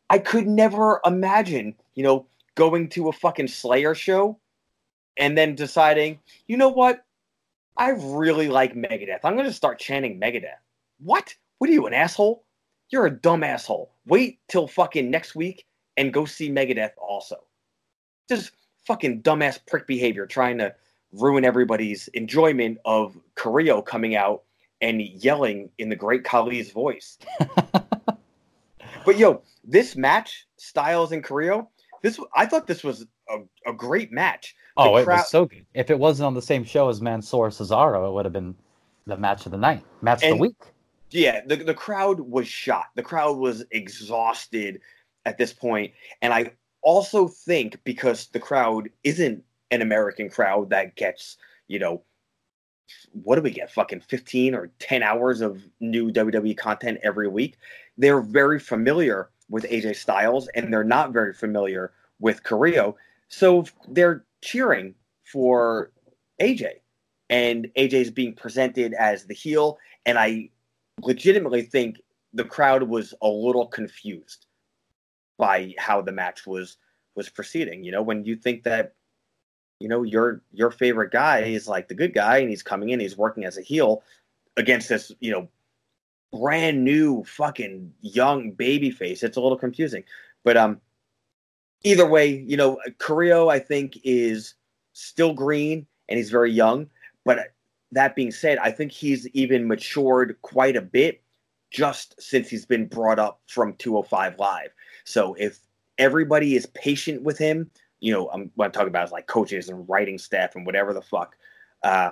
I 0.09 0.19
could 0.19 0.47
never 0.47 0.99
imagine, 1.05 1.75
you 1.95 2.03
know, 2.03 2.25
going 2.57 2.89
to 2.89 3.07
a 3.07 3.13
fucking 3.13 3.47
Slayer 3.47 3.95
show 3.95 4.37
and 5.17 5.37
then 5.37 5.55
deciding, 5.55 6.19
you 6.47 6.57
know 6.57 6.69
what? 6.69 7.05
I 7.77 7.91
really 7.91 8.49
like 8.49 8.73
Megadeth. 8.73 9.19
I'm 9.23 9.35
going 9.35 9.45
to 9.45 9.53
start 9.53 9.79
chanting 9.79 10.19
Megadeth. 10.19 10.59
What? 10.99 11.33
What 11.59 11.69
are 11.69 11.73
you, 11.73 11.85
an 11.85 11.93
asshole? 11.93 12.43
You're 12.89 13.05
a 13.05 13.11
dumb 13.11 13.43
asshole. 13.43 13.91
Wait 14.07 14.39
till 14.49 14.67
fucking 14.67 15.09
next 15.09 15.35
week 15.35 15.65
and 15.95 16.11
go 16.11 16.25
see 16.25 16.49
Megadeth 16.49 16.91
also. 16.97 17.37
Just 18.27 18.51
fucking 18.85 19.21
dumbass 19.21 19.59
prick 19.67 19.85
behavior 19.85 20.25
trying 20.25 20.57
to 20.57 20.73
ruin 21.13 21.45
everybody's 21.45 22.07
enjoyment 22.09 22.79
of 22.85 23.15
Carrillo 23.35 23.81
coming 23.81 24.15
out 24.15 24.43
and 24.81 25.01
yelling 25.01 25.69
in 25.77 25.89
the 25.89 25.95
great 25.95 26.23
Khali's 26.23 26.71
voice. 26.71 27.19
but 29.05 29.17
yo, 29.17 29.43
this 29.63 29.95
match, 29.95 30.47
Styles 30.57 31.11
and 31.11 31.23
Carrillo, 31.23 31.69
this 32.01 32.19
I 32.35 32.45
thought 32.45 32.67
this 32.67 32.83
was 32.83 33.05
a, 33.29 33.39
a 33.65 33.73
great 33.73 34.11
match. 34.11 34.55
The 34.75 34.83
oh, 34.83 34.97
it 34.97 35.07
was 35.07 35.29
so 35.29 35.45
good. 35.45 35.65
If 35.73 35.89
it 35.89 35.97
wasn't 35.97 36.27
on 36.27 36.33
the 36.33 36.41
same 36.41 36.63
show 36.63 36.89
as 36.89 37.01
Mansoor 37.01 37.49
Cesaro, 37.49 38.07
it 38.07 38.13
would 38.13 38.25
have 38.25 38.33
been 38.33 38.55
the 39.05 39.17
match 39.17 39.45
of 39.45 39.51
the 39.51 39.57
night, 39.57 39.83
match 40.01 40.23
and, 40.23 40.33
of 40.33 40.37
the 40.37 40.41
week 40.41 40.55
yeah, 41.11 41.41
the 41.45 41.55
the 41.55 41.73
crowd 41.73 42.19
was 42.19 42.47
shot. 42.47 42.87
The 42.95 43.03
crowd 43.03 43.37
was 43.37 43.63
exhausted 43.71 44.81
at 45.25 45.37
this 45.37 45.53
point, 45.53 45.93
and 46.21 46.33
I 46.33 46.51
also 46.81 47.27
think 47.27 47.79
because 47.83 48.27
the 48.27 48.39
crowd 48.39 48.89
isn't 49.03 49.43
an 49.71 49.81
American 49.81 50.29
crowd 50.29 50.69
that 50.69 50.95
gets, 50.95 51.37
you 51.67 51.79
know, 51.79 52.03
what 53.11 53.35
do 53.35 53.41
we 53.41 53.51
get? 53.51 53.71
Fucking 53.71 54.01
15 54.01 54.55
or 54.55 54.71
10 54.79 55.03
hours 55.03 55.41
of 55.41 55.61
new 55.79 56.11
WWE 56.11 56.57
content 56.57 56.99
every 57.03 57.27
week. 57.27 57.57
They're 57.97 58.21
very 58.21 58.59
familiar 58.59 59.29
with 59.49 59.63
AJ 59.65 59.95
Styles 59.95 60.47
and 60.49 60.71
they're 60.71 60.83
not 60.83 61.13
very 61.13 61.33
familiar 61.33 61.91
with 62.19 62.43
Carrillo. 62.43 62.97
So 63.29 63.65
they're 63.89 64.25
cheering 64.41 64.95
for 65.23 65.91
AJ. 66.41 66.79
And 67.29 67.69
AJ 67.77 67.93
is 67.93 68.11
being 68.11 68.33
presented 68.33 68.93
as 68.93 69.25
the 69.25 69.33
heel. 69.33 69.77
And 70.05 70.17
I 70.17 70.49
legitimately 71.01 71.63
think 71.63 72.01
the 72.33 72.45
crowd 72.45 72.83
was 72.83 73.13
a 73.21 73.27
little 73.27 73.67
confused 73.67 74.45
by 75.37 75.73
how 75.77 76.01
the 76.01 76.11
match 76.11 76.47
was 76.47 76.77
was 77.15 77.29
proceeding. 77.29 77.83
You 77.83 77.91
know, 77.91 78.01
when 78.01 78.25
you 78.25 78.35
think 78.35 78.63
that 78.63 78.93
you 79.79 79.87
know 79.87 80.03
your 80.03 80.41
your 80.51 80.71
favorite 80.71 81.11
guy 81.11 81.39
is 81.39 81.67
like 81.67 81.87
the 81.87 81.95
good 81.95 82.13
guy 82.13 82.37
and 82.37 82.49
he's 82.49 82.63
coming 82.63 82.89
in, 82.89 82.99
he's 82.99 83.17
working 83.17 83.45
as 83.45 83.57
a 83.57 83.61
heel 83.61 84.03
against 84.55 84.89
this, 84.89 85.11
you 85.19 85.31
know, 85.31 85.47
brand 86.31 86.83
new 86.83 87.23
fucking 87.23 87.93
young 88.01 88.51
baby 88.51 88.91
face. 88.91 89.23
It's 89.23 89.37
a 89.37 89.41
little 89.41 89.57
confusing. 89.57 90.03
But 90.43 90.57
um 90.57 90.81
either 91.83 92.07
way, 92.07 92.27
you 92.27 92.57
know, 92.57 92.79
Carrillo 92.99 93.49
I 93.49 93.59
think 93.59 93.99
is 94.03 94.55
still 94.93 95.33
green 95.33 95.85
and 96.09 96.17
he's 96.17 96.31
very 96.31 96.51
young, 96.51 96.89
but 97.25 97.39
that 97.91 98.15
being 98.15 98.31
said, 98.31 98.57
I 98.57 98.71
think 98.71 98.91
he's 98.91 99.27
even 99.29 99.67
matured 99.67 100.37
quite 100.41 100.75
a 100.75 100.81
bit 100.81 101.21
just 101.71 102.21
since 102.21 102.49
he's 102.49 102.65
been 102.65 102.87
brought 102.87 103.19
up 103.19 103.41
from 103.47 103.73
205 103.75 104.39
Live. 104.39 104.69
So 105.03 105.33
if 105.35 105.59
everybody 105.97 106.55
is 106.55 106.65
patient 106.67 107.23
with 107.23 107.37
him, 107.37 107.69
you 107.99 108.13
know, 108.13 108.29
I'm, 108.29 108.51
what 108.55 108.65
I'm 108.65 108.71
talking 108.71 108.89
about 108.89 109.05
is 109.05 109.11
like 109.11 109.27
coaches 109.27 109.69
and 109.69 109.87
writing 109.87 110.17
staff 110.17 110.55
and 110.55 110.65
whatever 110.65 110.93
the 110.93 111.01
fuck. 111.01 111.35
Uh, 111.83 112.11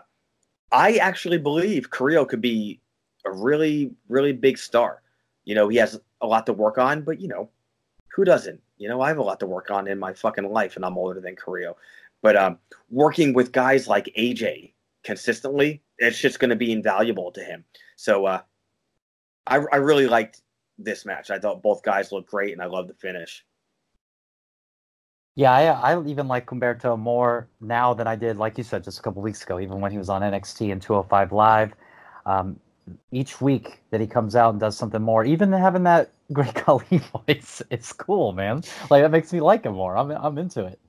I 0.72 0.96
actually 0.96 1.38
believe 1.38 1.90
Carrillo 1.90 2.26
could 2.26 2.42
be 2.42 2.82
a 3.26 3.32
really, 3.32 3.92
really 4.08 4.34
big 4.34 4.58
star. 4.58 5.02
You 5.44 5.56
know, 5.56 5.68
he 5.68 5.78
has 5.78 6.00
a 6.22 6.28
lot 6.28 6.46
to 6.48 6.54
work 6.54 6.78
on, 6.78 7.02
but 7.04 7.20
you 7.20 7.28
know, 7.28 7.50
who 8.16 8.24
doesn't? 8.24 8.62
You 8.78 8.90
know, 8.90 9.02
I 9.02 9.10
have 9.10 9.18
a 9.18 9.24
lot 9.24 9.40
to 9.42 9.46
work 9.46 9.72
on 9.72 9.88
in 9.88 10.00
my 10.00 10.14
fucking 10.14 10.50
life, 10.50 10.76
and 10.76 10.86
I'm 10.86 10.98
older 10.98 11.20
than 11.20 11.36
Carrillo. 11.36 11.78
But 12.22 12.36
um, 12.36 12.60
working 12.90 13.34
with 13.34 13.52
guys 13.52 13.88
like 13.88 14.14
AJ 14.18 14.74
consistently, 15.04 15.82
it's 15.98 16.20
just 16.20 16.40
going 16.40 16.50
to 16.50 16.56
be 16.56 16.72
invaluable 16.72 17.32
to 17.34 17.44
him. 17.44 17.64
So 17.96 18.26
uh, 18.26 18.42
I, 19.48 19.58
I 19.72 19.78
really 19.78 20.08
liked 20.08 20.42
this 20.78 21.06
match. 21.06 21.30
I 21.30 21.40
thought 21.40 21.62
both 21.62 21.84
guys 21.84 22.12
looked 22.12 22.30
great, 22.30 22.54
and 22.54 22.62
I 22.62 22.66
love 22.66 22.88
the 22.88 22.94
finish. 22.94 23.46
Yeah, 25.36 25.52
I, 25.52 25.94
I 25.94 26.06
even 26.06 26.28
like 26.30 26.46
Humberto 26.46 26.98
more 26.98 27.50
now 27.60 27.94
than 27.94 28.08
I 28.08 28.16
did, 28.16 28.38
like 28.38 28.58
you 28.58 28.64
said, 28.64 28.84
just 28.84 29.00
a 29.00 29.02
couple 29.02 29.22
weeks 29.22 29.44
ago, 29.44 29.60
even 29.60 29.82
when 29.82 29.92
he 29.92 29.98
was 29.98 30.08
on 30.10 30.22
NXT 30.22 30.72
and 30.72 30.82
205 30.82 31.34
Live. 31.34 31.74
Um, 32.26 32.60
each 33.12 33.42
week 33.42 33.82
that 33.92 34.02
he 34.02 34.08
comes 34.08 34.36
out 34.36 34.52
and 34.52 34.60
does 34.60 34.78
something 34.78 35.02
more, 35.02 35.26
even 35.26 35.52
having 35.52 35.84
that 35.84 36.12
Great 36.34 36.56
Khali 36.56 37.02
voice, 37.28 37.62
it's 37.70 37.94
cool, 37.94 38.32
man. 38.32 38.64
Like 38.90 39.04
that 39.04 39.12
makes 39.12 39.32
me 39.32 39.42
like 39.42 39.66
him 39.66 39.74
more. 39.74 39.96
I'm 39.96 40.12
I'm 40.12 40.38
into 40.38 40.66
it. 40.66 40.80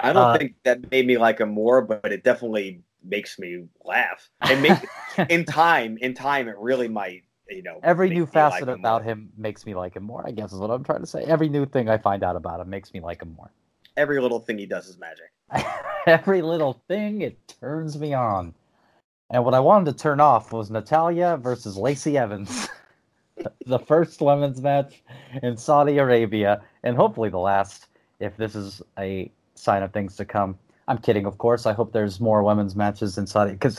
I 0.00 0.12
don't 0.12 0.22
uh, 0.22 0.38
think 0.38 0.54
that 0.64 0.90
made 0.90 1.06
me 1.06 1.18
like 1.18 1.40
him 1.40 1.50
more, 1.50 1.82
but 1.82 2.12
it 2.12 2.22
definitely 2.24 2.82
makes 3.02 3.38
me 3.38 3.64
laugh. 3.84 4.28
And 4.42 4.62
make 4.62 4.78
in 5.30 5.44
time, 5.44 5.96
in 6.00 6.14
time, 6.14 6.48
it 6.48 6.56
really 6.58 6.88
might. 6.88 7.24
You 7.48 7.62
know, 7.62 7.80
every 7.82 8.10
new 8.10 8.26
facet 8.26 8.68
like 8.68 8.74
him 8.74 8.80
about 8.80 9.02
more. 9.02 9.12
him 9.12 9.32
makes 9.38 9.64
me 9.64 9.74
like 9.74 9.96
him 9.96 10.02
more. 10.02 10.22
I 10.26 10.32
guess 10.32 10.52
is 10.52 10.58
what 10.58 10.70
I'm 10.70 10.84
trying 10.84 11.00
to 11.00 11.06
say. 11.06 11.24
Every 11.24 11.48
new 11.48 11.64
thing 11.64 11.88
I 11.88 11.96
find 11.96 12.22
out 12.22 12.36
about 12.36 12.60
him 12.60 12.68
makes 12.68 12.92
me 12.92 13.00
like 13.00 13.22
him 13.22 13.34
more. 13.34 13.50
Every 13.96 14.20
little 14.20 14.40
thing 14.40 14.58
he 14.58 14.66
does 14.66 14.86
is 14.86 14.98
magic. 14.98 15.32
every 16.06 16.42
little 16.42 16.82
thing 16.86 17.22
it 17.22 17.38
turns 17.58 17.98
me 17.98 18.12
on. 18.12 18.52
And 19.30 19.44
what 19.44 19.54
I 19.54 19.60
wanted 19.60 19.92
to 19.92 20.02
turn 20.02 20.20
off 20.20 20.52
was 20.52 20.70
Natalya 20.70 21.36
versus 21.36 21.76
Lacey 21.76 22.16
Evans. 22.16 22.68
the 23.66 23.78
first 23.78 24.20
women's 24.20 24.60
match 24.60 25.02
in 25.42 25.56
Saudi 25.56 25.98
Arabia, 25.98 26.62
and 26.82 26.96
hopefully 26.96 27.28
the 27.28 27.38
last, 27.38 27.88
if 28.20 28.36
this 28.36 28.54
is 28.54 28.82
a 28.98 29.30
sign 29.54 29.82
of 29.82 29.92
things 29.92 30.16
to 30.16 30.24
come. 30.24 30.58
I'm 30.88 30.98
kidding, 30.98 31.26
of 31.26 31.36
course. 31.36 31.66
I 31.66 31.74
hope 31.74 31.92
there's 31.92 32.20
more 32.20 32.42
women's 32.42 32.74
matches 32.74 33.18
in 33.18 33.26
Saudi 33.26 33.52
because 33.52 33.78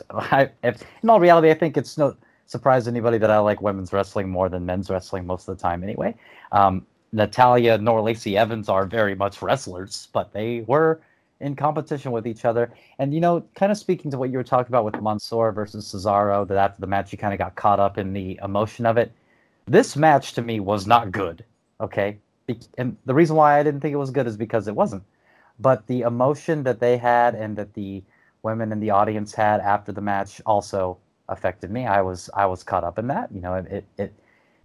in 1.02 1.10
all 1.10 1.20
reality, 1.20 1.50
I 1.50 1.56
think 1.56 1.76
it's 1.76 1.98
no 1.98 2.16
surprise 2.46 2.88
anybody 2.88 3.18
that 3.18 3.32
I 3.32 3.40
like 3.40 3.62
women's 3.62 3.92
wrestling 3.92 4.30
more 4.30 4.50
than 4.50 4.66
men's 4.66 4.90
wrestling 4.90 5.26
most 5.26 5.48
of 5.48 5.58
the 5.58 5.62
time. 5.62 5.84
Anyway, 5.84 6.16
um, 6.52 6.86
Natalya 7.12 7.80
nor 7.80 8.02
Lacey 8.02 8.38
Evans 8.38 8.70
are 8.70 8.86
very 8.86 9.16
much 9.16 9.42
wrestlers, 9.42 10.10
but 10.14 10.32
they 10.34 10.62
were 10.68 11.02
in 11.42 11.56
competition 11.56 12.12
with 12.12 12.28
each 12.28 12.46
other. 12.46 12.74
And 12.98 13.14
you 13.14 13.22
know, 13.22 13.44
kind 13.56 13.72
of 13.72 13.78
speaking 13.78 14.12
to 14.12 14.18
what 14.18 14.30
you 14.30 14.38
were 14.38 14.44
talking 14.44 14.72
about 14.72 14.86
with 14.86 15.02
Mansoor 15.02 15.52
versus 15.52 15.86
Cesaro, 15.86 16.48
that 16.48 16.58
after 16.58 16.82
the 16.82 16.88
match 16.88 17.12
you 17.12 17.18
kind 17.18 17.34
of 17.34 17.40
got 17.40 17.56
caught 17.56 17.80
up 17.80 17.98
in 17.98 18.14
the 18.14 18.40
emotion 18.44 18.86
of 18.86 18.98
it. 18.98 19.12
This 19.66 19.96
match 19.96 20.34
to 20.34 20.42
me 20.42 20.60
was 20.60 20.88
not 20.88 21.12
good. 21.12 21.46
Okay, 21.82 22.18
and 22.78 22.98
the 23.06 23.14
reason 23.14 23.36
why 23.36 23.60
I 23.60 23.64
didn't 23.64 23.82
think 23.82 23.94
it 23.94 23.98
was 23.98 24.12
good 24.12 24.28
is 24.28 24.36
because 24.36 24.68
it 24.68 24.76
wasn't. 24.76 25.04
But 25.60 25.88
the 25.88 26.02
emotion 26.02 26.64
that 26.64 26.80
they 26.80 26.98
had 26.98 27.36
and 27.36 27.56
that 27.58 27.74
the 27.74 28.02
women 28.44 28.72
in 28.72 28.80
the 28.80 28.90
audience 28.90 29.34
had 29.34 29.60
after 29.60 29.92
the 29.92 30.02
match 30.02 30.42
also 30.46 30.98
affected 31.28 31.72
me. 31.72 31.86
I 31.86 32.02
was 32.02 32.30
I 32.34 32.46
was 32.46 32.64
caught 32.64 32.84
up 32.84 33.00
in 33.00 33.08
that. 33.08 33.32
You 33.32 33.42
know, 33.42 33.54
it 33.56 33.68
it, 33.72 33.86
it 33.98 34.14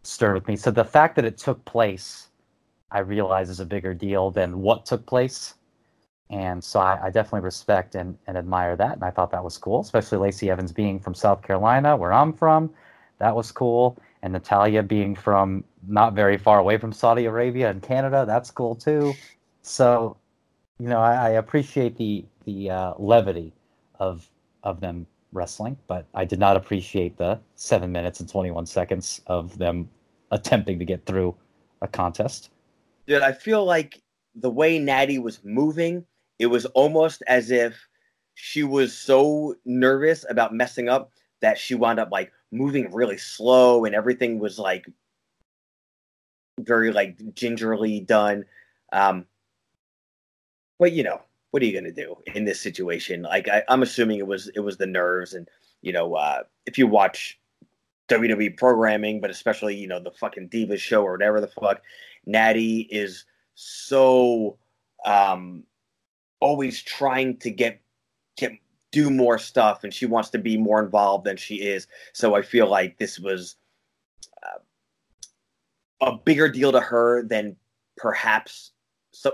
stirred 0.03 0.35
with 0.35 0.49
me. 0.49 0.57
So 0.57 0.71
the 0.71 0.85
fact 0.85 1.17
that 1.17 1.25
it 1.25 1.39
took 1.39 1.65
place, 1.65 2.29
I 2.91 3.01
realize 3.01 3.51
is 3.51 3.61
a 3.61 3.67
bigger 3.67 3.95
deal 3.95 4.31
than 4.31 4.61
what 4.61 4.87
took 4.87 5.05
place 5.07 5.55
and 6.31 6.63
so 6.65 6.81
I, 6.81 6.99
I, 7.05 7.11
definitely 7.11 7.41
respect 7.43 7.95
and, 7.95 8.17
and 8.27 8.37
admire 8.39 8.77
that. 8.77 8.95
And 8.95 9.05
I 9.05 9.11
thought 9.11 9.31
that 9.33 9.45
was 9.45 9.59
cool, 9.59 9.81
especially 9.81 10.19
Lacey 10.19 10.51
Evans 10.51 10.73
being 10.73 10.99
from 10.99 11.15
South 11.15 11.43
Carolina, 11.43 11.97
where 11.97 12.13
I'm 12.13 12.33
from. 12.33 12.71
That 13.19 13.37
was 13.37 13.53
cool. 13.53 13.99
And 14.23 14.33
Natalya 14.33 14.83
being 14.83 15.15
from 15.15 15.65
not 15.87 16.15
very 16.15 16.39
far 16.39 16.59
away 16.59 16.79
from 16.79 16.93
Saudi 16.93 17.27
Arabia 17.27 17.71
and 17.71 17.83
Canada, 17.83 18.25
that's 18.27 18.51
cool 18.51 18.75
too. 18.75 19.13
So, 19.63 20.17
you 20.79 20.89
know, 20.89 20.99
I, 20.99 21.15
I 21.15 21.29
appreciate 21.31 21.97
the 21.97 22.25
the 22.47 22.71
uh, 22.71 22.95
levity 22.99 23.53
of 24.01 24.29
of 24.63 24.81
them 24.81 25.07
wrestling, 25.33 25.77
but 25.87 26.07
I 26.15 26.25
did 26.25 26.39
not 26.39 26.57
appreciate 26.57 27.19
the 27.19 27.39
seven 27.57 27.93
minutes 27.93 28.21
and 28.21 28.29
21 28.29 28.67
seconds 28.67 29.21
of 29.27 29.59
them 29.59 29.91
attempting 30.31 30.79
to 30.79 30.85
get 30.85 31.05
through 31.05 31.35
a 31.83 31.89
contest. 31.89 32.51
Dude, 33.07 33.21
I 33.21 33.33
feel 33.33 33.65
like 33.65 34.01
the 34.35 34.51
way 34.51 34.79
Natty 34.79 35.19
was 35.19 35.45
moving 35.45 36.07
it 36.39 36.47
was 36.47 36.67
almost 36.67 37.23
as 37.27 37.51
if 37.51 37.89
she 38.35 38.63
was 38.63 38.97
so 38.97 39.55
nervous 39.65 40.25
about 40.29 40.55
messing 40.55 40.89
up 40.89 41.13
that 41.41 41.59
she 41.59 41.75
wound 41.75 42.01
up 42.01 42.11
like 42.11 42.33
moving 42.51 42.93
really 42.93 43.19
slow 43.19 43.85
and 43.85 43.95
everything 43.95 44.39
was 44.39 44.59
like 44.59 44.87
very 46.61 46.93
like 46.93 47.35
gingerly 47.35 48.01
done. 48.01 48.45
Um 48.93 49.27
but 50.79 50.93
you 50.93 51.03
know 51.03 51.21
what 51.51 51.63
are 51.63 51.67
you 51.67 51.73
going 51.73 51.85
to 51.85 51.93
do 51.93 52.17
in 52.35 52.45
this 52.45 52.61
situation? 52.61 53.23
Like 53.23 53.49
I, 53.49 53.63
i'm 53.69 53.83
assuming 53.83 54.19
it 54.19 54.27
was 54.27 54.49
it 54.55 54.61
was 54.61 54.77
the 54.77 54.87
nerves 54.87 55.35
and 55.35 55.49
you 55.83 55.93
know 55.93 56.15
uh 56.15 56.43
if 56.67 56.79
you 56.79 56.87
watch 56.87 57.39
wwe 58.09 58.57
programming 58.57 59.21
but 59.21 59.31
especially 59.31 59.75
you 59.77 59.87
know 59.87 60.01
the 60.01 60.11
fucking 60.11 60.49
divas 60.49 60.79
show 60.79 61.03
or 61.03 61.13
whatever 61.13 61.41
the 61.41 61.47
fuck 61.47 61.81
natty 62.27 62.81
is 62.91 63.25
so 63.55 64.59
um 65.07 65.63
always 66.45 66.83
trying 66.83 67.39
to 67.39 67.51
get 67.51 67.81
get 68.37 68.53
do 68.93 69.09
more 69.09 69.39
stuff 69.39 69.83
and 69.83 69.95
she 69.95 70.05
wants 70.05 70.29
to 70.29 70.39
be 70.39 70.59
more 70.59 70.85
involved 70.85 71.25
than 71.25 71.39
she 71.39 71.57
is. 71.57 71.87
So 72.13 72.35
i 72.35 72.43
feel 72.43 72.69
like 72.69 72.99
this 72.99 73.19
was 73.19 73.57
uh, 74.43 74.59
a 76.03 76.19
bigger 76.19 76.51
deal 76.51 76.71
to 76.71 76.81
her 76.81 77.23
than 77.23 77.57
perhaps 77.97 78.73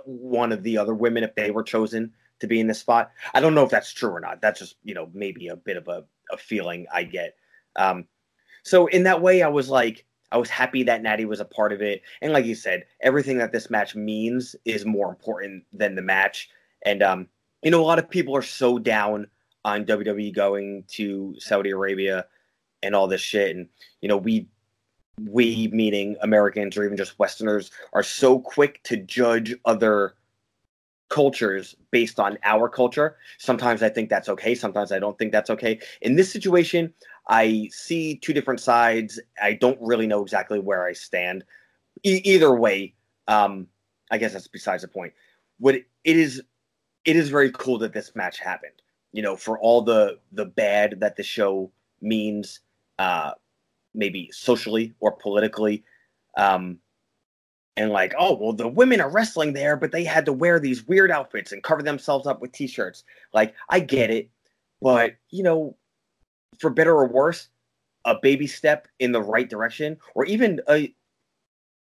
one 0.05 0.53
of 0.53 0.63
the 0.63 0.79
other 0.79 0.95
women 0.95 1.25
if 1.25 1.35
they 1.35 1.51
were 1.51 1.65
chosen 1.65 2.13
to 2.39 2.47
be 2.47 2.61
in 2.61 2.69
this 2.69 2.79
spot. 2.79 3.11
I 3.35 3.41
don't 3.41 3.57
know 3.57 3.65
if 3.65 3.71
that's 3.71 3.93
true 3.93 4.11
or 4.11 4.21
not. 4.21 4.41
That's 4.41 4.61
just 4.61 4.77
you 4.85 4.95
know 4.95 5.11
maybe 5.13 5.49
a 5.49 5.57
bit 5.57 5.77
of 5.77 5.89
a, 5.89 6.05
a 6.31 6.37
feeling 6.37 6.87
i 6.95 7.03
get. 7.03 7.35
Um, 7.75 8.07
so 8.63 8.87
in 8.87 9.03
that 9.03 9.21
way 9.21 9.43
i 9.43 9.49
was 9.49 9.69
like 9.69 10.07
i 10.31 10.39
was 10.39 10.49
happy 10.49 10.85
that 10.85 11.03
natty 11.03 11.25
was 11.25 11.41
a 11.41 11.45
part 11.57 11.73
of 11.73 11.83
it. 11.83 12.03
And 12.23 12.33
like 12.33 12.45
you 12.45 12.55
said 12.55 12.85
everything 13.01 13.39
that 13.39 13.51
this 13.51 13.69
match 13.69 13.97
means 13.97 14.55
is 14.65 14.87
more 14.87 15.09
important 15.09 15.65
than 15.73 15.97
the 15.97 16.03
match 16.03 16.49
and 16.83 17.03
um, 17.03 17.28
you 17.62 17.70
know, 17.70 17.81
a 17.81 17.85
lot 17.85 17.99
of 17.99 18.09
people 18.09 18.37
are 18.37 18.43
so 18.43 18.78
down 18.78 19.26
on 19.64 19.85
WWE 19.85 20.35
going 20.35 20.85
to 20.89 21.35
Saudi 21.39 21.70
Arabia 21.70 22.26
and 22.83 22.95
all 22.95 23.07
this 23.07 23.20
shit. 23.20 23.55
And 23.55 23.68
you 24.01 24.09
know, 24.09 24.16
we 24.16 24.49
we 25.28 25.68
meaning 25.72 26.16
Americans 26.22 26.76
or 26.76 26.85
even 26.85 26.97
just 26.97 27.18
Westerners 27.18 27.70
are 27.93 28.03
so 28.03 28.39
quick 28.39 28.83
to 28.85 28.97
judge 28.97 29.55
other 29.64 30.14
cultures 31.11 31.74
based 31.91 32.18
on 32.18 32.39
our 32.45 32.68
culture. 32.68 33.16
Sometimes 33.39 33.83
I 33.83 33.91
think 33.91 34.09
that's 34.09 34.28
okay. 34.28 34.55
Sometimes 34.55 34.93
I 34.93 34.99
don't 34.99 35.18
think 35.18 35.33
that's 35.33 35.51
okay. 35.51 35.81
In 36.01 36.16
this 36.16 36.33
situation, 36.33 36.95
I 37.28 37.68
see 37.72 38.16
two 38.16 38.33
different 38.33 38.61
sides. 38.61 39.20
I 39.43 39.55
don't 39.55 39.78
really 39.81 40.07
know 40.07 40.22
exactly 40.22 40.59
where 40.59 40.87
I 40.87 40.93
stand. 40.93 41.45
E- 42.05 42.22
either 42.24 42.55
way, 42.55 42.95
um, 43.28 43.66
I 44.11 44.18
guess 44.18 44.33
that's 44.33 44.49
besides 44.49 44.83
the 44.83 44.89
point. 44.89 45.12
What 45.59 45.74
it 45.74 45.87
is 46.05 46.43
it 47.05 47.17
is 47.17 47.29
very 47.29 47.51
cool 47.53 47.79
that 47.79 47.93
this 47.93 48.15
match 48.15 48.39
happened. 48.39 48.73
You 49.13 49.23
know, 49.23 49.37
for 49.37 49.59
all 49.59 49.83
the 49.83 50.19
the 50.33 50.45
bad 50.45 51.01
that 51.01 51.17
the 51.17 51.23
show 51.23 51.71
means, 52.01 52.61
uh, 52.99 53.33
maybe 53.95 54.31
socially 54.33 54.95
or 55.01 55.13
politically, 55.13 55.85
um, 56.37 56.79
and 57.77 57.91
like, 57.91 58.15
oh 58.19 58.35
well, 58.37 58.53
the 58.53 58.69
women 58.69 59.01
are 59.01 59.11
wrestling 59.11 59.53
there, 59.53 59.77
but 59.77 59.93
they 59.93 60.05
had 60.05 60.27
to 60.27 60.33
wear 60.33 60.61
these 60.61 60.87
weird 60.87 61.11
outfits 61.11 61.53
and 61.53 61.63
cover 61.63 61.83
themselves 61.83 62.27
up 62.27 62.41
with 62.41 62.53
t-shirts. 62.53 63.05
Like, 63.33 63.55
I 63.69 63.81
get 63.81 64.11
it, 64.11 64.31
but 64.81 65.17
you 65.31 65.43
know, 65.43 65.77
for 66.59 66.71
better 66.71 66.95
or 66.95 67.09
worse, 67.09 67.49
a 68.05 68.17
baby 68.21 68.47
step 68.47 68.87
in 68.99 69.13
the 69.13 69.23
right 69.23 69.49
direction, 69.49 69.97
or 70.15 70.25
even 70.27 70.61
a 70.69 70.95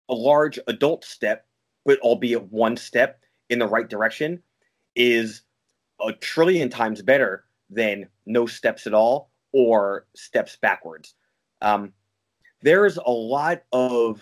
a 0.09 0.15
large 0.15 0.59
adult 0.67 1.05
step, 1.05 1.47
but 1.85 2.01
albeit 2.01 2.53
one 2.53 2.77
step 2.77 3.21
in 3.51 3.59
the 3.59 3.67
right 3.67 3.89
direction, 3.89 4.43
is 4.97 5.43
a 6.01 6.13
trillion 6.13 6.69
times 6.69 7.03
better 7.03 7.45
than 7.71 8.09
no 8.27 8.47
steps 8.47 8.87
at 8.87 8.95
all 8.95 9.31
or 9.53 10.07
steps 10.15 10.57
backwards. 10.57 11.15
Um, 11.63 11.93
there's 12.63 12.97
a 12.97 13.11
lot 13.11 13.63
of 13.73 14.21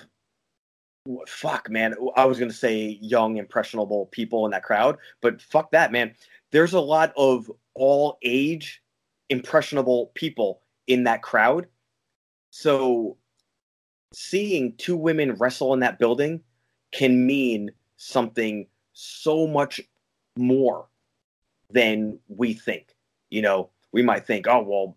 fuck, 1.27 1.71
man. 1.71 1.95
I 2.17 2.25
was 2.25 2.39
gonna 2.39 2.53
say 2.53 2.99
young, 3.01 3.37
impressionable 3.37 4.07
people 4.07 4.45
in 4.45 4.53
that 4.53 4.65
crowd, 4.65 4.99
but 5.21 5.41
fuck 5.41 5.71
that, 5.73 5.93
man. 5.93 6.15
There's 6.51 6.75
a 6.75 6.81
lot 6.81 7.13
of 7.17 7.51
all 7.75 8.19
age, 8.23 8.83
impressionable 9.31 10.13
people 10.15 10.61
in 10.87 11.05
that 11.05 11.23
crowd. 11.23 11.67
So 12.51 13.17
seeing 14.13 14.77
two 14.77 14.97
women 14.97 15.35
wrestle 15.35 15.73
in 15.73 15.81
that 15.81 15.99
building 15.99 16.43
can 16.93 17.27
mean 17.27 17.71
something 17.97 18.67
so 18.93 19.47
much 19.47 19.81
more 20.37 20.87
than 21.71 22.19
we 22.29 22.55
think. 22.55 22.95
You 23.31 23.43
know, 23.43 23.71
we 23.93 24.03
might 24.03 24.27
think, 24.27 24.47
oh, 24.47 24.63
well, 24.63 24.97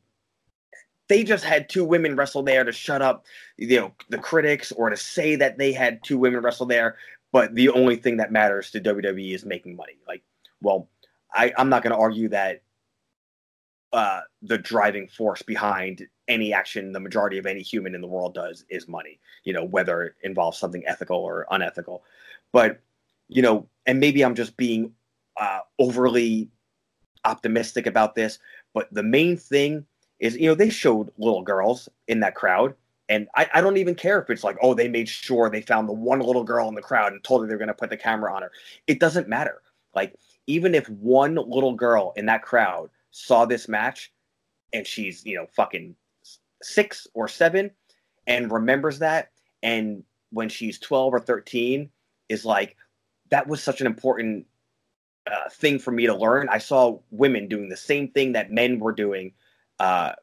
they 1.08 1.24
just 1.24 1.44
had 1.44 1.70
two 1.70 1.86
women 1.86 2.16
wrestle 2.16 2.44
there 2.44 2.64
to 2.64 2.72
shut 2.72 3.02
up, 3.02 3.26
you 3.58 3.80
know, 3.80 3.94
the 4.10 4.18
critics 4.18 4.72
or 4.72 4.90
to 4.90 4.98
say 4.98 5.36
that 5.36 5.58
they 5.58 5.72
had 5.72 6.04
two 6.04 6.18
women 6.18 6.42
wrestle 6.42 6.66
there. 6.66 6.98
But 7.32 7.54
the 7.54 7.70
only 7.70 7.98
thing 7.98 8.18
that 8.18 8.32
matters 8.32 8.72
to 8.72 8.82
WWE 8.82 9.34
is 9.34 9.46
making 9.46 9.76
money. 9.76 9.98
Like, 10.08 10.24
well, 10.62 10.88
I, 11.34 11.54
I'm 11.58 11.70
not 11.70 11.84
going 11.84 11.92
to 11.92 12.00
argue 12.00 12.30
that 12.30 12.62
uh, 13.94 14.22
the 14.42 14.58
driving 14.58 15.08
force 15.08 15.42
behind 15.42 16.08
any 16.28 16.54
action 16.54 16.92
the 16.92 17.00
majority 17.00 17.38
of 17.38 17.46
any 17.46 17.62
human 17.62 17.94
in 17.94 18.02
the 18.02 18.08
world 18.08 18.34
does 18.34 18.66
is 18.70 18.88
money. 18.88 19.20
You 19.44 19.54
know, 19.54 19.64
whether 19.64 20.04
it 20.04 20.16
involves 20.24 20.58
something 20.58 20.84
ethical 20.88 21.18
or 21.18 21.46
unethical. 21.52 22.04
But 22.52 22.80
you 23.28 23.42
know, 23.42 23.68
and 23.86 24.00
maybe 24.00 24.24
I'm 24.24 24.36
just 24.36 24.58
being 24.58 24.94
uh, 25.38 25.60
overly 25.80 26.50
optimistic 27.24 27.88
about 27.88 28.16
this, 28.16 28.40
but 28.74 28.94
the 28.94 29.04
main 29.04 29.38
thing 29.38 29.86
is, 30.20 30.38
you 30.38 30.48
know, 30.48 30.56
they 30.56 30.70
showed 30.70 31.12
little 31.18 31.42
girls 31.42 31.90
in 32.08 32.20
that 32.22 32.36
crowd. 32.36 32.74
And 33.08 33.28
I, 33.36 33.48
I 33.54 33.62
don't 33.62 33.78
even 33.78 33.96
care 33.96 34.20
if 34.20 34.30
it's 34.30 34.44
like, 34.44 34.58
oh, 34.62 34.74
they 34.74 34.88
made 34.88 35.08
sure 35.08 35.50
they 35.50 35.62
found 35.62 35.88
the 35.88 35.94
one 35.94 36.20
little 36.20 36.44
girl 36.44 36.68
in 36.68 36.76
the 36.76 36.82
crowd 36.82 37.14
and 37.14 37.24
told 37.24 37.42
her 37.42 37.48
they're 37.48 37.58
going 37.58 37.68
to 37.68 37.74
put 37.74 37.90
the 37.90 37.98
camera 37.98 38.34
on 38.34 38.42
her. 38.42 38.52
It 38.88 39.00
doesn't 39.00 39.28
matter. 39.28 39.62
Like, 39.94 40.16
even 40.48 40.74
if 40.74 40.90
one 40.90 41.36
little 41.36 41.74
girl 41.74 42.14
in 42.16 42.26
that 42.28 42.42
crowd 42.42 42.90
saw 43.12 43.46
this 43.46 43.68
match 43.68 44.12
and 44.74 44.86
she's, 44.86 45.26
you 45.26 45.36
know, 45.36 45.48
fucking 45.56 45.96
six 46.62 47.08
or 47.14 47.28
seven 47.28 47.72
and 48.28 48.52
remembers 48.52 49.00
that, 49.00 49.32
and 49.62 50.04
when 50.32 50.50
she's 50.50 50.80
12 50.80 51.14
or 51.14 51.20
13 51.20 51.90
is 52.30 52.46
like, 52.46 52.76
that 53.30 53.48
was 53.48 53.62
such 53.62 53.82
an 53.82 53.88
important 53.88 54.46
uh, 55.28 55.50
thing 55.50 55.80
for 55.80 55.92
me 55.92 56.06
to 56.06 56.16
learn. 56.16 56.50
I 56.50 56.60
saw 56.60 57.00
women 57.12 57.48
doing 57.48 57.70
the 57.70 57.78
same 57.78 58.10
thing 58.10 58.34
that 58.34 58.52
men 58.52 58.80
were 58.80 58.92
doing, 58.92 59.34
uh, 59.80 60.14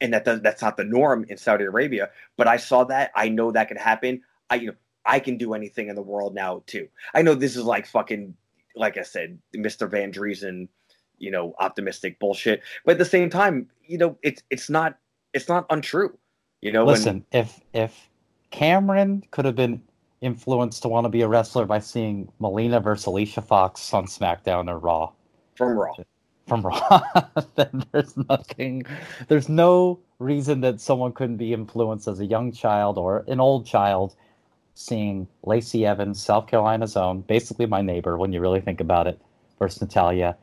and 0.00 0.12
that 0.12 0.24
does, 0.24 0.40
that's 0.42 0.62
not 0.62 0.76
the 0.76 0.84
norm 0.84 1.24
in 1.28 1.36
Saudi 1.36 1.64
Arabia. 1.64 2.10
But 2.36 2.48
I 2.48 2.56
saw 2.56 2.84
that. 2.84 3.10
I 3.14 3.28
know 3.28 3.52
that 3.52 3.68
could 3.68 3.78
happen. 3.78 4.22
I 4.50 4.56
you 4.56 4.66
know 4.68 4.74
I 5.06 5.20
can 5.20 5.36
do 5.36 5.54
anything 5.54 5.88
in 5.88 5.94
the 5.94 6.02
world 6.02 6.34
now 6.34 6.62
too. 6.66 6.88
I 7.14 7.22
know 7.22 7.34
this 7.34 7.56
is 7.56 7.64
like 7.64 7.86
fucking 7.86 8.34
like 8.76 8.98
I 8.98 9.02
said, 9.02 9.38
Mr. 9.56 9.88
Van 9.90 10.12
Driessen, 10.12 10.68
you 11.18 11.30
know, 11.30 11.54
optimistic 11.58 12.18
bullshit. 12.18 12.62
But 12.84 12.92
at 12.92 12.98
the 12.98 13.04
same 13.04 13.30
time, 13.30 13.68
you 13.86 13.98
know, 13.98 14.18
it's 14.22 14.42
it's 14.50 14.68
not 14.68 14.98
it's 15.32 15.48
not 15.48 15.66
untrue. 15.70 16.18
You 16.60 16.72
know, 16.72 16.84
listen, 16.84 17.24
when, 17.30 17.42
if 17.42 17.60
if 17.72 18.10
Cameron 18.50 19.22
could 19.30 19.44
have 19.44 19.56
been 19.56 19.82
influenced 20.24 20.82
to 20.82 20.88
want 20.88 21.04
to 21.04 21.10
be 21.10 21.20
a 21.22 21.28
wrestler 21.28 21.66
by 21.66 21.78
seeing 21.78 22.32
Melina 22.40 22.80
versus 22.80 23.06
Alicia 23.06 23.42
Fox 23.42 23.92
on 23.92 24.06
SmackDown 24.06 24.68
or 24.68 24.78
Raw. 24.78 25.12
From 25.54 25.78
Raw. 25.78 25.94
From 26.48 26.62
Raw. 26.62 27.00
then 27.54 27.84
there's 27.92 28.16
nothing 28.16 28.84
there's 29.28 29.48
no 29.48 30.00
reason 30.18 30.60
that 30.62 30.80
someone 30.80 31.12
couldn't 31.12 31.36
be 31.36 31.52
influenced 31.52 32.08
as 32.08 32.20
a 32.20 32.26
young 32.26 32.52
child 32.52 32.98
or 32.98 33.24
an 33.28 33.40
old 33.40 33.66
child 33.66 34.14
seeing 34.74 35.28
Lacey 35.44 35.86
Evans, 35.86 36.22
South 36.22 36.46
Carolina's 36.46 36.96
own, 36.96 37.20
basically 37.22 37.66
my 37.66 37.80
neighbor 37.80 38.18
when 38.18 38.32
you 38.32 38.40
really 38.40 38.60
think 38.60 38.80
about 38.80 39.06
it, 39.06 39.20
versus 39.58 39.80
Natalya 39.80 40.36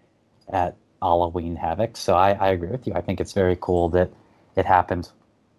at 0.50 0.76
Halloween 1.02 1.56
Havoc. 1.56 1.98
So 1.98 2.16
I, 2.16 2.32
I 2.32 2.50
agree 2.50 2.70
with 2.70 2.88
you. 2.88 2.94
I 2.94 3.02
think 3.02 3.20
it's 3.20 3.34
very 3.34 3.58
cool 3.60 3.90
that 3.90 4.10
it 4.56 4.66
happened, 4.66 5.10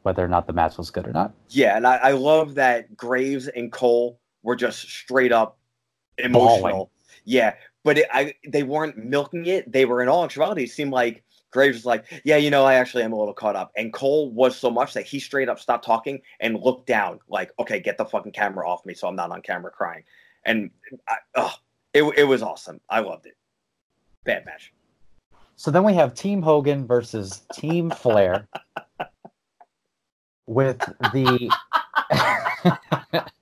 whether 0.03 0.25
or 0.25 0.29
not 0.29 0.47
the 0.47 0.53
match 0.53 0.77
was 0.77 0.91
good 0.91 1.07
or 1.07 1.13
not. 1.13 1.33
Yeah, 1.49 1.77
and 1.77 1.87
I, 1.87 1.97
I 1.97 2.11
love 2.13 2.55
that 2.57 2.97
Graves 2.97 3.49
and 3.49 3.73
Cole 3.73 4.19
were 4.43 4.57
just 4.57 4.81
straight 4.81 5.33
up 5.33 5.59
emotional. 6.19 6.61
Bawling. 6.61 6.87
Yeah, 7.25 7.55
but 7.85 7.99
it, 7.99 8.07
I 8.13 8.35
they 8.47 8.63
weren't 8.63 8.97
milking 8.97 9.47
it. 9.47 9.71
They 9.71 9.85
were 9.85 10.03
in 10.03 10.09
all 10.09 10.25
actuality. 10.25 10.65
It 10.65 10.71
seemed 10.71 10.93
like 10.93 11.23
Graves 11.51 11.77
was 11.77 11.87
like, 11.87 12.05
"Yeah, 12.25 12.37
you 12.37 12.51
know, 12.51 12.65
I 12.65 12.75
actually 12.75 13.05
am 13.05 13.13
a 13.13 13.19
little 13.19 13.35
caught 13.35 13.57
up." 13.57 13.71
And 13.77 13.93
Cole 13.93 14.31
was 14.31 14.57
so 14.57 14.71
much 14.71 14.95
that 14.95 15.07
he 15.07 15.21
straight 15.21 15.49
up 15.49 15.61
stopped 15.61 15.85
talking 15.85 16.21
and 16.41 16.59
looked 16.59 16.87
down, 16.87 17.21
like, 17.29 17.53
"Okay, 17.59 17.81
get 17.81 17.99
the 17.99 18.05
fucking 18.05 18.33
camera 18.33 18.69
off 18.69 18.85
me, 18.85 18.95
so 18.95 19.07
I'm 19.07 19.17
not 19.17 19.31
on 19.31 19.43
camera 19.43 19.71
crying." 19.71 20.03
And 20.45 20.71
I, 21.09 21.17
oh, 21.37 21.55
it 21.95 22.03
it 22.17 22.25
was 22.25 22.43
awesome. 22.43 22.81
I 22.89 23.01
loved 23.01 23.27
it. 23.27 23.37
Bad 24.25 24.45
match. 24.47 24.73
So 25.57 25.71
then 25.71 25.85
we 25.85 25.95
have 25.95 26.15
Team 26.15 26.43
Hogan 26.43 26.87
versus 26.87 27.43
Team 27.53 27.91
Flair 27.91 28.49
with 30.53 30.79
the 31.13 31.51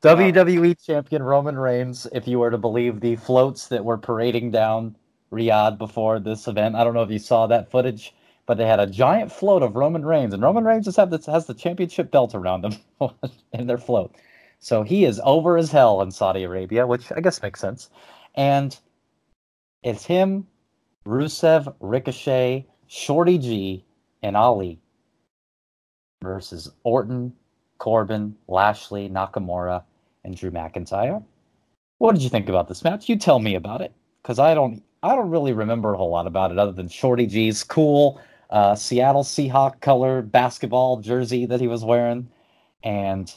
WWE 0.02 0.82
champion 0.84 1.22
Roman 1.22 1.58
Reigns, 1.58 2.06
if 2.12 2.26
you 2.26 2.38
were 2.38 2.50
to 2.50 2.58
believe 2.58 3.00
the 3.00 3.16
floats 3.16 3.68
that 3.68 3.84
were 3.84 3.98
parading 3.98 4.50
down 4.50 4.96
Riyadh 5.30 5.78
before 5.78 6.18
this 6.18 6.48
event. 6.48 6.74
I 6.74 6.84
don't 6.84 6.94
know 6.94 7.02
if 7.02 7.10
you 7.10 7.18
saw 7.18 7.46
that 7.46 7.70
footage, 7.70 8.14
but 8.46 8.58
they 8.58 8.66
had 8.66 8.80
a 8.80 8.86
giant 8.86 9.30
float 9.30 9.62
of 9.62 9.76
Roman 9.76 10.04
Reigns, 10.04 10.34
and 10.34 10.42
Roman 10.42 10.64
Reigns 10.64 10.86
just 10.86 10.96
have 10.96 11.10
this, 11.10 11.26
has 11.26 11.46
the 11.46 11.54
championship 11.54 12.10
belt 12.10 12.34
around 12.34 12.64
him 12.64 12.74
in 13.52 13.66
their 13.66 13.78
float. 13.78 14.14
So 14.58 14.82
he 14.82 15.04
is 15.04 15.20
over 15.24 15.56
as 15.56 15.70
hell 15.70 16.02
in 16.02 16.10
Saudi 16.10 16.42
Arabia, 16.42 16.86
which 16.86 17.12
I 17.12 17.20
guess 17.20 17.42
makes 17.42 17.60
sense. 17.60 17.90
And 18.34 18.76
it's 19.82 20.04
him, 20.04 20.46
Rusev, 21.06 21.74
Ricochet, 21.80 22.66
Shorty 22.86 23.38
G, 23.38 23.84
and 24.22 24.36
Ali 24.36 24.80
versus 26.22 26.70
Orton, 26.84 27.32
Corbin, 27.78 28.36
Lashley, 28.48 29.08
Nakamura, 29.08 29.82
and 30.24 30.36
Drew 30.36 30.50
McIntyre. 30.50 31.22
What 31.98 32.14
did 32.14 32.22
you 32.22 32.28
think 32.28 32.48
about 32.48 32.68
this 32.68 32.84
match? 32.84 33.08
You 33.08 33.16
tell 33.16 33.38
me 33.38 33.54
about 33.54 33.80
it, 33.80 33.92
because 34.22 34.38
I 34.38 34.54
don't. 34.54 34.82
I 35.02 35.14
don't 35.14 35.30
really 35.30 35.54
remember 35.54 35.94
a 35.94 35.96
whole 35.96 36.10
lot 36.10 36.26
about 36.26 36.52
it 36.52 36.58
other 36.58 36.72
than 36.72 36.88
Shorty 36.88 37.26
G's 37.26 37.64
cool 37.64 38.20
uh, 38.50 38.74
Seattle 38.74 39.22
Seahawk 39.22 39.80
color 39.80 40.22
basketball 40.22 40.98
jersey 41.00 41.46
that 41.46 41.60
he 41.60 41.68
was 41.68 41.84
wearing, 41.84 42.28
and 42.82 43.32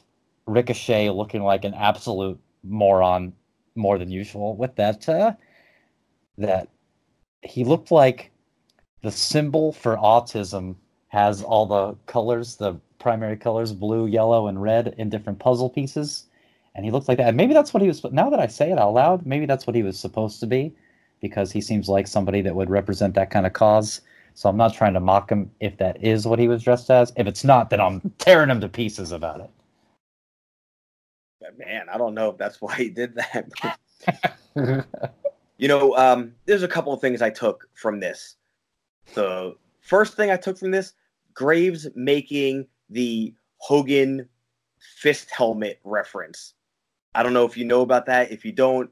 Ricochet 0.47 1.09
looking 1.11 1.43
like 1.43 1.63
an 1.63 1.73
absolute 1.73 2.39
moron 2.63 3.33
more 3.75 3.97
than 3.97 4.09
usual 4.09 4.55
with 4.55 4.75
that. 4.75 5.07
Uh, 5.07 5.33
that 6.37 6.67
he 7.43 7.63
looked 7.63 7.91
like 7.91 8.31
the 9.03 9.11
symbol 9.11 9.71
for 9.71 9.95
autism 9.97 10.75
has 11.13 11.43
all 11.43 11.67
the 11.67 11.95
colors, 12.07 12.55
the 12.55 12.73
primary 12.97 13.37
colors, 13.37 13.71
blue, 13.71 14.07
yellow, 14.07 14.47
and 14.47 14.59
red 14.59 14.95
in 14.97 15.11
different 15.11 15.37
puzzle 15.37 15.69
pieces. 15.69 16.25
And 16.73 16.83
he 16.83 16.89
looked 16.89 17.07
like 17.07 17.19
that. 17.19 17.27
And 17.27 17.37
maybe 17.37 17.53
that's 17.53 17.71
what 17.71 17.83
he 17.83 17.87
was. 17.87 18.03
Now 18.05 18.31
that 18.31 18.39
I 18.39 18.47
say 18.47 18.71
it 18.71 18.79
out 18.79 18.95
loud, 18.95 19.23
maybe 19.23 19.45
that's 19.45 19.67
what 19.67 19.75
he 19.75 19.83
was 19.83 19.99
supposed 19.99 20.39
to 20.39 20.47
be 20.47 20.75
because 21.21 21.51
he 21.51 21.61
seems 21.61 21.87
like 21.87 22.07
somebody 22.07 22.41
that 22.41 22.55
would 22.55 22.71
represent 22.71 23.13
that 23.13 23.29
kind 23.29 23.45
of 23.45 23.53
cause. 23.53 24.01
So 24.33 24.49
I'm 24.49 24.57
not 24.57 24.73
trying 24.73 24.95
to 24.95 24.99
mock 24.99 25.31
him 25.31 25.51
if 25.59 25.77
that 25.77 26.03
is 26.03 26.25
what 26.25 26.39
he 26.39 26.47
was 26.47 26.63
dressed 26.63 26.89
as. 26.89 27.13
If 27.15 27.27
it's 27.27 27.43
not, 27.43 27.69
then 27.69 27.79
I'm 27.79 28.01
tearing 28.17 28.49
him 28.49 28.59
to 28.61 28.67
pieces 28.67 29.11
about 29.11 29.39
it. 29.39 29.51
Man, 31.59 31.89
I 31.89 31.99
don't 31.99 32.15
know 32.15 32.31
if 32.31 32.39
that's 32.39 32.59
why 32.59 32.73
he 32.73 32.89
did 32.89 33.13
that. 33.13 33.51
you 35.59 35.67
know, 35.67 35.95
um, 35.95 36.33
there's 36.47 36.63
a 36.63 36.67
couple 36.67 36.91
of 36.91 37.01
things 37.01 37.21
I 37.21 37.29
took 37.29 37.69
from 37.75 37.99
this. 37.99 38.37
The 39.13 39.55
first 39.79 40.15
thing 40.15 40.31
I 40.31 40.37
took 40.37 40.57
from 40.57 40.71
this 40.71 40.93
Graves 41.33 41.87
making 41.95 42.67
the 42.89 43.33
Hogan 43.57 44.27
fist 44.79 45.31
helmet 45.31 45.79
reference. 45.83 46.53
I 47.15 47.23
don't 47.23 47.33
know 47.33 47.45
if 47.45 47.57
you 47.57 47.65
know 47.65 47.81
about 47.81 48.05
that. 48.07 48.31
If 48.31 48.43
you 48.43 48.51
don't, 48.51 48.89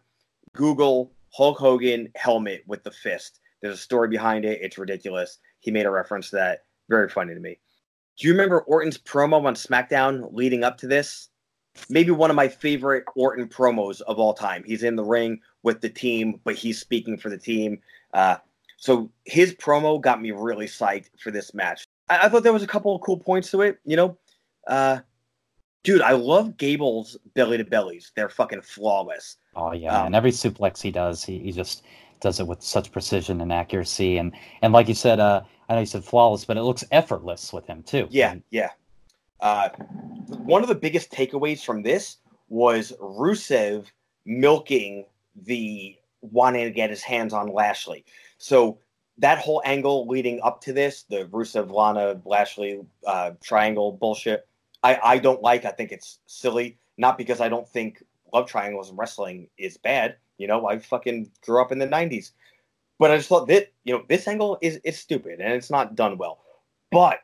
Google 0.53 1.11
Hulk 1.33 1.57
Hogan 1.57 2.09
helmet 2.15 2.63
with 2.67 2.83
the 2.83 2.91
fist. 2.91 3.39
There's 3.61 3.75
a 3.75 3.81
story 3.81 4.07
behind 4.07 4.45
it. 4.45 4.59
It's 4.61 4.77
ridiculous. 4.77 5.39
He 5.59 5.71
made 5.71 5.85
a 5.85 5.91
reference 5.91 6.29
to 6.31 6.37
that. 6.37 6.65
Very 6.89 7.09
funny 7.09 7.33
to 7.33 7.39
me. 7.39 7.59
Do 8.17 8.27
you 8.27 8.33
remember 8.33 8.61
Orton's 8.61 8.97
promo 8.97 9.45
on 9.45 9.55
SmackDown 9.55 10.33
leading 10.33 10.63
up 10.63 10.77
to 10.79 10.87
this? 10.87 11.29
Maybe 11.89 12.11
one 12.11 12.29
of 12.29 12.35
my 12.35 12.47
favorite 12.47 13.05
Orton 13.15 13.47
promos 13.47 14.01
of 14.01 14.19
all 14.19 14.33
time. 14.33 14.63
He's 14.65 14.83
in 14.83 14.95
the 14.95 15.03
ring 15.03 15.39
with 15.63 15.79
the 15.81 15.89
team, 15.89 16.39
but 16.43 16.55
he's 16.55 16.79
speaking 16.79 17.17
for 17.17 17.29
the 17.29 17.37
team. 17.37 17.79
Uh, 18.13 18.37
so 18.77 19.09
his 19.25 19.53
promo 19.55 20.01
got 20.01 20.21
me 20.21 20.31
really 20.31 20.65
psyched 20.65 21.09
for 21.19 21.31
this 21.31 21.53
match. 21.53 21.85
I, 22.09 22.25
I, 22.25 22.29
thought 22.29 22.43
there 22.43 22.53
was 22.53 22.63
a 22.63 22.67
couple 22.67 22.95
of 22.95 23.01
cool 23.01 23.17
points 23.17 23.51
to 23.51 23.61
it. 23.61 23.79
You 23.85 23.95
know, 23.95 24.17
uh, 24.67 24.99
dude, 25.83 26.01
I 26.01 26.11
love 26.11 26.57
Gable's 26.57 27.17
belly 27.33 27.57
to 27.57 27.63
bellies. 27.63 28.11
They're 28.15 28.29
fucking 28.29 28.61
flawless. 28.61 29.37
Oh 29.55 29.73
yeah, 29.73 29.99
um, 29.99 30.07
and 30.07 30.15
every 30.15 30.31
suplex 30.31 30.81
he 30.81 30.91
does, 30.91 31.23
he, 31.23 31.39
he 31.39 31.51
just 31.51 31.83
does 32.19 32.39
it 32.39 32.47
with 32.47 32.61
such 32.61 32.91
precision 32.91 33.41
and 33.41 33.51
accuracy. 33.51 34.17
And 34.17 34.33
and 34.61 34.73
like 34.73 34.87
you 34.87 34.93
said, 34.93 35.19
uh, 35.19 35.41
I 35.69 35.73
know 35.73 35.79
you 35.79 35.85
said 35.85 36.03
flawless, 36.03 36.45
but 36.45 36.57
it 36.57 36.63
looks 36.63 36.83
effortless 36.91 37.51
with 37.51 37.65
him 37.67 37.83
too. 37.83 38.07
Yeah, 38.09 38.35
yeah. 38.49 38.69
Uh, 39.39 39.69
one 39.69 40.61
of 40.61 40.69
the 40.69 40.75
biggest 40.75 41.11
takeaways 41.11 41.65
from 41.65 41.81
this 41.81 42.17
was 42.49 42.93
Rusev 43.01 43.85
milking 44.25 45.05
the 45.35 45.97
wanting 46.21 46.65
to 46.65 46.71
get 46.71 46.89
his 46.89 47.01
hands 47.01 47.33
on 47.33 47.47
Lashley. 47.47 48.05
So 48.37 48.77
that 49.21 49.37
whole 49.37 49.61
angle 49.65 50.07
leading 50.07 50.41
up 50.41 50.61
to 50.61 50.73
this, 50.73 51.03
the 51.03 51.25
Rusev 51.25 51.71
Lana 51.71 52.19
Lashley 52.25 52.81
uh, 53.05 53.31
triangle 53.43 53.91
bullshit, 53.91 54.47
I, 54.83 54.99
I 55.03 55.17
don't 55.19 55.43
like. 55.43 55.63
I 55.63 55.71
think 55.71 55.91
it's 55.91 56.19
silly. 56.25 56.77
Not 56.97 57.17
because 57.19 57.39
I 57.39 57.47
don't 57.47 57.69
think 57.69 58.03
love 58.33 58.47
triangles 58.47 58.89
in 58.89 58.95
wrestling 58.95 59.47
is 59.57 59.77
bad. 59.77 60.15
You 60.37 60.47
know, 60.47 60.67
I 60.67 60.79
fucking 60.79 61.31
grew 61.45 61.61
up 61.61 61.71
in 61.71 61.77
the 61.77 61.87
'90s, 61.87 62.31
but 62.97 63.11
I 63.11 63.17
just 63.17 63.29
thought 63.29 63.47
that 63.47 63.71
you 63.83 63.93
know 63.93 64.03
this 64.09 64.27
angle 64.27 64.57
is 64.61 64.79
is 64.83 64.97
stupid 64.97 65.39
and 65.39 65.53
it's 65.53 65.69
not 65.69 65.95
done 65.95 66.17
well. 66.17 66.39
But 66.91 67.19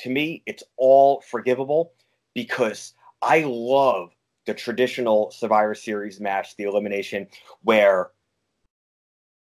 to 0.00 0.10
me, 0.10 0.42
it's 0.46 0.64
all 0.76 1.20
forgivable 1.20 1.92
because 2.34 2.94
I 3.22 3.44
love 3.46 4.10
the 4.46 4.54
traditional 4.54 5.30
Survivor 5.30 5.76
Series 5.76 6.20
match, 6.20 6.56
the 6.56 6.64
elimination, 6.64 7.28
where 7.62 8.10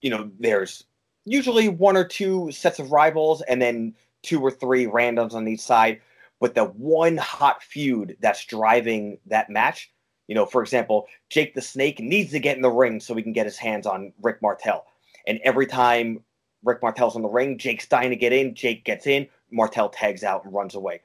you 0.02 0.12
know 0.12 0.30
there's 0.40 0.84
usually 1.28 1.70
one 1.70 1.98
or 1.98 2.06
two 2.06 2.52
sets 2.52 2.80
of 2.80 2.92
rivals 2.92 3.42
and 3.44 3.62
then 3.62 3.94
two 4.24 4.42
or 4.42 4.52
three 4.52 4.86
randoms 4.86 5.34
on 5.34 5.48
each 5.48 5.62
side. 5.62 6.02
But 6.40 6.56
the 6.56 6.66
one 6.66 7.18
hot 7.18 7.64
feud 7.64 8.18
that's 8.20 8.46
driving 8.46 9.20
that 9.26 9.50
match 9.50 9.92
you 10.28 10.36
know, 10.36 10.46
for 10.46 10.62
example, 10.62 11.08
Jake 11.30 11.56
the 11.56 11.62
Snake 11.62 12.00
needs 12.00 12.32
to 12.32 12.40
get 12.40 12.56
in 12.56 12.62
the 12.62 12.70
ring 12.70 13.00
so 13.00 13.16
he 13.16 13.24
can 13.24 13.34
get 13.34 13.46
his 13.46 13.58
hands 13.58 13.88
on 13.88 14.14
Rick 14.22 14.42
Martel. 14.42 14.86
And 15.26 15.40
every 15.44 15.66
time 15.66 16.24
Rick 16.64 16.82
Martel's 16.82 17.16
in 17.16 17.22
the 17.22 17.30
ring, 17.30 17.58
Jake's 17.58 17.88
dying 17.88 18.10
to 18.10 18.16
get 18.16 18.34
in, 18.34 18.54
Jake 18.54 18.84
gets 18.84 19.08
in, 19.08 19.28
Martel 19.52 19.90
tags 19.90 20.24
out 20.24 20.44
and 20.44 20.54
runs 20.54 20.76
away. 20.76 21.02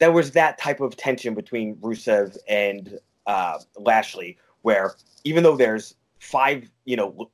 There 0.00 0.12
was 0.12 0.32
that 0.32 0.58
type 0.58 0.80
of 0.80 0.96
tension 0.96 1.34
between 1.34 1.76
Rusev 1.76 2.36
and 2.48 2.98
uh, 3.26 3.58
Lashley, 3.76 4.38
where 4.62 4.94
even 5.24 5.42
though 5.42 5.56
there's 5.56 5.94
five, 6.18 6.70
you 6.84 6.96
know, 6.96 7.30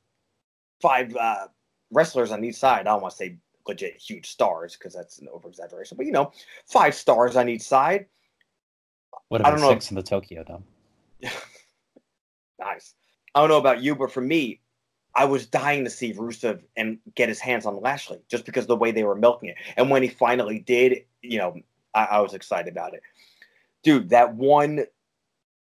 five 0.80 1.14
uh, 1.16 1.48
wrestlers 1.90 2.32
on 2.32 2.44
each 2.44 2.56
side, 2.56 2.80
I 2.80 2.92
don't 2.92 3.02
want 3.02 3.12
to 3.12 3.16
say 3.16 3.36
legit 3.66 3.96
huge 3.96 4.26
stars 4.26 4.76
because 4.76 4.92
that's 4.92 5.18
an 5.18 5.28
over 5.32 5.48
exaggeration, 5.48 5.96
but 5.96 6.06
you 6.06 6.12
know, 6.12 6.32
five 6.66 6.94
stars 6.94 7.36
on 7.36 7.48
each 7.48 7.62
side. 7.62 8.06
What 9.28 9.40
about 9.40 9.58
six 9.60 9.90
in 9.90 9.96
the 9.96 10.02
Tokyo 10.02 10.44
Dome? 10.44 10.64
nice. 12.58 12.94
I 13.34 13.40
don't 13.40 13.48
know 13.48 13.58
about 13.58 13.82
you, 13.82 13.94
but 13.94 14.12
for 14.12 14.20
me, 14.20 14.60
I 15.16 15.24
was 15.24 15.46
dying 15.46 15.84
to 15.84 15.90
see 15.90 16.12
Rusev 16.12 16.60
and 16.76 16.98
get 17.14 17.28
his 17.28 17.40
hands 17.40 17.66
on 17.66 17.80
Lashley 17.80 18.20
just 18.28 18.44
because 18.44 18.64
of 18.64 18.68
the 18.68 18.76
way 18.76 18.90
they 18.90 19.04
were 19.04 19.14
milking 19.14 19.50
it. 19.50 19.56
And 19.76 19.90
when 19.90 20.02
he 20.02 20.08
finally 20.08 20.58
did, 20.58 21.04
you 21.22 21.38
know, 21.38 21.56
I, 21.94 22.04
I 22.04 22.20
was 22.20 22.34
excited 22.34 22.72
about 22.72 22.94
it. 22.94 23.02
Dude, 23.82 24.08
that 24.10 24.34
one 24.34 24.84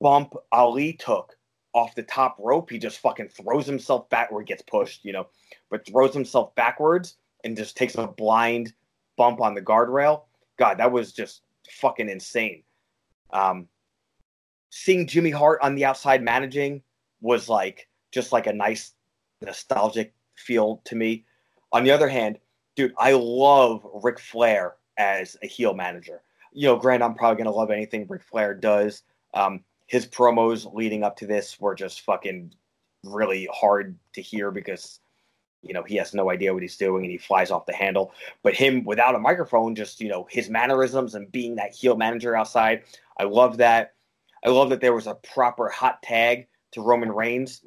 bump 0.01 0.35
Ali 0.51 0.95
took 0.95 1.37
off 1.73 1.95
the 1.95 2.03
top 2.03 2.37
rope. 2.39 2.71
He 2.71 2.79
just 2.79 2.99
fucking 2.99 3.29
throws 3.29 3.67
himself 3.67 4.09
back 4.11 4.31
where 4.31 4.41
he 4.41 4.47
gets 4.47 4.63
pushed, 4.63 5.05
you 5.05 5.13
know, 5.13 5.29
but 5.71 5.87
throws 5.87 6.15
himself 6.15 6.55
backwards 6.55 7.17
and 7.45 7.57
just 7.57 7.77
takes 7.77 7.97
a 7.97 8.07
blind 8.07 8.73
bump 9.17 9.41
on 9.41 9.55
the 9.55 9.63
guardrail. 9.63 10.23
God, 10.59 10.79
that 10.79 10.91
was 10.91 11.13
just 11.13 11.43
fucking 11.71 12.09
insane. 12.09 12.63
Um, 13.33 13.69
seeing 14.71 15.07
Jimmy 15.07 15.31
Hart 15.31 15.61
on 15.63 15.75
the 15.75 15.85
outside 15.85 16.23
managing 16.23 16.83
was 17.21 17.49
like 17.49 17.89
just 18.13 18.33
like 18.33 18.47
a 18.47 18.53
nice 18.53 18.93
nostalgic 19.43 20.15
feel 20.35 20.83
to 20.85 20.95
me. 20.95 21.25
On 21.73 21.85
the 21.85 21.91
other 21.91 22.09
hand, 22.09 22.39
dude, 22.75 22.95
I 22.99 23.13
love 23.13 23.87
Ric 24.03 24.19
Flair 24.19 24.75
as 24.99 25.37
a 25.43 25.47
heel 25.47 25.75
manager. 25.75 26.23
You 26.53 26.69
know, 26.69 26.77
Grant, 26.77 27.03
I'm 27.03 27.15
probably 27.15 27.43
gonna 27.43 27.57
love 27.57 27.71
anything 27.71 28.07
Ric 28.09 28.23
Flair 28.23 28.55
does. 28.55 29.03
Um, 29.35 29.65
his 29.87 30.07
promos 30.07 30.73
leading 30.73 31.03
up 31.03 31.17
to 31.19 31.27
this 31.27 31.61
were 31.61 31.75
just 31.75 32.01
fucking 32.03 32.53
really 33.05 33.49
hard 33.53 33.97
to 34.15 34.23
hear 34.23 34.51
because 34.51 35.01
you 35.67 35.75
know 35.75 35.83
he 35.83 35.97
has 35.97 36.15
no 36.15 36.31
idea 36.31 36.53
what 36.53 36.63
he's 36.63 36.77
doing 36.77 37.05
and 37.05 37.11
he 37.11 37.19
flies 37.19 37.51
off 37.51 37.67
the 37.67 37.75
handle. 37.75 38.13
But 38.43 38.55
him 38.55 38.85
without 38.85 39.15
a 39.15 39.19
microphone, 39.19 39.75
just 39.75 40.01
you 40.01 40.09
know 40.09 40.27
his 40.31 40.49
mannerisms 40.49 41.15
and 41.15 41.31
being 41.31 41.57
that 41.57 41.75
heel 41.75 41.97
manager 41.97 42.37
outside, 42.37 42.83
I 43.19 43.25
love 43.25 43.59
that. 43.59 43.95
I 44.45 44.51
love 44.51 44.71
that 44.71 44.81
there 44.81 44.95
was 44.95 45.07
a 45.07 45.15
proper 45.15 45.69
hot 45.69 46.03
tag 46.03 46.47
to 46.73 46.83
Roman 46.83 47.11
Reigns, 47.11 47.63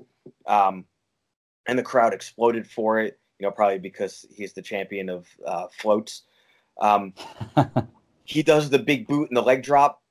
um, 0.45 0.85
and 1.67 1.77
the 1.77 1.83
crowd 1.83 2.13
exploded 2.13 2.67
for 2.67 2.99
it. 2.99 3.19
You 3.39 3.47
know, 3.47 3.51
probably 3.51 3.79
because 3.79 4.25
he's 4.33 4.53
the 4.53 4.61
champion 4.61 5.09
of 5.09 5.27
uh, 5.45 5.67
floats. 5.71 6.23
Um, 6.79 7.13
he 8.23 8.43
does 8.43 8.69
the 8.69 8.79
big 8.79 9.07
boot 9.07 9.29
and 9.29 9.37
the 9.37 9.41
leg 9.41 9.63
drop. 9.63 10.01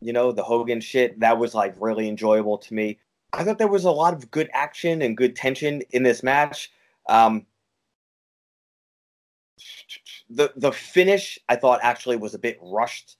You 0.00 0.12
know, 0.12 0.32
the 0.32 0.42
Hogan 0.42 0.80
shit. 0.80 1.20
That 1.20 1.38
was 1.38 1.54
like 1.54 1.74
really 1.78 2.08
enjoyable 2.08 2.58
to 2.58 2.74
me. 2.74 2.98
I 3.32 3.44
thought 3.44 3.58
there 3.58 3.68
was 3.68 3.84
a 3.84 3.90
lot 3.90 4.14
of 4.14 4.30
good 4.30 4.50
action 4.52 5.02
and 5.02 5.16
good 5.16 5.36
tension 5.36 5.82
in 5.90 6.02
this 6.02 6.22
match. 6.22 6.72
Um, 7.10 7.46
the 10.30 10.52
the 10.56 10.72
finish 10.72 11.38
I 11.48 11.56
thought 11.56 11.80
actually 11.82 12.16
was 12.16 12.34
a 12.34 12.38
bit 12.38 12.58
rushed, 12.62 13.16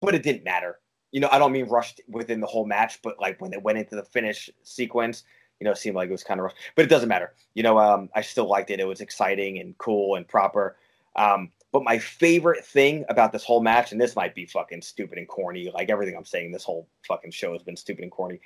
but 0.00 0.14
it 0.14 0.22
didn't 0.22 0.44
matter. 0.44 0.80
You 1.12 1.20
know, 1.20 1.28
I 1.30 1.38
don't 1.38 1.52
mean 1.52 1.66
rushed 1.66 2.00
within 2.08 2.40
the 2.40 2.46
whole 2.46 2.64
match, 2.64 3.00
but 3.02 3.20
like 3.20 3.40
when 3.40 3.52
it 3.52 3.62
went 3.62 3.78
into 3.78 3.96
the 3.96 4.02
finish 4.02 4.48
sequence, 4.62 5.24
you 5.60 5.66
know, 5.66 5.72
it 5.72 5.76
seemed 5.76 5.94
like 5.94 6.08
it 6.08 6.12
was 6.12 6.24
kind 6.24 6.40
of 6.40 6.44
rushed. 6.44 6.56
But 6.74 6.86
it 6.86 6.88
doesn't 6.88 7.08
matter. 7.08 7.34
You 7.54 7.62
know, 7.62 7.78
um, 7.78 8.08
I 8.14 8.22
still 8.22 8.48
liked 8.48 8.70
it. 8.70 8.80
It 8.80 8.86
was 8.86 9.02
exciting 9.02 9.58
and 9.58 9.76
cool 9.76 10.16
and 10.16 10.26
proper. 10.26 10.76
Um, 11.14 11.50
but 11.70 11.84
my 11.84 11.98
favorite 11.98 12.64
thing 12.64 13.04
about 13.10 13.32
this 13.32 13.44
whole 13.44 13.62
match, 13.62 13.92
and 13.92 14.00
this 14.00 14.16
might 14.16 14.34
be 14.34 14.46
fucking 14.46 14.80
stupid 14.80 15.18
and 15.18 15.28
corny, 15.28 15.70
like 15.72 15.90
everything 15.90 16.16
I'm 16.16 16.24
saying, 16.24 16.52
this 16.52 16.64
whole 16.64 16.88
fucking 17.06 17.30
show 17.30 17.52
has 17.52 17.62
been 17.62 17.76
stupid 17.76 18.02
and 18.02 18.10
corny. 18.10 18.40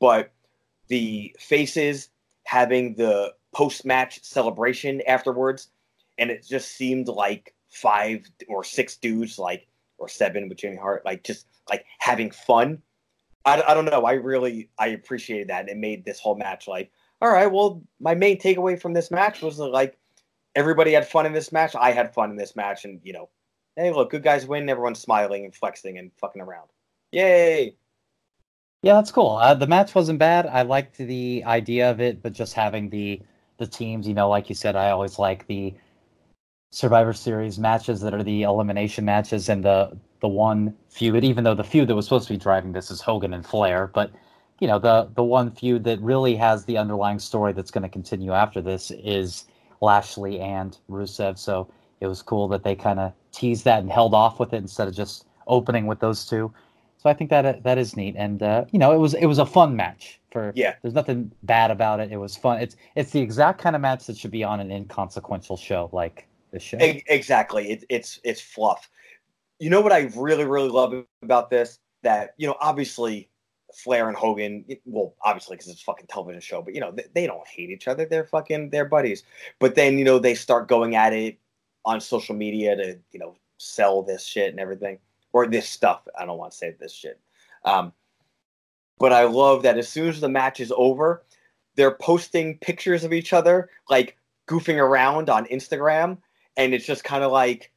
But 0.00 0.32
the 0.88 1.34
faces 1.38 2.08
having 2.44 2.94
the 2.94 3.34
post 3.52 3.84
match 3.84 4.22
celebration 4.22 5.02
afterwards, 5.06 5.70
and 6.18 6.30
it 6.30 6.46
just 6.46 6.72
seemed 6.76 7.08
like 7.08 7.54
five 7.68 8.24
or 8.48 8.64
six 8.64 8.96
dudes, 8.96 9.38
like 9.38 9.66
or 9.98 10.08
seven 10.08 10.48
with 10.48 10.58
Jimmy 10.58 10.76
Hart, 10.76 11.04
like 11.04 11.24
just 11.24 11.46
like 11.68 11.84
having 11.98 12.30
fun. 12.30 12.82
I, 13.44 13.62
I 13.62 13.74
don't 13.74 13.86
know. 13.86 14.04
I 14.04 14.12
really 14.12 14.68
I 14.78 14.88
appreciated 14.88 15.48
that. 15.48 15.68
It 15.68 15.76
made 15.76 16.04
this 16.04 16.20
whole 16.20 16.36
match 16.36 16.68
like, 16.68 16.90
all 17.22 17.30
right. 17.30 17.50
Well, 17.50 17.82
my 18.00 18.14
main 18.14 18.38
takeaway 18.38 18.80
from 18.80 18.92
this 18.92 19.10
match 19.10 19.42
was 19.42 19.58
like 19.58 19.98
everybody 20.54 20.92
had 20.92 21.06
fun 21.06 21.26
in 21.26 21.32
this 21.32 21.52
match. 21.52 21.74
I 21.74 21.92
had 21.92 22.14
fun 22.14 22.30
in 22.30 22.36
this 22.36 22.56
match, 22.56 22.84
and 22.84 23.00
you 23.02 23.12
know, 23.12 23.28
hey, 23.76 23.92
look, 23.92 24.10
good 24.10 24.22
guys 24.22 24.46
win. 24.46 24.68
Everyone's 24.68 25.00
smiling 25.00 25.44
and 25.44 25.54
flexing 25.54 25.98
and 25.98 26.10
fucking 26.20 26.42
around. 26.42 26.68
Yay! 27.12 27.76
Yeah, 28.82 28.94
that's 28.94 29.10
cool. 29.10 29.36
Uh, 29.36 29.54
the 29.54 29.66
match 29.66 29.94
wasn't 29.94 30.18
bad. 30.18 30.46
I 30.46 30.62
liked 30.62 30.96
the 30.96 31.42
idea 31.44 31.90
of 31.90 32.00
it, 32.00 32.22
but 32.22 32.32
just 32.32 32.54
having 32.54 32.88
the 32.88 33.20
the 33.60 33.66
teams, 33.66 34.08
you 34.08 34.14
know, 34.14 34.28
like 34.28 34.48
you 34.48 34.56
said, 34.56 34.74
I 34.74 34.90
always 34.90 35.20
like 35.20 35.46
the 35.46 35.72
Survivor 36.72 37.12
Series 37.12 37.58
matches 37.58 38.00
that 38.00 38.14
are 38.14 38.22
the 38.24 38.42
elimination 38.42 39.04
matches 39.04 39.48
and 39.48 39.64
the 39.64 39.96
the 40.20 40.28
one 40.28 40.74
feud. 40.88 41.22
Even 41.22 41.44
though 41.44 41.54
the 41.54 41.62
feud 41.62 41.88
that 41.88 41.94
was 41.94 42.06
supposed 42.06 42.26
to 42.26 42.34
be 42.34 42.38
driving 42.38 42.72
this 42.72 42.90
is 42.90 43.00
Hogan 43.00 43.34
and 43.34 43.46
Flair, 43.46 43.88
but 43.88 44.10
you 44.60 44.66
know 44.66 44.78
the 44.78 45.08
the 45.14 45.22
one 45.22 45.50
feud 45.50 45.84
that 45.84 46.00
really 46.00 46.34
has 46.36 46.64
the 46.64 46.78
underlying 46.78 47.18
story 47.18 47.52
that's 47.52 47.70
going 47.70 47.82
to 47.82 47.88
continue 47.88 48.32
after 48.32 48.60
this 48.60 48.90
is 48.90 49.44
Lashley 49.80 50.40
and 50.40 50.78
Rusev. 50.88 51.38
So 51.38 51.70
it 52.00 52.06
was 52.06 52.22
cool 52.22 52.48
that 52.48 52.64
they 52.64 52.74
kind 52.74 52.98
of 52.98 53.12
teased 53.32 53.64
that 53.66 53.80
and 53.80 53.90
held 53.90 54.14
off 54.14 54.40
with 54.40 54.52
it 54.52 54.58
instead 54.58 54.88
of 54.88 54.94
just 54.94 55.26
opening 55.46 55.86
with 55.86 56.00
those 56.00 56.24
two. 56.24 56.52
So 57.02 57.08
I 57.08 57.14
think 57.14 57.30
that 57.30 57.62
that 57.62 57.78
is 57.78 57.96
neat, 57.96 58.14
and 58.18 58.42
uh, 58.42 58.66
you 58.72 58.78
know, 58.78 58.92
it 58.92 58.98
was 58.98 59.14
it 59.14 59.24
was 59.24 59.38
a 59.38 59.46
fun 59.46 59.74
match. 59.74 60.20
For 60.30 60.52
yeah, 60.54 60.74
there's 60.82 60.92
nothing 60.92 61.32
bad 61.44 61.70
about 61.70 61.98
it. 61.98 62.12
It 62.12 62.18
was 62.18 62.36
fun. 62.36 62.60
It's 62.60 62.76
it's 62.94 63.10
the 63.10 63.20
exact 63.20 63.58
kind 63.58 63.74
of 63.74 63.80
match 63.80 64.04
that 64.04 64.18
should 64.18 64.30
be 64.30 64.44
on 64.44 64.60
an 64.60 64.70
inconsequential 64.70 65.56
show 65.56 65.88
like 65.94 66.28
this 66.52 66.62
show. 66.62 66.76
Exactly. 66.78 67.70
It, 67.70 67.84
it's 67.88 68.20
it's 68.22 68.42
fluff. 68.42 68.90
You 69.58 69.70
know 69.70 69.80
what 69.80 69.92
I 69.92 70.10
really 70.14 70.44
really 70.44 70.68
love 70.68 70.92
about 71.22 71.48
this? 71.48 71.78
That 72.02 72.34
you 72.36 72.46
know, 72.46 72.56
obviously 72.60 73.30
Flair 73.72 74.08
and 74.08 74.16
Hogan, 74.16 74.66
well, 74.84 75.14
obviously 75.22 75.56
because 75.56 75.68
it's 75.68 75.80
a 75.80 75.84
fucking 75.84 76.08
television 76.08 76.42
show, 76.42 76.60
but 76.60 76.74
you 76.74 76.82
know, 76.82 76.90
they, 76.90 77.06
they, 77.14 77.26
don't 77.26 77.48
hate 77.48 77.70
each 77.70 77.88
other. 77.88 78.04
They're 78.04 78.26
fucking 78.26 78.70
they're 78.70 78.84
buddies. 78.84 79.22
But 79.58 79.74
then 79.74 79.96
you 79.96 80.04
know 80.04 80.18
they 80.18 80.34
start 80.34 80.68
going 80.68 80.96
at 80.96 81.14
it 81.14 81.38
on 81.86 81.98
social 81.98 82.34
media 82.34 82.76
to 82.76 82.98
you 83.10 83.20
know 83.20 83.36
sell 83.56 84.02
this 84.02 84.26
shit 84.26 84.50
and 84.50 84.60
everything 84.60 84.98
or 85.32 85.46
this 85.46 85.68
stuff. 85.68 86.06
I 86.18 86.24
don't 86.24 86.38
want 86.38 86.52
to 86.52 86.58
say 86.58 86.74
this 86.78 86.92
shit. 86.92 87.20
Um, 87.64 87.92
but 88.98 89.12
I 89.12 89.24
love 89.24 89.62
that 89.62 89.78
as 89.78 89.88
soon 89.88 90.08
as 90.08 90.20
the 90.20 90.28
match 90.28 90.60
is 90.60 90.72
over, 90.76 91.24
they're 91.76 91.94
posting 91.94 92.58
pictures 92.58 93.04
of 93.04 93.12
each 93.12 93.32
other, 93.32 93.70
like 93.88 94.16
goofing 94.46 94.78
around 94.78 95.30
on 95.30 95.46
Instagram. 95.46 96.18
And 96.56 96.74
it's 96.74 96.86
just 96.86 97.04
kind 97.04 97.24
of 97.24 97.32
like 97.32 97.72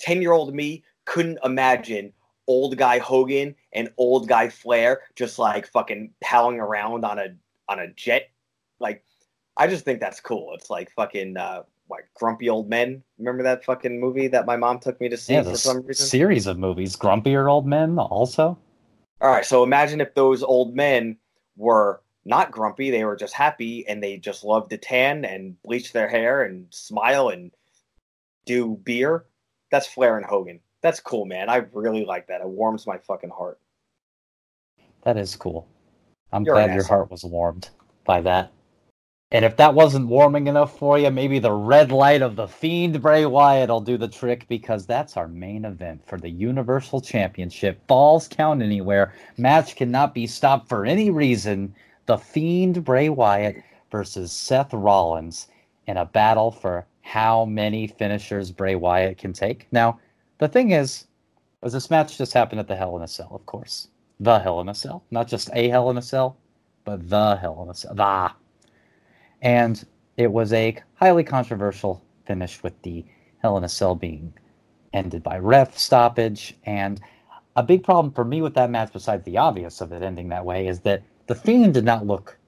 10 0.00 0.20
year 0.20 0.32
old 0.32 0.54
me 0.54 0.84
couldn't 1.04 1.38
imagine 1.44 2.12
old 2.46 2.76
guy 2.76 2.98
Hogan 2.98 3.54
and 3.72 3.90
old 3.96 4.28
guy 4.28 4.48
Flair 4.48 5.02
just 5.16 5.38
like 5.38 5.66
fucking 5.66 6.12
palling 6.20 6.60
around 6.60 7.04
on 7.04 7.18
a 7.18 7.28
on 7.68 7.78
a 7.78 7.88
jet. 7.88 8.30
Like, 8.80 9.04
I 9.56 9.66
just 9.66 9.84
think 9.84 10.00
that's 10.00 10.20
cool. 10.20 10.52
It's 10.54 10.68
like 10.68 10.90
fucking 10.90 11.36
uh, 11.36 11.62
like 11.88 12.08
Grumpy 12.14 12.48
Old 12.48 12.68
Men. 12.68 13.02
Remember 13.18 13.42
that 13.42 13.64
fucking 13.64 14.00
movie 14.00 14.28
that 14.28 14.46
my 14.46 14.56
mom 14.56 14.78
took 14.78 15.00
me 15.00 15.08
to 15.08 15.16
see 15.16 15.34
yeah, 15.34 15.42
for 15.42 15.56
some 15.56 15.82
reason? 15.82 16.06
Series 16.06 16.46
of 16.46 16.58
movies, 16.58 16.96
Grumpier 16.96 17.50
Old 17.50 17.66
Men, 17.66 17.98
also. 17.98 18.58
All 19.20 19.30
right, 19.30 19.44
so 19.44 19.62
imagine 19.62 20.00
if 20.00 20.14
those 20.14 20.42
old 20.42 20.74
men 20.74 21.16
were 21.56 22.02
not 22.24 22.50
grumpy; 22.50 22.90
they 22.90 23.04
were 23.04 23.16
just 23.16 23.34
happy, 23.34 23.86
and 23.86 24.02
they 24.02 24.16
just 24.16 24.44
loved 24.44 24.70
to 24.70 24.78
tan 24.78 25.24
and 25.24 25.60
bleach 25.62 25.92
their 25.92 26.08
hair 26.08 26.42
and 26.42 26.66
smile 26.70 27.28
and 27.28 27.50
do 28.44 28.80
beer. 28.84 29.24
That's 29.70 29.86
Flair 29.86 30.16
and 30.16 30.26
Hogan. 30.26 30.60
That's 30.82 31.00
cool, 31.00 31.24
man. 31.24 31.48
I 31.48 31.64
really 31.72 32.04
like 32.04 32.26
that. 32.26 32.42
It 32.42 32.48
warms 32.48 32.86
my 32.86 32.98
fucking 32.98 33.30
heart. 33.30 33.58
That 35.02 35.16
is 35.16 35.36
cool. 35.36 35.66
I'm 36.32 36.44
You're 36.44 36.54
glad 36.54 36.74
your 36.74 36.84
heart 36.84 37.10
was 37.10 37.24
warmed 37.24 37.70
by 38.04 38.20
that. 38.22 38.52
And 39.34 39.44
if 39.44 39.56
that 39.56 39.74
wasn't 39.74 40.06
warming 40.06 40.46
enough 40.46 40.78
for 40.78 40.96
you, 40.96 41.10
maybe 41.10 41.40
the 41.40 41.50
red 41.50 41.90
light 41.90 42.22
of 42.22 42.36
the 42.36 42.46
Fiend 42.46 43.02
Bray 43.02 43.26
Wyatt 43.26 43.68
will 43.68 43.80
do 43.80 43.98
the 43.98 44.06
trick 44.06 44.46
because 44.46 44.86
that's 44.86 45.16
our 45.16 45.26
main 45.26 45.64
event 45.64 46.06
for 46.06 46.20
the 46.20 46.30
Universal 46.30 47.00
Championship. 47.00 47.80
Falls 47.88 48.28
count 48.28 48.62
anywhere. 48.62 49.12
Match 49.36 49.74
cannot 49.74 50.14
be 50.14 50.28
stopped 50.28 50.68
for 50.68 50.86
any 50.86 51.10
reason. 51.10 51.74
The 52.06 52.16
Fiend 52.16 52.84
Bray 52.84 53.08
Wyatt 53.08 53.56
versus 53.90 54.30
Seth 54.30 54.72
Rollins 54.72 55.48
in 55.88 55.96
a 55.96 56.04
battle 56.04 56.52
for 56.52 56.86
how 57.02 57.44
many 57.44 57.88
finishers 57.88 58.52
Bray 58.52 58.76
Wyatt 58.76 59.18
can 59.18 59.32
take. 59.32 59.66
Now, 59.72 59.98
the 60.38 60.46
thing 60.46 60.70
is, 60.70 61.08
was 61.60 61.72
this 61.72 61.90
match 61.90 62.18
just 62.18 62.34
happened 62.34 62.60
at 62.60 62.68
the 62.68 62.76
Hell 62.76 62.96
in 62.96 63.02
a 63.02 63.08
Cell, 63.08 63.32
of 63.32 63.44
course. 63.46 63.88
The 64.20 64.38
Hell 64.38 64.60
in 64.60 64.68
a 64.68 64.74
Cell. 64.76 65.02
Not 65.10 65.26
just 65.26 65.50
a 65.54 65.68
Hell 65.70 65.90
in 65.90 65.98
a 65.98 66.02
Cell, 66.02 66.36
but 66.84 67.10
the 67.10 67.34
Hell 67.34 67.60
in 67.64 67.70
a 67.70 67.74
Cell. 67.74 67.96
The 67.96 68.30
and 69.44 69.86
it 70.16 70.32
was 70.32 70.52
a 70.52 70.76
highly 70.94 71.22
controversial 71.22 72.02
finish 72.26 72.62
with 72.62 72.80
the 72.82 73.04
Hell 73.42 73.58
in 73.58 73.64
a 73.64 73.68
Cell 73.68 73.94
being 73.94 74.32
ended 74.94 75.22
by 75.22 75.38
ref 75.38 75.76
stoppage. 75.76 76.56
And 76.64 77.00
a 77.54 77.62
big 77.62 77.84
problem 77.84 78.12
for 78.12 78.24
me 78.24 78.40
with 78.40 78.54
that 78.54 78.70
match, 78.70 78.92
besides 78.92 79.24
the 79.24 79.36
obvious 79.36 79.82
of 79.82 79.92
it 79.92 80.02
ending 80.02 80.30
that 80.30 80.46
way, 80.46 80.66
is 80.66 80.80
that 80.80 81.02
the 81.26 81.34
Fiend 81.34 81.74
did 81.74 81.84
not 81.84 82.06
look 82.06 82.38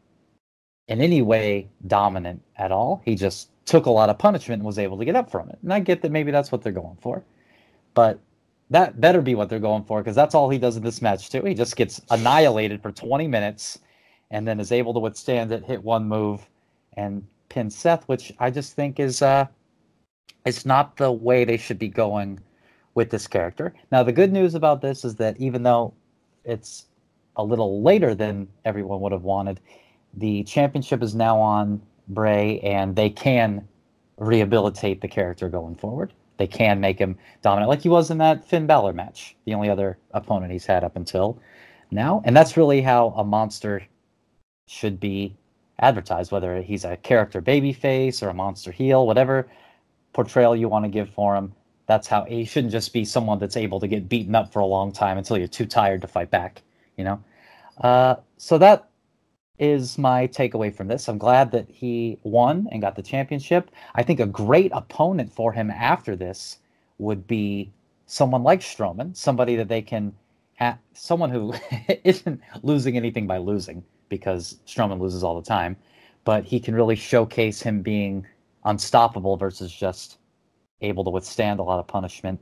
in 0.89 1.03
any 1.03 1.21
way 1.21 1.69
dominant 1.87 2.43
at 2.57 2.73
all. 2.73 3.03
He 3.05 3.15
just 3.15 3.51
took 3.67 3.87
a 3.87 3.91
lot 3.91 4.09
of 4.09 4.19
punishment 4.19 4.61
and 4.61 4.67
was 4.67 4.79
able 4.79 4.97
to 4.97 5.05
get 5.05 5.17
up 5.17 5.31
from 5.31 5.51
it. 5.51 5.59
And 5.63 5.73
I 5.73 5.81
get 5.81 6.01
that 6.01 6.13
maybe 6.13 6.31
that's 6.31 6.51
what 6.51 6.63
they're 6.63 6.73
going 6.73 6.97
for. 7.03 7.23
But 7.93 8.21
that 8.71 9.01
better 9.01 9.21
be 9.21 9.35
what 9.35 9.51
they're 9.51 9.59
going 9.59 9.85
for 9.85 10.01
because 10.01 10.17
that's 10.17 10.35
all 10.35 10.49
he 10.49 10.59
does 10.59 10.77
in 10.77 10.83
this 10.83 11.03
match, 11.03 11.29
too. 11.29 11.43
He 11.43 11.53
just 11.53 11.77
gets 11.77 12.01
annihilated 12.11 12.81
for 12.81 12.91
20 12.91 13.27
minutes 13.29 13.81
and 14.31 14.49
then 14.49 14.61
is 14.61 14.73
able 14.73 14.95
to 14.95 15.01
withstand 15.01 15.53
it, 15.53 15.65
hit 15.65 15.83
one 15.83 16.09
move, 16.09 16.49
and 16.97 17.27
pin 17.49 17.71
Seth, 17.71 18.05
which 18.09 18.33
I 18.39 18.51
just 18.51 18.75
think 18.75 18.99
is 19.01 19.23
uh, 19.23 19.47
it's 20.45 20.65
not 20.67 20.97
the 20.97 21.13
way 21.13 21.45
they 21.45 21.57
should 21.57 21.79
be 21.79 21.89
going 21.89 22.41
with 22.95 23.11
this 23.11 23.27
character. 23.27 23.75
Now, 23.93 24.03
the 24.03 24.13
good 24.13 24.33
news 24.33 24.55
about 24.55 24.81
this 24.81 25.05
is 25.05 25.17
that 25.17 25.39
even 25.39 25.63
though 25.63 25.93
it's 26.47 26.87
a 27.37 27.45
little 27.45 27.83
later 27.83 28.15
than 28.15 28.49
everyone 28.65 29.01
would 29.01 29.13
have 29.13 29.25
wanted. 29.25 29.61
The 30.15 30.43
championship 30.45 31.03
is 31.03 31.15
now 31.15 31.39
on 31.39 31.83
Bray, 32.09 32.61
and 32.61 32.97
they 32.97 33.11
can 33.11 33.67
rehabilitate 34.19 35.01
the 35.01 35.09
character 35.09 35.49
going 35.49 35.75
forward. 35.75 36.13
They 36.39 36.47
can 36.47 36.81
make 36.81 36.99
him 36.99 37.17
dominant, 37.43 37.69
like 37.69 37.83
he 37.83 37.89
was 37.89 38.11
in 38.11 38.19
that 38.19 38.45
Finn 38.45 38.67
Balor 38.67 38.93
match, 38.93 39.37
the 39.45 39.55
only 39.55 39.69
other 39.69 39.99
opponent 40.13 40.53
he's 40.53 40.67
had 40.67 40.85
up 40.85 40.97
until 40.97 41.39
now. 41.91 42.23
And 42.25 42.37
that's 42.37 42.57
really 42.57 42.81
how 42.81 43.15
a 43.17 43.25
monster 43.25 43.83
should 44.67 45.01
be 45.01 45.37
advertised, 45.79 46.33
whether 46.33 46.63
he's 46.63 46.85
a 46.85 46.97
character 46.97 47.43
babyface 47.43 48.23
or 48.23 48.29
a 48.29 48.35
monster 48.35 48.73
heel, 48.73 49.07
whatever 49.07 49.49
portrayal 50.13 50.57
you 50.57 50.69
want 50.69 50.85
to 50.85 50.89
give 50.89 51.11
for 51.11 51.37
him. 51.37 51.53
That's 51.87 52.09
how 52.09 52.25
he 52.25 52.45
shouldn't 52.45 52.73
just 52.73 52.93
be 52.93 53.05
someone 53.05 53.39
that's 53.39 53.57
able 53.57 53.79
to 53.81 53.87
get 53.87 54.09
beaten 54.09 54.35
up 54.35 54.53
for 54.53 54.61
a 54.61 54.67
long 54.67 54.93
time 54.93 55.19
until 55.19 55.39
you're 55.39 55.47
too 55.47 55.67
tired 55.67 56.01
to 56.01 56.09
fight 56.09 56.31
back, 56.31 56.63
you 56.97 57.05
know? 57.05 57.23
Uh, 57.81 58.17
so 58.39 58.59
that 58.59 58.89
is 59.59 59.97
my 59.97 60.27
takeaway 60.27 60.75
from 60.75 60.89
this. 60.89 61.09
I'm 61.09 61.19
glad 61.19 61.51
that 61.53 61.69
he 61.71 62.19
won 62.23 62.67
and 62.73 62.83
got 62.83 62.97
the 62.97 63.03
championship. 63.03 63.71
I 63.95 64.03
think 64.03 64.21
a 64.21 64.27
great 64.27 64.73
opponent 64.75 65.33
for 65.33 65.53
him 65.53 65.71
after 65.71 66.17
this 66.17 66.59
would 66.99 67.27
be 67.27 67.71
someone 68.07 68.43
like 68.43 68.61
Strowman, 68.61 69.17
somebody 69.17 69.57
that 69.57 69.69
they 69.69 69.83
can 69.83 70.15
have, 70.55 70.79
someone 70.95 71.31
who 71.31 71.55
isn't 72.05 72.41
losing 72.63 72.97
anything 72.97 73.27
by 73.27 73.39
losing 73.39 73.85
because 74.09 74.59
Strowman 74.67 75.01
loses 75.01 75.23
all 75.25 75.41
the 75.41 75.47
time, 75.47 75.77
but 76.25 76.45
he 76.45 76.61
can 76.61 76.75
really 76.75 76.97
showcase 76.97 77.61
him 77.61 77.83
being 77.83 78.27
unstoppable 78.65 79.37
versus 79.37 79.73
just 79.73 80.19
able 80.81 81.05
to 81.05 81.11
withstand 81.11 81.61
a 81.61 81.63
lot 81.63 81.79
of 81.79 81.87
punishment. 81.87 82.41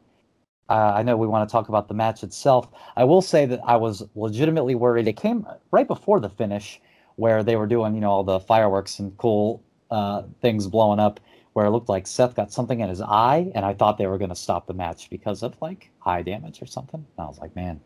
Uh, 0.68 0.92
I 0.94 1.02
know 1.02 1.16
we 1.16 1.26
want 1.26 1.48
to 1.48 1.52
talk 1.52 1.68
about 1.68 1.88
the 1.88 1.94
match 1.94 2.22
itself. 2.22 2.68
I 2.96 3.04
will 3.04 3.20
say 3.20 3.44
that 3.46 3.60
I 3.64 3.76
was 3.76 4.02
legitimately 4.14 4.74
worried. 4.74 5.06
It 5.06 5.16
came 5.16 5.46
right 5.70 5.86
before 5.86 6.20
the 6.20 6.30
finish 6.30 6.80
where 7.16 7.42
they 7.42 7.56
were 7.56 7.66
doing, 7.66 7.94
you 7.94 8.00
know, 8.00 8.10
all 8.10 8.24
the 8.24 8.40
fireworks 8.40 8.98
and 8.98 9.16
cool 9.18 9.62
uh, 9.90 10.22
things 10.40 10.66
blowing 10.66 10.98
up, 10.98 11.20
where 11.52 11.66
it 11.66 11.70
looked 11.70 11.88
like 11.88 12.06
Seth 12.06 12.34
got 12.34 12.50
something 12.50 12.80
in 12.80 12.88
his 12.88 13.00
eye, 13.00 13.52
and 13.54 13.64
I 13.64 13.74
thought 13.74 13.98
they 13.98 14.06
were 14.06 14.18
going 14.18 14.30
to 14.30 14.36
stop 14.36 14.66
the 14.66 14.74
match 14.74 15.10
because 15.10 15.42
of 15.42 15.54
like 15.60 15.90
eye 16.04 16.22
damage 16.22 16.62
or 16.62 16.66
something. 16.66 17.04
And 17.16 17.24
I 17.24 17.28
was 17.28 17.38
like, 17.38 17.54
man, 17.54 17.80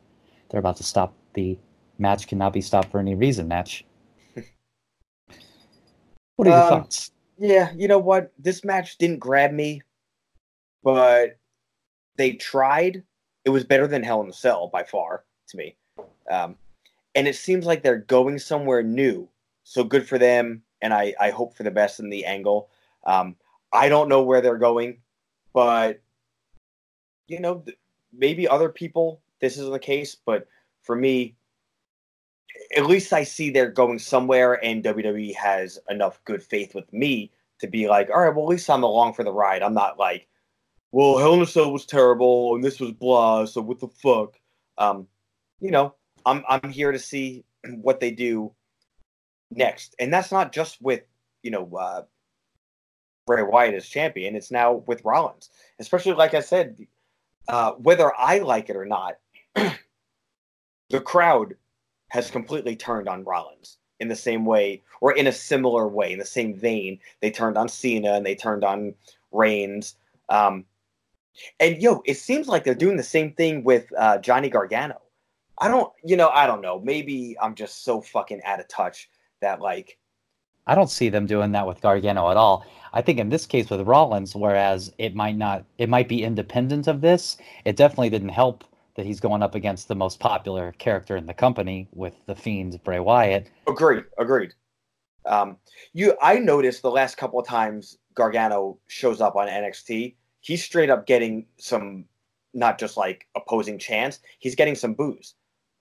they're 0.48 0.60
about 0.60 0.76
to 0.76 0.84
stop 0.84 1.14
the 1.34 1.58
match 1.98 2.26
cannot 2.26 2.52
be 2.52 2.60
stopped 2.60 2.90
for 2.90 2.98
any 3.00 3.14
reason 3.14 3.48
match. 3.48 3.84
what 6.36 6.48
are 6.48 6.50
your 6.50 6.62
um, 6.62 6.68
thoughts? 6.68 7.12
Yeah, 7.38 7.72
you 7.76 7.88
know 7.88 7.98
what? 7.98 8.32
This 8.38 8.64
match 8.64 8.98
didn't 8.98 9.18
grab 9.18 9.52
me, 9.52 9.82
but 10.82 11.38
they 12.16 12.32
tried. 12.32 13.02
It 13.44 13.50
was 13.50 13.64
better 13.64 13.86
than 13.86 14.02
Hell 14.02 14.22
in 14.22 14.28
a 14.28 14.32
Cell 14.32 14.68
by 14.68 14.82
far 14.82 15.24
to 15.48 15.56
me. 15.56 15.76
Um, 16.30 16.56
and 17.14 17.26
it 17.26 17.36
seems 17.36 17.64
like 17.64 17.82
they're 17.82 17.98
going 17.98 18.38
somewhere 18.38 18.82
new. 18.82 19.28
So 19.64 19.84
good 19.84 20.06
for 20.06 20.18
them, 20.18 20.62
and 20.82 20.92
I, 20.92 21.14
I 21.20 21.30
hope 21.30 21.56
for 21.56 21.62
the 21.62 21.70
best 21.70 22.00
in 22.00 22.10
the 22.10 22.24
angle. 22.24 22.70
Um, 23.06 23.36
I 23.72 23.88
don't 23.88 24.08
know 24.08 24.22
where 24.22 24.40
they're 24.40 24.58
going, 24.58 24.98
but 25.52 26.00
you 27.26 27.40
know, 27.40 27.64
maybe 28.12 28.48
other 28.48 28.70
people 28.70 29.20
this 29.40 29.56
isn't 29.56 29.72
the 29.72 29.78
case, 29.78 30.14
but 30.14 30.48
for 30.82 30.96
me, 30.96 31.36
at 32.76 32.86
least 32.86 33.12
I 33.12 33.24
see 33.24 33.50
they're 33.50 33.70
going 33.70 33.98
somewhere, 33.98 34.62
and 34.64 34.84
WWE 34.84 35.34
has 35.34 35.78
enough 35.88 36.22
good 36.24 36.42
faith 36.42 36.74
with 36.74 36.92
me 36.92 37.32
to 37.60 37.66
be 37.66 37.88
like, 37.88 38.10
all 38.10 38.20
right, 38.20 38.34
well, 38.34 38.46
at 38.46 38.50
least 38.50 38.70
I'm 38.70 38.82
along 38.82 39.14
for 39.14 39.24
the 39.24 39.32
ride. 39.32 39.62
I'm 39.62 39.74
not 39.74 39.98
like, 39.98 40.28
well, 40.92 41.18
Hell 41.18 41.34
in 41.34 41.42
a 41.42 41.46
Cell 41.46 41.72
was 41.72 41.86
terrible, 41.86 42.54
and 42.54 42.64
this 42.64 42.80
was 42.80 42.92
blah, 42.92 43.44
so 43.44 43.60
what 43.60 43.80
the 43.80 43.88
fuck? 43.88 44.38
Um, 44.78 45.06
you 45.60 45.70
know, 45.70 45.94
I'm 46.24 46.44
I'm 46.48 46.70
here 46.70 46.92
to 46.92 46.98
see 46.98 47.44
what 47.82 48.00
they 48.00 48.10
do 48.10 48.52
next, 49.50 49.94
and 49.98 50.12
that's 50.12 50.32
not 50.32 50.52
just 50.52 50.80
with 50.80 51.02
you 51.42 51.50
know 51.50 51.70
uh, 51.76 52.02
Bray 53.26 53.42
Wyatt 53.42 53.74
as 53.74 53.88
champion. 53.88 54.36
It's 54.36 54.50
now 54.50 54.84
with 54.86 55.04
Rollins, 55.04 55.50
especially 55.78 56.14
like 56.14 56.34
I 56.34 56.40
said, 56.40 56.78
uh, 57.48 57.72
whether 57.72 58.12
I 58.16 58.38
like 58.38 58.70
it 58.70 58.76
or 58.76 58.86
not, 58.86 59.18
the 59.54 61.00
crowd 61.00 61.54
has 62.08 62.30
completely 62.30 62.76
turned 62.76 63.08
on 63.08 63.24
Rollins 63.24 63.78
in 64.00 64.08
the 64.08 64.16
same 64.16 64.44
way, 64.44 64.82
or 65.00 65.12
in 65.12 65.26
a 65.26 65.32
similar 65.32 65.88
way, 65.88 66.12
in 66.12 66.18
the 66.18 66.24
same 66.24 66.54
vein. 66.54 67.00
They 67.20 67.30
turned 67.30 67.58
on 67.58 67.68
Cena 67.68 68.14
and 68.14 68.24
they 68.24 68.34
turned 68.34 68.64
on 68.64 68.94
Reigns. 69.32 69.96
Um, 70.28 70.64
and 71.60 71.80
yo, 71.80 72.02
it 72.04 72.14
seems 72.14 72.48
like 72.48 72.64
they're 72.64 72.74
doing 72.74 72.96
the 72.96 73.02
same 73.02 73.32
thing 73.32 73.64
with 73.64 73.86
uh, 73.98 74.18
Johnny 74.18 74.48
Gargano. 74.48 75.00
I 75.58 75.68
don't, 75.68 75.92
you 76.04 76.16
know, 76.16 76.28
I 76.28 76.46
don't 76.46 76.60
know. 76.60 76.80
Maybe 76.80 77.36
I'm 77.42 77.54
just 77.54 77.84
so 77.84 78.00
fucking 78.00 78.42
out 78.44 78.60
of 78.60 78.68
touch 78.68 79.10
that 79.40 79.60
like. 79.60 79.98
I 80.66 80.74
don't 80.74 80.90
see 80.90 81.08
them 81.08 81.26
doing 81.26 81.52
that 81.52 81.66
with 81.66 81.80
Gargano 81.80 82.30
at 82.30 82.36
all. 82.36 82.64
I 82.92 83.02
think 83.02 83.18
in 83.18 83.28
this 83.28 83.46
case 83.46 83.70
with 83.70 83.86
Rollins, 83.86 84.34
whereas 84.36 84.92
it 84.98 85.14
might 85.14 85.36
not, 85.36 85.64
it 85.78 85.88
might 85.88 86.08
be 86.08 86.22
independent 86.22 86.86
of 86.86 87.00
this. 87.00 87.36
It 87.64 87.76
definitely 87.76 88.10
didn't 88.10 88.28
help 88.30 88.64
that 88.98 89.06
he's 89.06 89.20
going 89.20 89.44
up 89.44 89.54
against 89.54 89.86
the 89.86 89.94
most 89.94 90.18
popular 90.18 90.72
character 90.72 91.16
in 91.16 91.24
the 91.24 91.32
company 91.32 91.86
with 91.92 92.14
the 92.26 92.34
Fiend 92.34 92.82
Bray 92.82 92.98
Wyatt. 92.98 93.48
Agreed. 93.68 94.02
Agreed. 94.18 94.54
Um, 95.24 95.56
you, 95.92 96.16
I 96.20 96.40
noticed 96.40 96.82
the 96.82 96.90
last 96.90 97.16
couple 97.16 97.38
of 97.38 97.46
times 97.46 97.96
Gargano 98.14 98.76
shows 98.88 99.20
up 99.20 99.36
on 99.36 99.46
NXT, 99.46 100.16
he's 100.40 100.64
straight 100.64 100.90
up 100.90 101.06
getting 101.06 101.46
some, 101.58 102.06
not 102.54 102.76
just 102.76 102.96
like 102.96 103.28
opposing 103.36 103.78
chants, 103.78 104.18
he's 104.40 104.56
getting 104.56 104.74
some 104.74 104.94
boos. 104.94 105.34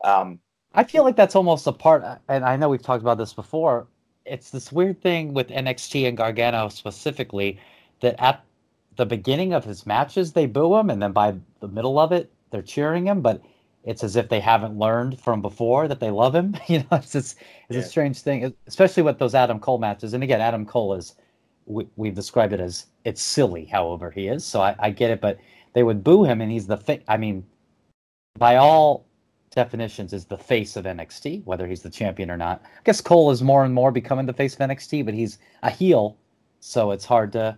Um, 0.04 0.40
I 0.76 0.84
feel 0.84 1.04
like 1.04 1.16
that's 1.16 1.36
almost 1.36 1.66
a 1.66 1.72
part, 1.72 2.06
and 2.30 2.46
I 2.46 2.56
know 2.56 2.70
we've 2.70 2.84
talked 2.84 3.02
about 3.02 3.18
this 3.18 3.34
before. 3.34 3.88
It's 4.26 4.52
this 4.52 4.72
weird 4.72 5.02
thing 5.02 5.34
with 5.34 5.48
NXT 5.48 6.08
and 6.08 6.16
Gargano 6.16 6.70
specifically 6.70 7.60
that 8.02 8.16
at 8.22 8.44
the 8.96 9.08
beginning 9.08 9.54
of 9.54 9.66
his 9.66 9.88
matches 9.88 10.34
they 10.34 10.46
boo 10.46 10.76
him, 10.76 10.92
and 10.92 11.02
then 11.02 11.14
by 11.14 11.34
the 11.62 11.68
middle 11.68 11.98
of 11.98 12.12
it 12.12 12.32
they're 12.52 12.62
cheering 12.62 13.08
him, 13.08 13.22
but 13.22 13.42
it's 13.84 14.04
as 14.04 14.16
if 14.16 14.28
they 14.30 14.40
haven't 14.40 14.78
learned 14.78 15.20
from 15.20 15.42
before 15.42 15.88
that 15.88 16.00
they 16.00 16.10
love 16.10 16.36
him. 16.36 16.56
you 16.68 16.80
know, 16.80 16.86
it's 16.92 17.12
just, 17.12 17.38
it's 17.70 17.78
yeah. 17.78 17.80
a 17.80 17.84
strange 17.84 18.20
thing, 18.22 18.54
especially 18.68 19.04
with 19.04 19.20
those 19.20 19.36
Adam 19.36 19.60
Cole 19.60 19.78
matches. 19.78 20.14
And 20.14 20.24
again, 20.24 20.42
Adam 20.42 20.66
Cole 20.66 20.94
is 20.94 21.16
we, 21.66 21.88
we've 21.96 22.16
described 22.16 22.54
it 22.54 22.60
as 22.60 22.88
it's 23.06 23.22
silly, 23.22 23.66
however 23.66 24.12
he 24.12 24.28
is. 24.28 24.46
So 24.46 24.62
I, 24.62 24.76
I 24.80 24.90
get 24.90 25.12
it, 25.12 25.22
but 25.22 25.38
they 25.74 25.84
would 25.84 26.04
boo 26.04 26.24
him, 26.24 26.42
and 26.42 26.52
he's 26.52 26.68
the 26.68 26.78
thing. 26.78 27.04
I 27.08 27.18
mean, 27.18 27.46
by 28.38 28.56
all 28.56 29.06
definitions 29.52 30.14
is 30.14 30.26
the 30.26 30.38
face 30.38 30.76
of 30.76 30.86
NXT, 30.86 31.44
whether 31.46 31.68
he's 31.68 31.82
the 31.82 31.90
champion 31.90 32.32
or 32.32 32.38
not. 32.38 32.62
I 32.64 32.82
guess 32.84 33.02
Cole 33.02 33.32
is 33.32 33.42
more 33.42 33.64
and 33.64 33.74
more 33.74 33.92
becoming 33.92 34.26
the 34.26 34.34
face 34.34 34.54
of 34.54 34.60
NXT, 34.60 35.06
but 35.06 35.14
he's 35.14 35.40
a 35.64 35.70
heel, 35.70 36.18
so 36.60 36.92
it's 36.92 37.06
hard 37.06 37.32
to 37.34 37.58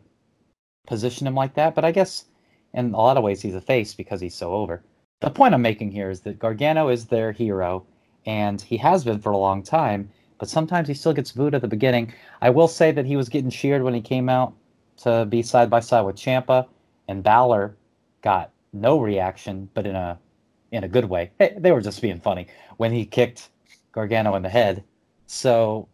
position 0.88 1.28
him 1.28 1.36
like 1.36 1.54
that. 1.56 1.76
But 1.76 1.86
I 1.86 1.92
guess 1.92 2.26
in 2.74 2.94
a 2.94 2.98
lot 2.98 3.18
of 3.18 3.24
ways 3.24 3.42
he's 3.42 3.56
a 3.56 3.62
face 3.62 3.94
because 3.94 4.22
he's 4.22 4.36
so 4.36 4.54
over. 4.54 4.84
The 5.22 5.30
point 5.30 5.54
I'm 5.54 5.62
making 5.62 5.92
here 5.92 6.10
is 6.10 6.22
that 6.22 6.40
Gargano 6.40 6.90
is 6.90 7.06
their 7.06 7.32
hero, 7.32 7.86
and 8.26 8.62
he 8.62 8.78
has 8.78 9.04
been 9.04 9.20
for 9.20 9.32
a 9.32 9.38
long 9.38 9.64
time, 9.64 10.10
but 10.38 10.50
sometimes 10.50 10.88
he 10.88 10.94
still 10.94 11.14
gets 11.14 11.32
booed 11.32 11.56
at 11.56 11.62
the 11.62 11.68
beginning. 11.68 12.14
I 12.42 12.50
will 12.50 12.68
say 12.68 12.92
that 12.92 13.06
he 13.06 13.18
was 13.18 13.28
getting 13.28 13.50
cheered 13.50 13.84
when 13.84 13.94
he 13.94 14.02
came 14.02 14.30
out 14.30 14.54
to 14.98 15.26
be 15.26 15.42
side 15.42 15.70
by 15.70 15.82
side 15.82 16.02
with 16.02 16.16
Ciampa, 16.16 16.68
and 17.08 17.24
Balor 17.24 17.76
got 18.22 18.52
no 18.72 19.00
reaction, 19.00 19.70
but 19.74 19.86
in 19.86 19.96
a 19.96 20.18
in 20.72 20.84
a 20.84 20.88
good 20.88 21.06
way. 21.06 21.32
Hey, 21.40 21.56
they 21.58 21.72
were 21.72 21.82
just 21.82 22.02
being 22.02 22.20
funny 22.20 22.48
when 22.78 22.92
he 22.92 23.06
kicked 23.06 23.50
Gargano 23.92 24.36
in 24.36 24.44
the 24.44 24.50
head. 24.50 24.84
So, 25.26 25.88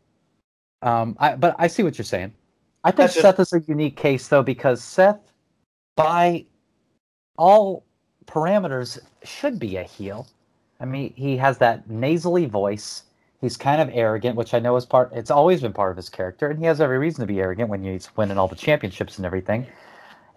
um, 0.81 1.15
I 1.19 1.35
but 1.35 1.55
I 1.57 1.67
see 1.67 1.83
what 1.83 1.97
you're 1.97 2.05
saying. 2.05 2.33
I 2.83 2.91
think. 2.91 3.11
Seth 3.11 3.39
is 3.39 3.53
a 3.53 3.61
unique 3.61 3.95
case 3.95 4.27
though 4.27 4.43
because 4.43 4.83
Seth, 4.83 5.31
by 5.95 6.45
all 7.37 7.83
parameters, 8.25 8.99
should 9.23 9.59
be 9.59 9.77
a 9.77 9.83
heel. 9.83 10.27
I 10.79 10.85
mean, 10.85 11.13
he 11.15 11.37
has 11.37 11.57
that 11.59 11.89
nasally 11.89 12.45
voice. 12.45 13.03
He's 13.41 13.57
kind 13.57 13.81
of 13.81 13.89
arrogant, 13.93 14.35
which 14.35 14.53
I 14.53 14.59
know 14.59 14.75
is 14.75 14.85
part. 14.85 15.11
It's 15.13 15.31
always 15.31 15.61
been 15.61 15.73
part 15.73 15.91
of 15.91 15.97
his 15.97 16.09
character, 16.09 16.49
and 16.49 16.59
he 16.59 16.65
has 16.65 16.81
every 16.81 16.97
reason 16.97 17.21
to 17.21 17.27
be 17.27 17.39
arrogant 17.39 17.69
when 17.69 17.83
he's 17.83 18.15
winning 18.17 18.37
all 18.37 18.47
the 18.47 18.55
championships 18.55 19.17
and 19.17 19.25
everything. 19.25 19.65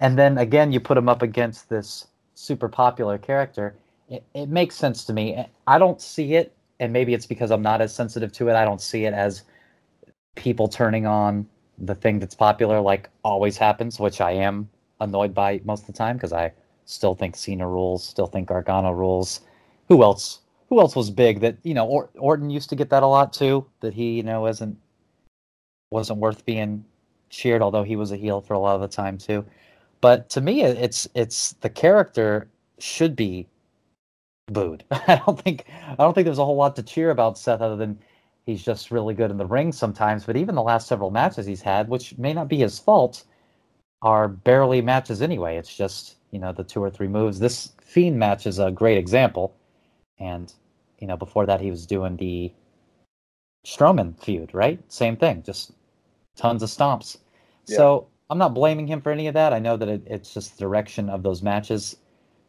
And 0.01 0.19
then 0.19 0.39
again, 0.39 0.73
you 0.73 0.81
put 0.81 0.99
him 0.99 1.09
up 1.09 1.23
against 1.23 1.69
this 1.69 2.07
super 2.35 2.69
popular 2.69 3.19
character, 3.19 3.75
it, 4.09 4.25
it 4.35 4.49
makes 4.49 4.77
sense 4.77 5.05
to 5.05 5.13
me. 5.13 5.45
I 5.67 5.79
don't 5.79 6.01
see 6.01 6.35
it, 6.35 6.55
and 6.79 6.93
maybe 6.93 7.13
it's 7.13 7.27
because 7.27 7.51
I'm 7.51 7.63
not 7.63 7.81
as 7.81 7.95
sensitive 7.95 8.33
to 8.35 8.49
it. 8.49 8.55
I 8.55 8.65
don't 8.65 8.81
see 8.81 9.05
it 9.05 9.13
as 9.13 9.43
people 10.37 10.69
turning 10.69 11.05
on 11.07 11.47
the 11.79 11.95
thing 11.95 12.19
that's 12.19 12.35
popular 12.35 12.81
like 12.81 13.09
always 13.25 13.57
happens, 13.57 13.99
which 13.99 14.21
I 14.21 14.33
am 14.33 14.69
annoyed 15.01 15.35
by 15.35 15.61
most 15.65 15.81
of 15.81 15.87
the 15.89 15.93
time 15.93 16.17
because 16.17 16.33
I 16.33 16.53
still 16.89 17.15
think 17.15 17.37
Cena 17.37 17.69
rules, 17.69 18.03
still 18.05 18.27
think 18.27 18.49
Gargano 18.49 18.91
rules. 18.91 19.43
Who 19.89 20.03
else? 20.03 20.41
Who 20.69 20.81
else 20.81 20.97
was 20.97 21.11
big 21.11 21.41
that 21.41 21.57
you 21.63 21.75
know? 21.75 21.87
Or, 21.87 22.11
Orton 22.19 22.51
used 22.51 22.71
to 22.71 22.77
get 22.77 22.91
that 22.91 23.03
a 23.03 23.07
lot 23.07 23.33
too. 23.33 23.67
That 23.81 23.95
he 23.95 24.17
you 24.17 24.23
know 24.23 24.41
wasn't 24.41 24.77
wasn't 25.91 26.19
worth 26.19 26.45
being 26.45 26.85
cheered, 27.31 27.63
although 27.63 27.85
he 27.85 27.97
was 27.97 28.13
a 28.13 28.17
heel 28.17 28.41
for 28.41 28.55
a 28.55 28.59
lot 28.59 28.75
of 28.75 28.81
the 28.81 28.89
time 28.89 29.19
too. 29.19 29.45
But 30.01 30.29
to 30.31 30.41
me, 30.41 30.63
it's 30.63 31.09
it's 31.15 31.53
the 31.61 31.71
character 31.71 32.49
should 32.79 33.17
be 33.17 33.47
booed. 34.47 34.85
I 34.91 35.21
don't 35.25 35.41
think 35.41 35.67
I 35.91 35.97
don't 35.97 36.15
think 36.15 36.25
there's 36.25 36.39
a 36.39 36.45
whole 36.45 36.57
lot 36.57 36.77
to 36.77 36.83
cheer 36.83 37.11
about 37.11 37.39
Seth 37.39 37.61
other 37.61 37.77
than 37.77 37.99
he's 38.47 38.65
just 38.65 38.91
really 38.91 39.15
good 39.15 39.31
in 39.31 39.37
the 39.37 39.47
ring 39.47 39.73
sometimes. 39.73 40.25
But 40.25 40.37
even 40.37 40.55
the 40.55 40.63
last 40.63 40.89
several 40.89 41.11
matches 41.11 41.47
he's 41.47 41.63
had, 41.63 41.89
which 41.89 42.17
may 42.19 42.33
not 42.33 42.49
be 42.49 42.59
his 42.59 42.79
fault, 42.79 43.25
are 44.03 44.29
barely 44.29 44.81
matches 44.81 45.23
anyway. 45.23 45.57
It's 45.57 45.75
just 45.75 46.17
you 46.31 46.39
know 46.39 46.53
the 46.53 46.65
two 46.65 46.83
or 46.83 46.91
three 46.91 47.09
moves. 47.09 47.39
This 47.39 47.73
Fiend 47.83 48.19
match 48.19 48.47
is 48.47 48.59
a 48.59 48.71
great 48.71 48.99
example, 48.99 49.55
and 50.19 50.53
you 50.99 51.07
know 51.07 51.17
before 51.17 51.47
that 51.47 51.61
he 51.61 51.71
was 51.71 51.87
doing 51.87 52.17
the 52.17 52.53
Strowman 53.67 54.19
feud, 54.23 54.55
right? 54.55 54.81
Same 54.93 55.17
thing, 55.17 55.43
just 55.43 55.73
tons 56.37 56.63
of 56.63 56.69
stomps. 56.69 57.19
Yeah. 57.67 57.77
So 57.77 58.09
I'm 58.31 58.39
not 58.39 58.55
blaming 58.55 58.87
him 58.87 59.01
for 59.01 59.11
any 59.11 59.27
of 59.27 59.35
that. 59.35 59.53
I 59.53 59.59
know 59.59 59.77
that 59.77 59.89
it, 59.89 60.03
it's 60.07 60.33
just 60.33 60.57
the 60.57 60.61
direction 60.61 61.09
of 61.09 61.23
those 61.23 61.43
matches, 61.43 61.97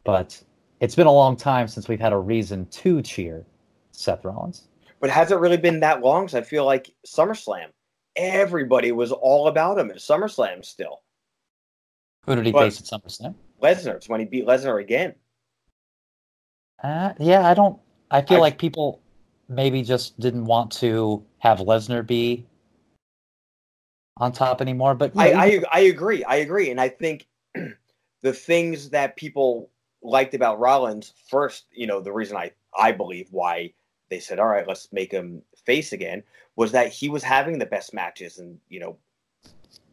but 0.04 0.42
it's 0.80 0.96
been 0.96 1.08
a 1.08 1.12
long 1.12 1.36
time 1.36 1.68
since 1.68 1.88
we've 1.88 2.00
had 2.00 2.14
a 2.14 2.18
reason 2.18 2.66
to 2.68 3.02
cheer 3.02 3.46
Seth 3.92 4.24
Rollins. 4.24 4.68
But 5.00 5.10
has 5.10 5.32
it 5.32 5.40
really 5.40 5.58
been 5.58 5.80
that 5.80 6.02
long? 6.02 6.26
Because 6.26 6.36
I 6.36 6.42
feel 6.42 6.66
like 6.66 6.94
SummerSlam, 7.08 7.68
everybody 8.16 8.92
was 8.92 9.12
all 9.12 9.48
about 9.48 9.78
him 9.78 9.90
at 9.90 9.98
SummerSlam 9.98 10.64
still. 10.64 11.02
Who 12.30 12.36
did 12.36 12.46
he 12.46 12.52
face 12.52 12.80
at 12.80 12.86
SummerSlam? 12.86 13.34
Lesnar. 13.60 13.96
It's 13.96 14.08
when 14.08 14.20
he 14.20 14.26
beat 14.28 14.46
Lesnar 14.46 14.80
again. 14.80 15.16
Uh, 16.84 17.14
yeah, 17.18 17.48
I 17.48 17.56
don't. 17.56 17.80
I 18.12 18.22
feel 18.22 18.38
I, 18.38 18.42
like 18.42 18.60
people 18.60 19.02
maybe 19.48 19.82
just 19.82 20.20
didn't 20.20 20.46
want 20.46 20.72
to 20.74 21.26
have 21.40 21.58
Lesnar 21.58 22.06
be 22.06 22.46
on 24.18 24.32
top 24.32 24.62
anymore. 24.62 24.94
But 24.94 25.14
I, 25.18 25.32
I, 25.32 25.64
I 25.74 25.80
agree. 25.80 26.24
I 26.24 26.36
agree, 26.36 26.70
and 26.70 26.80
I 26.80 26.90
think 26.90 27.26
the 28.22 28.34
things 28.34 28.92
that 28.92 29.16
people 29.16 29.72
liked 30.04 30.36
about 30.36 30.60
Rollins 30.60 31.14
first, 31.32 31.66
you 31.72 31.88
know, 31.88 32.00
the 32.00 32.14
reason 32.14 32.38
I 32.38 32.52
I 32.78 32.92
believe 32.92 33.30
why 33.32 33.74
they 34.12 34.20
said, 34.20 34.38
all 34.38 34.46
right, 34.46 34.68
let's 34.68 34.94
make 34.94 35.12
him 35.12 35.42
face 35.66 35.94
again, 35.94 36.22
was 36.56 36.74
that 36.74 36.90
he 36.90 37.10
was 37.10 37.24
having 37.24 37.58
the 37.58 37.66
best 37.66 37.92
matches, 37.92 38.38
and 38.38 38.60
you 38.70 38.80
know, 38.80 39.00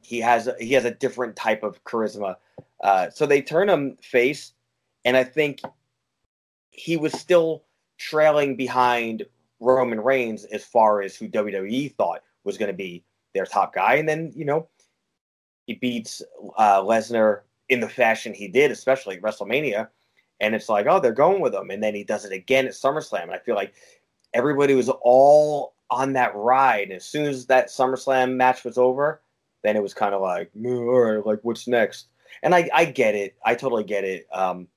he 0.07 0.21
has 0.21 0.49
he 0.61 0.73
has 0.73 0.85
a 0.85 0.93
different 0.93 1.35
type 1.35 1.65
of 1.65 1.83
charisma. 1.83 2.37
Uh, 2.81 3.11
so 3.11 3.27
they 3.27 3.43
turn 3.43 3.69
him 3.69 3.97
face, 4.01 4.53
and 5.05 5.17
I 5.17 5.25
think 5.25 5.61
he 6.71 6.97
was 6.97 7.13
still 7.13 7.65
trailing 7.99 8.55
behind 8.55 9.27
Roman 9.59 10.01
Reigns 10.01 10.45
as 10.45 10.65
far 10.65 11.03
as 11.03 11.17
who 11.17 11.29
WWE 11.29 11.93
thought 11.97 12.23
was 12.45 12.57
going 12.57 12.71
to 12.71 12.77
be 12.77 13.03
their 13.35 13.47
top 13.47 13.75
guy. 13.75 13.95
And 13.95 14.09
then, 14.09 14.33
you 14.37 14.45
know, 14.45 14.69
he 15.67 15.75
beats 15.75 16.23
uh, 16.57 16.83
Lesnar 16.83 17.41
in 17.69 17.81
the 17.81 17.89
fashion 17.89 18.33
he 18.33 18.47
did, 18.47 18.71
especially 18.71 19.19
WrestleMania. 19.19 19.89
And 20.41 20.55
it's 20.55 20.69
like, 20.69 20.87
oh, 20.87 21.01
they're 21.01 21.13
going 21.13 21.41
with 21.41 21.55
him. 21.55 21.71
And 21.71 21.83
then 21.83 21.95
he 21.95 22.05
does 22.05 22.25
it 22.25 22.33
again 22.33 22.67
at 22.67 22.73
SummerSlam. 22.75 23.25
And 23.25 23.33
I 23.33 23.39
feel 23.39 23.57
like 23.57 23.75
everybody 24.35 24.75
was 24.75 24.89
all 24.89 25.75
on 25.91 26.13
that 26.13 26.37
ride. 26.37 26.85
And 26.85 26.93
as 26.93 27.07
soon 27.07 27.27
as 27.27 27.47
that 27.47 27.69
SummerSlam 27.69 28.37
match 28.37 28.63
was 28.63 28.79
over, 28.79 29.23
then 29.67 29.77
it 29.77 29.83
was 29.83 29.95
kind 29.95 30.15
of 30.15 30.21
like, 30.21 30.51
all 30.65 31.01
right, 31.01 31.27
like 31.27 31.41
what's 31.43 31.67
next? 31.67 32.07
And 32.43 32.55
I, 32.55 32.69
I 32.73 32.85
get 32.85 33.15
it. 33.15 33.35
I 33.45 33.55
totally 33.55 33.85
get 33.85 34.05
it. 34.05 34.27
Um, 34.33 34.69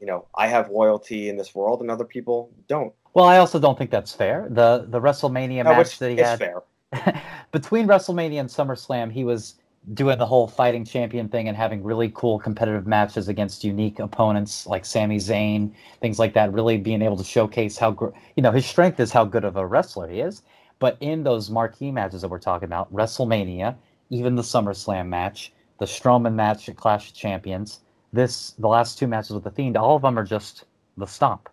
you 0.00 0.06
know, 0.06 0.26
I 0.34 0.46
have 0.46 0.70
loyalty 0.70 1.28
in 1.28 1.36
this 1.36 1.54
world, 1.54 1.80
and 1.82 1.90
other 1.90 2.04
people 2.04 2.50
don't. 2.68 2.92
Well, 3.12 3.26
I 3.26 3.38
also 3.38 3.58
don't 3.58 3.76
think 3.76 3.90
that's 3.90 4.12
fair. 4.12 4.46
The 4.48 4.86
the 4.88 5.00
WrestleMania 5.00 5.64
no, 5.64 5.70
match 5.70 5.98
that 5.98 6.10
he 6.10 6.16
had. 6.16 6.38
Fair. 6.38 6.62
between 7.52 7.86
WrestleMania 7.86 8.40
and 8.40 8.48
SummerSlam, 8.48 9.12
he 9.12 9.24
was 9.24 9.56
doing 9.94 10.18
the 10.18 10.26
whole 10.26 10.46
fighting 10.46 10.84
champion 10.84 11.28
thing 11.28 11.48
and 11.48 11.56
having 11.56 11.82
really 11.82 12.10
cool 12.14 12.38
competitive 12.38 12.86
matches 12.86 13.28
against 13.28 13.64
unique 13.64 13.98
opponents 13.98 14.66
like 14.66 14.84
Sami 14.84 15.16
Zayn, 15.16 15.72
things 16.00 16.18
like 16.18 16.34
that. 16.34 16.52
Really 16.52 16.78
being 16.78 17.02
able 17.02 17.16
to 17.16 17.24
showcase 17.24 17.76
how 17.76 18.12
you 18.36 18.42
know 18.42 18.52
his 18.52 18.66
strength 18.66 19.00
is 19.00 19.12
how 19.12 19.24
good 19.24 19.44
of 19.44 19.56
a 19.56 19.66
wrestler 19.66 20.08
he 20.08 20.20
is. 20.20 20.42
But 20.78 20.96
in 21.00 21.24
those 21.24 21.50
marquee 21.50 21.90
matches 21.90 22.22
that 22.22 22.28
we're 22.28 22.38
talking 22.38 22.66
about, 22.66 22.92
WrestleMania, 22.92 23.76
even 24.10 24.34
the 24.34 24.42
SummerSlam 24.42 25.08
match, 25.08 25.52
the 25.78 25.86
Strowman 25.86 26.34
match 26.34 26.68
at 26.68 26.76
Clash 26.76 27.08
of 27.08 27.14
Champions, 27.14 27.80
this 28.12 28.52
the 28.58 28.68
last 28.68 28.98
two 28.98 29.06
matches 29.06 29.30
with 29.30 29.44
the 29.44 29.50
Fiend, 29.50 29.76
all 29.76 29.96
of 29.96 30.02
them 30.02 30.18
are 30.18 30.24
just 30.24 30.64
the 30.96 31.06
stomp. 31.06 31.48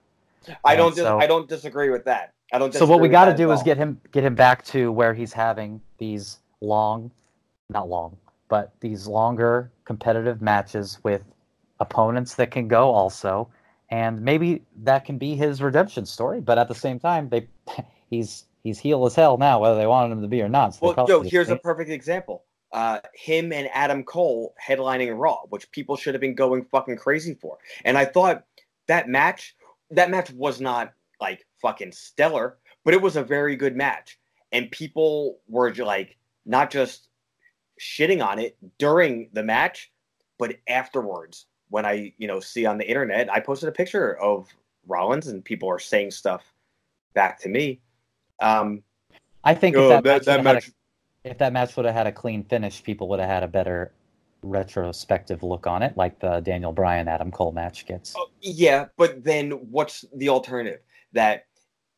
I 0.63 0.75
don't. 0.75 0.95
Dis- 0.95 1.03
so, 1.03 1.19
I 1.19 1.27
don't 1.27 1.47
disagree 1.47 1.89
with 1.89 2.05
that. 2.05 2.33
I 2.51 2.59
don't. 2.59 2.73
So 2.73 2.85
what 2.85 2.99
we 2.99 3.09
got 3.09 3.25
to 3.25 3.35
do 3.35 3.51
is 3.51 3.61
get 3.63 3.77
him 3.77 3.99
get 4.11 4.23
him 4.23 4.35
back 4.35 4.63
to 4.65 4.91
where 4.91 5.13
he's 5.13 5.33
having 5.33 5.81
these 5.97 6.39
long, 6.61 7.11
not 7.69 7.89
long, 7.89 8.17
but 8.47 8.73
these 8.79 9.07
longer 9.07 9.71
competitive 9.85 10.41
matches 10.41 10.99
with 11.03 11.23
opponents 11.79 12.35
that 12.35 12.51
can 12.51 12.67
go 12.67 12.89
also, 12.89 13.49
and 13.89 14.21
maybe 14.21 14.63
that 14.83 15.05
can 15.05 15.17
be 15.17 15.35
his 15.35 15.61
redemption 15.61 16.05
story. 16.05 16.39
But 16.39 16.57
at 16.57 16.67
the 16.67 16.75
same 16.75 16.99
time, 16.99 17.29
they 17.29 17.47
he's 18.09 18.45
he's 18.63 18.79
heel 18.79 19.05
as 19.05 19.15
hell 19.15 19.37
now, 19.37 19.59
whether 19.59 19.77
they 19.77 19.87
wanted 19.87 20.13
him 20.13 20.21
to 20.21 20.27
be 20.27 20.41
or 20.41 20.49
not. 20.49 20.75
So 20.75 20.93
well, 20.95 21.05
yo, 21.07 21.21
here's 21.21 21.49
a 21.49 21.57
perfect 21.57 21.89
example. 21.89 22.43
Uh, 22.73 22.99
him 23.13 23.53
and 23.53 23.69
Adam 23.73 24.03
Cole 24.03 24.53
headlining 24.65 25.17
Raw, 25.17 25.41
which 25.49 25.71
people 25.71 25.95
should 25.95 26.13
have 26.13 26.21
been 26.21 26.35
going 26.35 26.65
fucking 26.65 26.97
crazy 26.97 27.33
for. 27.33 27.57
And 27.85 27.97
I 27.97 28.05
thought 28.05 28.43
that 28.87 29.07
match, 29.07 29.55
that 29.91 30.09
match 30.09 30.31
was 30.31 30.59
not 30.59 30.93
like 31.21 31.45
fucking 31.61 31.93
stellar, 31.93 32.57
but 32.83 32.93
it 32.93 33.01
was 33.01 33.15
a 33.15 33.23
very 33.23 33.55
good 33.55 33.75
match. 33.75 34.19
And 34.51 34.69
people 34.71 35.39
were 35.47 35.73
like 35.73 36.17
not 36.45 36.69
just 36.69 37.07
shitting 37.79 38.25
on 38.25 38.39
it 38.39 38.57
during 38.77 39.29
the 39.33 39.43
match, 39.43 39.91
but 40.37 40.55
afterwards. 40.67 41.45
When 41.69 41.85
I, 41.85 42.13
you 42.17 42.27
know, 42.27 42.39
see 42.39 42.65
on 42.65 42.77
the 42.77 42.87
internet, 42.87 43.29
I 43.31 43.41
posted 43.41 43.67
a 43.67 43.73
picture 43.73 44.17
of 44.19 44.47
Rollins 44.87 45.27
and 45.27 45.43
people 45.43 45.69
are 45.69 45.79
saying 45.79 46.11
stuff 46.11 46.53
back 47.13 47.39
to 47.41 47.49
me. 47.49 47.81
Um, 48.39 48.83
I 49.43 49.53
think 49.53 49.75
oh, 49.75 49.89
that, 49.89 50.03
that, 50.03 50.25
that 50.25 50.43
match, 50.43 50.69
a, 50.69 50.71
if 51.29 51.37
that 51.39 51.53
match 51.53 51.75
would 51.75 51.85
have 51.85 51.95
had 51.95 52.07
a 52.07 52.11
clean 52.11 52.43
finish, 52.43 52.83
people 52.83 53.07
would 53.09 53.19
have 53.19 53.29
had 53.29 53.43
a 53.43 53.47
better 53.47 53.93
retrospective 54.43 55.43
look 55.43 55.67
on 55.67 55.83
it, 55.83 55.95
like 55.97 56.19
the 56.19 56.39
Daniel 56.41 56.71
Bryan 56.71 57.07
Adam 57.07 57.31
Cole 57.31 57.51
match 57.51 57.85
gets. 57.85 58.13
Oh, 58.17 58.29
yeah, 58.41 58.85
but 58.97 59.23
then 59.23 59.51
what's 59.51 60.05
the 60.15 60.29
alternative? 60.29 60.79
That 61.13 61.45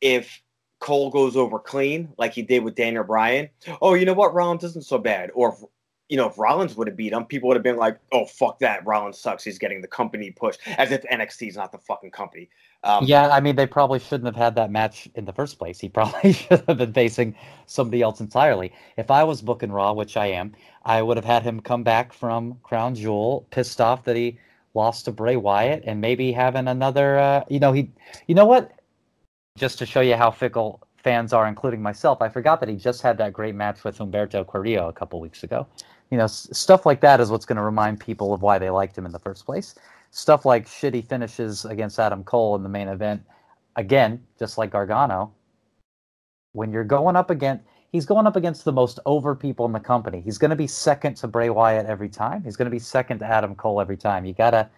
if 0.00 0.42
Cole 0.80 1.10
goes 1.10 1.36
over 1.36 1.58
clean, 1.58 2.08
like 2.16 2.32
he 2.32 2.42
did 2.42 2.64
with 2.64 2.74
Daniel 2.74 3.04
Bryan, 3.04 3.48
oh, 3.82 3.94
you 3.94 4.06
know 4.06 4.14
what? 4.14 4.34
Rollins 4.34 4.64
isn't 4.64 4.86
so 4.86 4.98
bad. 4.98 5.30
Or, 5.34 5.52
if, 5.52 5.62
you 6.08 6.16
know, 6.16 6.28
if 6.28 6.38
Rollins 6.38 6.74
would 6.76 6.88
have 6.88 6.96
beat 6.96 7.12
him, 7.12 7.24
people 7.24 7.48
would 7.48 7.56
have 7.56 7.62
been 7.62 7.76
like, 7.76 7.98
oh, 8.12 8.24
fuck 8.24 8.58
that. 8.60 8.84
Rollins 8.86 9.18
sucks. 9.18 9.44
He's 9.44 9.58
getting 9.58 9.80
the 9.80 9.88
company 9.88 10.30
push. 10.30 10.56
As 10.78 10.90
if 10.90 11.02
NXT 11.02 11.48
is 11.48 11.56
not 11.56 11.70
the 11.70 11.78
fucking 11.78 12.10
company. 12.10 12.48
Um, 12.84 13.04
yeah, 13.06 13.28
I 13.28 13.40
mean, 13.40 13.56
they 13.56 13.66
probably 13.66 13.98
shouldn't 13.98 14.26
have 14.26 14.36
had 14.36 14.54
that 14.56 14.70
match 14.70 15.08
in 15.14 15.26
the 15.26 15.32
first 15.32 15.58
place. 15.58 15.80
He 15.80 15.88
probably 15.90 16.32
should 16.32 16.64
have 16.68 16.78
been 16.78 16.92
facing 16.94 17.34
somebody 17.66 18.02
else 18.02 18.20
entirely. 18.20 18.72
If 18.96 19.10
I 19.10 19.24
was 19.24 19.42
booking 19.42 19.72
Raw, 19.72 19.92
which 19.92 20.16
I 20.16 20.26
am, 20.28 20.54
I 20.84 21.02
would 21.02 21.16
have 21.18 21.26
had 21.26 21.42
him 21.42 21.60
come 21.60 21.82
back 21.84 22.12
from 22.12 22.58
Crown 22.62 22.94
Jewel, 22.94 23.46
pissed 23.50 23.80
off 23.80 24.04
that 24.04 24.16
he 24.16 24.38
lost 24.74 25.06
to 25.06 25.12
Bray 25.12 25.36
Wyatt, 25.36 25.84
and 25.86 26.00
maybe 26.00 26.32
having 26.32 26.68
another. 26.68 27.18
Uh, 27.18 27.44
you 27.48 27.60
know, 27.60 27.72
he. 27.72 27.90
You 28.26 28.34
know 28.34 28.46
what? 28.46 28.72
just 29.58 29.78
to 29.78 29.86
show 29.86 30.00
you 30.00 30.16
how 30.16 30.30
fickle 30.30 30.82
fans 30.96 31.32
are, 31.32 31.46
including 31.48 31.82
myself, 31.82 32.22
I 32.22 32.28
forgot 32.28 32.60
that 32.60 32.68
he 32.68 32.76
just 32.76 33.02
had 33.02 33.18
that 33.18 33.32
great 33.32 33.54
match 33.54 33.84
with 33.84 33.98
Humberto 33.98 34.46
Carrillo 34.46 34.88
a 34.88 34.92
couple 34.92 35.20
weeks 35.20 35.44
ago. 35.44 35.66
You 36.10 36.18
know, 36.18 36.24
s- 36.24 36.48
stuff 36.52 36.86
like 36.86 37.00
that 37.02 37.20
is 37.20 37.30
what's 37.30 37.46
going 37.46 37.56
to 37.58 37.62
remind 37.62 38.00
people 38.00 38.34
of 38.34 38.42
why 38.42 38.58
they 38.58 38.70
liked 38.70 38.98
him 38.98 39.06
in 39.06 39.12
the 39.12 39.18
first 39.18 39.46
place. 39.46 39.74
Stuff 40.10 40.44
like 40.44 40.66
shitty 40.66 41.08
finishes 41.08 41.64
against 41.64 41.98
Adam 41.98 42.24
Cole 42.24 42.56
in 42.56 42.62
the 42.62 42.68
main 42.68 42.88
event, 42.88 43.22
again, 43.76 44.22
just 44.38 44.58
like 44.58 44.70
Gargano. 44.70 45.32
When 46.52 46.72
you're 46.72 46.84
going 46.84 47.14
up 47.14 47.30
against, 47.30 47.64
he's 47.92 48.06
going 48.06 48.26
up 48.26 48.34
against 48.34 48.64
the 48.64 48.72
most 48.72 48.98
over 49.06 49.36
people 49.36 49.66
in 49.66 49.72
the 49.72 49.80
company. 49.80 50.20
He's 50.20 50.38
going 50.38 50.50
to 50.50 50.56
be 50.56 50.66
second 50.66 51.16
to 51.18 51.28
Bray 51.28 51.50
Wyatt 51.50 51.86
every 51.86 52.08
time. 52.08 52.42
He's 52.42 52.56
going 52.56 52.66
to 52.66 52.70
be 52.70 52.80
second 52.80 53.20
to 53.20 53.26
Adam 53.26 53.54
Cole 53.54 53.80
every 53.80 53.96
time. 53.96 54.24
You 54.24 54.32
got 54.32 54.50
to 54.50 54.68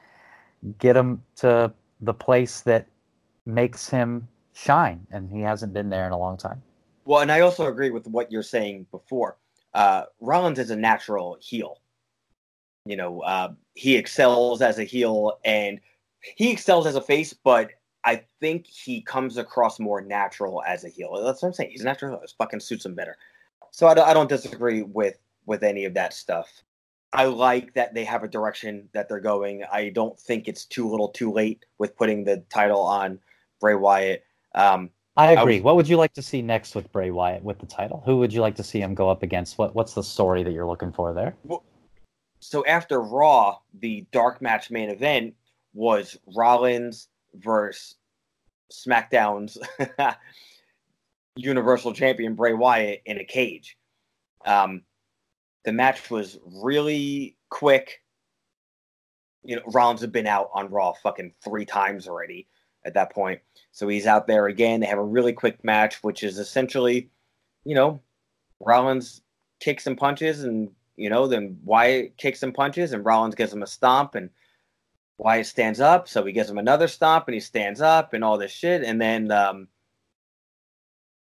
get 0.79 0.97
him 0.97 1.23
to 1.37 1.73
the 2.01 2.15
place 2.15 2.61
that 2.63 2.87
makes 3.47 3.89
him 3.89 4.29
shine, 4.53 5.07
and 5.11 5.31
he 5.31 5.41
hasn't 5.41 5.73
been 5.73 5.89
there 5.89 6.07
in 6.07 6.13
a 6.13 6.19
long 6.19 6.37
time. 6.37 6.63
Well, 7.05 7.21
and 7.21 7.33
I 7.33 7.41
also 7.41 7.67
agree 7.67 7.91
with 7.91 8.07
what 8.07 8.31
you're 8.31 8.43
saying 8.43 8.87
before. 8.91 9.37
Uh, 9.75 10.05
Rollins 10.21 10.59
is 10.59 10.71
a 10.71 10.77
natural 10.77 11.39
heel. 11.41 11.79
You 12.85 12.97
know, 12.97 13.21
uh, 13.21 13.53
he 13.75 13.97
excels 13.97 14.61
as 14.61 14.79
a 14.79 14.85
heel, 14.85 15.39
and 15.45 15.81
he 16.37 16.51
excels 16.51 16.87
as 16.87 16.97
a 16.97 17.01
face, 17.01 17.33
but 17.33 17.71
I 18.05 18.23
think 18.41 18.67
he 18.67 19.03
comes 19.03 19.37
across 19.37 19.79
more 19.79 20.01
natural 20.01 20.63
as 20.67 20.85
a 20.85 20.89
heel. 20.89 21.23
That's 21.23 21.43
what 21.43 21.49
I'm 21.49 21.55
saying. 21.55 21.71
He's 21.71 21.85
natural. 21.85 22.21
It 22.21 22.33
fucking 22.37 22.61
suits 22.61 22.85
him 22.85 22.95
better. 22.95 23.17
So 23.71 23.87
I, 23.87 24.11
I 24.11 24.15
don't 24.15 24.29
disagree 24.29 24.83
with 24.83 25.19
with 25.47 25.63
any 25.63 25.85
of 25.85 25.95
that 25.95 26.13
stuff. 26.13 26.49
I 27.13 27.27
like 27.27 27.75
that 27.75 27.95
they 27.95 28.05
have 28.05 28.23
a 28.23 28.29
direction 28.29 28.89
that 28.95 29.09
they're 29.09 29.21
going. 29.21 29.65
I 29.71 29.91
don't 29.91 30.19
think 30.19 30.49
it's 30.49 30.65
too 30.65 30.89
little, 30.89 31.09
too 31.09 31.31
late 31.31 31.65
with 31.79 31.97
putting 31.97 32.25
the 32.25 32.39
title 32.49 32.81
on 32.81 33.19
Bray 33.61 33.75
Wyatt. 33.75 34.25
Um, 34.55 34.91
I 35.17 35.33
agree. 35.33 35.55
I 35.55 35.57
was, 35.57 35.63
what 35.63 35.77
would 35.77 35.89
you 35.89 35.99
like 35.99 36.15
to 36.15 36.23
see 36.23 36.41
next 36.41 36.75
with 36.75 36.91
Bray 36.91 37.11
Wyatt 37.11 37.43
with 37.43 37.59
the 37.59 37.67
title? 37.67 38.03
Who 38.07 38.17
would 38.19 38.33
you 38.33 38.41
like 38.41 38.57
to 38.57 38.65
see 38.65 38.81
him 38.81 38.95
go 38.95 39.11
up 39.11 39.23
against? 39.23 39.59
What 39.59 39.75
What's 39.75 39.95
the 39.95 40.03
story 40.03 40.43
that 40.43 40.53
you're 40.53 40.67
looking 40.67 40.93
for 40.93 41.13
there? 41.13 41.37
So 42.43 42.67
after 42.67 43.01
Raw, 43.01 43.59
the 43.73 44.05
dark 44.11 44.43
match 44.43 44.69
main 44.69 44.91
event 44.91 45.35
was 45.75 46.19
Rollins 46.35 47.09
versus 47.35 47.95
SmackDown's 48.73 49.59
Universal 51.37 51.93
Champion 51.93 52.35
Bray 52.35 52.53
Wyatt 52.53 53.03
in 53.07 53.21
a 53.21 53.25
cage. 53.25 53.79
Um, 54.45 54.83
the 55.65 55.73
match 55.73 56.11
was 56.11 56.41
really 56.45 57.37
quick. 57.49 58.03
You 59.45 59.57
know, 59.57 59.63
Rollins 59.69 60.01
had 60.01 60.11
been 60.11 60.27
out 60.27 60.51
on 60.53 60.69
Raw 60.69 60.95
fucking 60.95 61.35
three 61.45 61.65
times 61.65 62.09
already 62.09 62.49
at 62.85 62.95
that 62.95 63.13
point. 63.13 63.41
So 63.71 63.87
he's 63.87 64.07
out 64.07 64.27
there 64.27 64.49
again. 64.49 64.81
They 64.81 64.87
have 64.87 64.99
a 64.99 65.05
really 65.05 65.33
quick 65.33 65.63
match, 65.63 66.03
which 66.03 66.25
is 66.25 66.41
essentially, 66.41 67.09
you 67.65 67.77
know, 67.77 68.01
Rollins 68.59 69.23
kicks 69.61 69.87
and 69.87 69.97
punches, 69.97 70.43
and 70.43 70.71
you 70.97 71.11
know, 71.11 71.27
then 71.27 71.59
Wyatt 71.65 72.17
kicks 72.17 72.43
and 72.43 72.55
punches, 72.55 72.93
and 72.93 73.05
Rollins 73.05 73.35
gives 73.35 73.53
him 73.53 73.63
a 73.63 73.67
stomp, 73.67 74.15
and 74.15 74.31
Wyatt 75.19 75.47
stands 75.47 75.81
up, 75.81 76.09
so 76.09 76.25
he 76.25 76.33
gives 76.33 76.51
him 76.51 76.59
another 76.59 76.89
stomp, 76.89 77.27
and 77.29 77.35
he 77.35 77.41
stands 77.41 77.81
up, 77.81 78.13
and 78.13 78.25
all 78.25 78.39
this 78.39 78.53
shit, 78.53 78.83
and 78.83 79.01
then 79.01 79.31
um, 79.31 79.69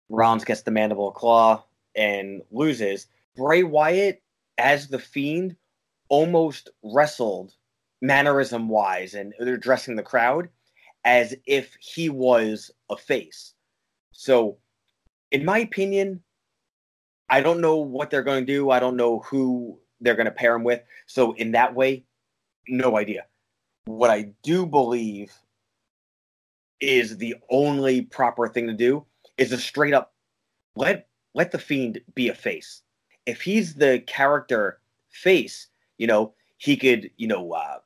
Rollins 0.08 0.44
gets 0.44 0.62
the 0.62 0.70
mandible 0.70 1.10
claw 1.10 1.64
and 1.94 2.42
loses. 2.50 3.06
Bray 3.36 3.62
Wyatt, 3.62 4.22
as 4.58 4.88
the 4.88 4.98
Fiend, 4.98 5.56
almost 6.08 6.70
wrestled 6.82 7.54
mannerism 8.00 8.68
wise, 8.68 9.14
and 9.14 9.34
they're 9.38 9.54
addressing 9.54 9.96
the 9.96 10.02
crowd 10.02 10.48
as 11.04 11.34
if 11.46 11.76
he 11.80 12.08
was 12.08 12.70
a 12.90 12.96
face. 12.96 13.54
So, 14.12 14.58
in 15.30 15.44
my 15.44 15.58
opinion, 15.58 16.22
I 17.28 17.40
don't 17.40 17.60
know 17.60 17.76
what 17.76 18.10
they're 18.10 18.22
going 18.22 18.46
to 18.46 18.52
do. 18.52 18.70
I 18.70 18.80
don't 18.80 18.96
know 18.96 19.20
who 19.20 19.78
they're 20.00 20.14
going 20.14 20.26
to 20.26 20.32
pair 20.32 20.54
him 20.54 20.64
with. 20.64 20.82
So, 21.06 21.32
in 21.32 21.52
that 21.52 21.74
way, 21.74 22.04
no 22.68 22.96
idea. 22.96 23.26
What 23.86 24.10
I 24.10 24.30
do 24.42 24.66
believe 24.66 25.32
is 26.80 27.16
the 27.16 27.36
only 27.50 28.02
proper 28.02 28.48
thing 28.48 28.66
to 28.66 28.72
do 28.72 29.04
is 29.38 29.52
a 29.52 29.58
straight 29.58 29.94
up 29.94 30.12
let 30.76 31.08
let 31.34 31.50
the 31.50 31.58
fiend 31.58 32.00
be 32.14 32.28
a 32.28 32.34
face. 32.34 32.82
If 33.24 33.42
he's 33.42 33.74
the 33.74 34.00
character 34.06 34.78
face, 35.10 35.68
you 35.98 36.06
know, 36.06 36.34
he 36.58 36.76
could, 36.76 37.10
you 37.16 37.26
know, 37.26 37.52
uh, 37.52 37.78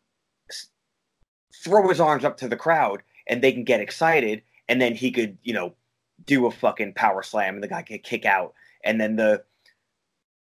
throw 1.64 1.88
his 1.88 2.01
arms 2.01 2.24
up 2.24 2.36
to 2.38 2.49
the 2.49 2.57
crowd 2.57 3.03
and 3.26 3.43
they 3.43 3.53
can 3.53 3.64
get 3.64 3.80
excited, 3.80 4.43
and 4.68 4.80
then 4.80 4.95
he 4.95 5.11
could, 5.11 5.38
you 5.43 5.55
know, 5.55 5.74
do 6.26 6.47
a 6.47 6.51
fucking 6.51 6.95
power 6.95 7.22
slam 7.22 7.55
and 7.55 7.62
the 7.62 7.68
guy 7.68 7.82
could 7.82 8.03
kick 8.03 8.24
out, 8.24 8.55
and 8.85 9.01
then 9.01 9.16
the 9.16 9.43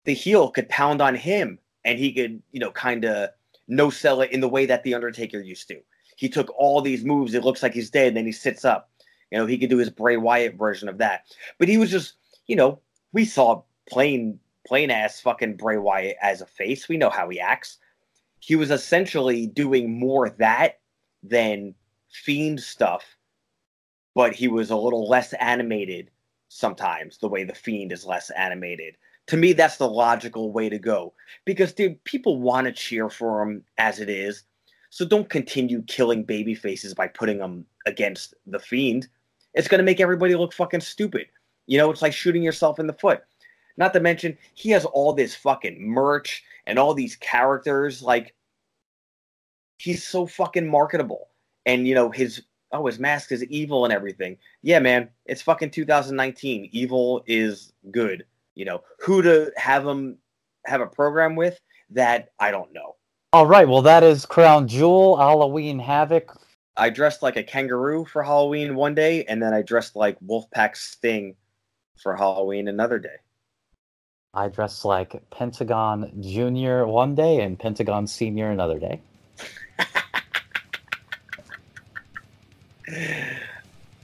the 0.06 0.14
heel 0.14 0.50
could 0.50 0.70
pound 0.70 1.02
on 1.02 1.16
him 1.16 1.60
and 1.84 2.00
he 2.00 2.14
could, 2.14 2.42
you 2.52 2.60
know, 2.60 2.72
kind 2.72 3.06
of 3.06 3.30
no 3.68 3.90
sell 3.90 4.22
it 4.22 4.32
in 4.32 4.40
the 4.40 4.50
way 4.50 4.66
that 4.66 4.84
the 4.84 4.94
Undertaker 4.94 5.40
used 5.40 5.68
to. 5.68 5.80
He 6.18 6.30
took 6.30 6.50
all 6.58 6.82
these 6.82 7.04
moves. 7.04 7.34
It 7.34 7.44
looks 7.44 7.62
like 7.62 7.74
he's 7.74 7.90
dead, 7.90 8.10
and 8.10 8.18
then 8.18 8.26
he 8.26 8.32
sits 8.32 8.64
up. 8.64 8.90
You 9.32 9.40
know, 9.40 9.46
he 9.46 9.58
could 9.58 9.70
do 9.70 9.78
his 9.78 9.90
Bray 9.90 10.18
Wyatt 10.18 10.56
version 10.56 10.88
of 10.88 10.98
that. 11.00 11.26
But 11.58 11.68
he 11.68 11.78
was 11.78 11.92
just, 11.92 12.14
you 12.48 12.56
know, 12.56 12.80
we 13.12 13.26
saw 13.26 13.64
plain 13.90 14.40
plain 14.66 14.90
ass 14.90 15.20
fucking 15.20 15.58
Bray 15.58 15.78
Wyatt 15.78 16.18
as 16.22 16.42
a 16.42 16.46
face. 16.46 16.90
We 16.90 16.98
know 16.98 17.10
how 17.10 17.30
he 17.30 17.40
acts. 17.40 17.78
He 18.40 18.56
was 18.56 18.72
essentially 18.72 19.48
doing 19.48 20.00
more 20.00 20.30
that 20.30 20.80
than 21.24 21.76
Fiend 22.10 22.62
stuff, 22.62 23.04
but 24.14 24.34
he 24.34 24.48
was 24.48 24.70
a 24.70 24.76
little 24.76 25.08
less 25.08 25.34
animated 25.34 26.10
sometimes, 26.56 27.18
the 27.18 27.28
way 27.28 27.43
the 27.43 27.53
Fiend 27.53 27.91
is 27.91 28.06
less 28.06 28.30
animated. 28.30 28.95
To 29.28 29.36
me, 29.36 29.51
that's 29.51 29.76
the 29.76 29.89
logical 29.89 30.53
way 30.53 30.70
to 30.70 30.80
go. 30.80 31.14
Because, 31.43 31.74
dude, 31.74 32.01
people 32.06 32.39
want 32.39 32.66
to 32.66 32.72
cheer 32.72 33.10
for 33.10 33.41
him 33.41 33.64
as 33.78 33.99
it 33.99 34.10
is. 34.10 34.43
So 34.89 35.03
don't 35.06 35.30
continue 35.30 35.82
killing 35.82 36.24
baby 36.24 36.56
faces 36.56 36.93
by 36.93 37.08
putting 37.10 37.39
them 37.39 37.66
against 37.86 38.36
the 38.47 38.60
Fiend. 38.60 39.10
It's 39.53 39.68
going 39.68 39.80
to 39.80 39.84
make 39.84 39.99
everybody 39.99 40.36
look 40.36 40.53
fucking 40.53 40.80
stupid. 40.80 41.28
You 41.68 41.78
know, 41.78 41.91
it's 41.91 42.01
like 42.01 42.14
shooting 42.14 42.43
yourself 42.43 42.80
in 42.80 42.88
the 42.88 42.93
foot. 42.93 43.24
Not 43.76 43.91
to 43.91 43.99
mention, 43.99 44.38
he 44.53 44.70
has 44.70 44.86
all 44.86 45.12
this 45.12 45.36
fucking 45.36 45.82
merch 45.82 46.41
and 46.66 46.80
all 46.80 46.93
these 46.93 47.18
characters. 47.18 48.01
Like, 48.01 48.34
he's 49.78 50.08
so 50.08 50.26
fucking 50.26 50.70
marketable. 50.70 51.28
And, 51.66 51.86
you 51.86 51.95
know, 51.95 52.12
his, 52.12 52.43
oh, 52.76 52.86
his 52.88 53.00
mask 53.00 53.32
is 53.32 53.44
evil 53.46 53.86
and 53.86 53.94
everything. 53.94 54.38
Yeah, 54.62 54.80
man, 54.80 55.10
it's 55.26 55.42
fucking 55.42 55.72
2019. 55.72 56.70
Evil 56.72 57.24
is 57.28 57.74
good. 57.92 58.26
You 58.56 58.66
know, 58.66 58.84
who 59.00 59.22
to 59.22 59.52
have 59.58 59.86
him 59.86 60.18
have 60.66 60.82
a 60.82 60.88
program 60.88 61.36
with, 61.36 61.60
that 61.92 62.30
I 62.40 62.52
don't 62.52 62.74
know. 62.74 62.96
All 63.34 63.46
right, 63.46 63.68
well, 63.68 63.82
that 63.82 64.04
is 64.04 64.26
Crown 64.26 64.68
Jewel, 64.68 65.18
Halloween 65.18 65.80
Havoc. 65.80 66.38
I 66.78 66.90
dressed 66.90 67.22
like 67.22 67.38
a 67.38 67.44
kangaroo 67.44 68.06
for 68.06 68.24
Halloween 68.24 68.76
one 68.76 68.96
day, 68.96 69.24
and 69.26 69.42
then 69.42 69.54
I 69.54 69.62
dressed 69.62 69.96
like 69.96 70.20
Wolfpack 70.20 70.76
Sting 70.76 71.36
for 71.98 72.16
Halloween 72.16 72.68
another 72.68 73.00
day. 73.00 73.18
I 74.34 74.50
dressed 74.50 74.84
like 74.84 75.30
Pentagon 75.30 76.12
Junior 76.22 76.86
one 76.86 77.16
day 77.16 77.42
and 77.42 77.58
Pentagon 77.58 78.06
Senior 78.06 78.52
another 78.52 78.80
day. 78.80 79.02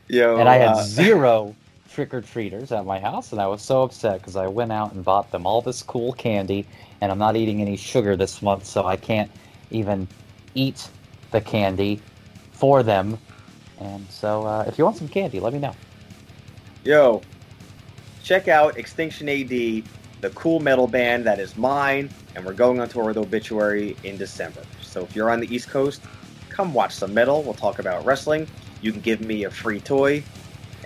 Yo, 0.07 0.37
and 0.37 0.49
I 0.49 0.55
had 0.55 0.69
uh, 0.69 0.83
zero 0.83 1.55
trick 1.89 2.13
or 2.13 2.21
treaters 2.21 2.71
at 2.71 2.85
my 2.85 2.99
house, 2.99 3.31
and 3.31 3.41
I 3.41 3.47
was 3.47 3.61
so 3.61 3.83
upset 3.83 4.19
because 4.19 4.35
I 4.35 4.47
went 4.47 4.71
out 4.71 4.93
and 4.93 5.03
bought 5.03 5.31
them 5.31 5.45
all 5.45 5.61
this 5.61 5.83
cool 5.83 6.13
candy, 6.13 6.65
and 7.01 7.11
I'm 7.11 7.17
not 7.17 7.35
eating 7.35 7.61
any 7.61 7.77
sugar 7.77 8.15
this 8.15 8.41
month, 8.41 8.65
so 8.65 8.85
I 8.85 8.95
can't 8.95 9.29
even 9.69 10.07
eat 10.55 10.89
the 11.31 11.41
candy 11.41 12.01
for 12.51 12.83
them. 12.83 13.17
And 13.79 14.07
so, 14.09 14.45
uh, 14.45 14.65
if 14.67 14.77
you 14.77 14.85
want 14.85 14.97
some 14.97 15.07
candy, 15.07 15.39
let 15.39 15.53
me 15.53 15.59
know. 15.59 15.75
yo, 16.83 17.21
check 18.23 18.47
out 18.47 18.77
Extinction 18.77 19.27
AD, 19.29 19.49
the 19.49 20.29
cool 20.35 20.59
metal 20.59 20.87
band 20.87 21.25
that 21.25 21.39
is 21.39 21.57
mine, 21.57 22.09
and 22.35 22.45
we're 22.45 22.53
going 22.53 22.79
on 22.79 22.87
tour 22.89 23.05
with 23.05 23.17
Obituary 23.17 23.95
in 24.03 24.17
December. 24.17 24.61
So 24.81 25.01
if 25.03 25.15
you're 25.15 25.31
on 25.31 25.39
the 25.39 25.53
East 25.53 25.69
Coast, 25.69 26.01
come 26.49 26.73
watch 26.73 26.93
some 26.93 27.13
metal. 27.13 27.43
We'll 27.43 27.53
talk 27.53 27.79
about 27.79 28.05
wrestling. 28.05 28.47
You 28.81 28.91
can 28.91 29.01
give 29.01 29.21
me 29.21 29.43
a 29.43 29.51
free 29.51 29.79
toy, 29.79 30.23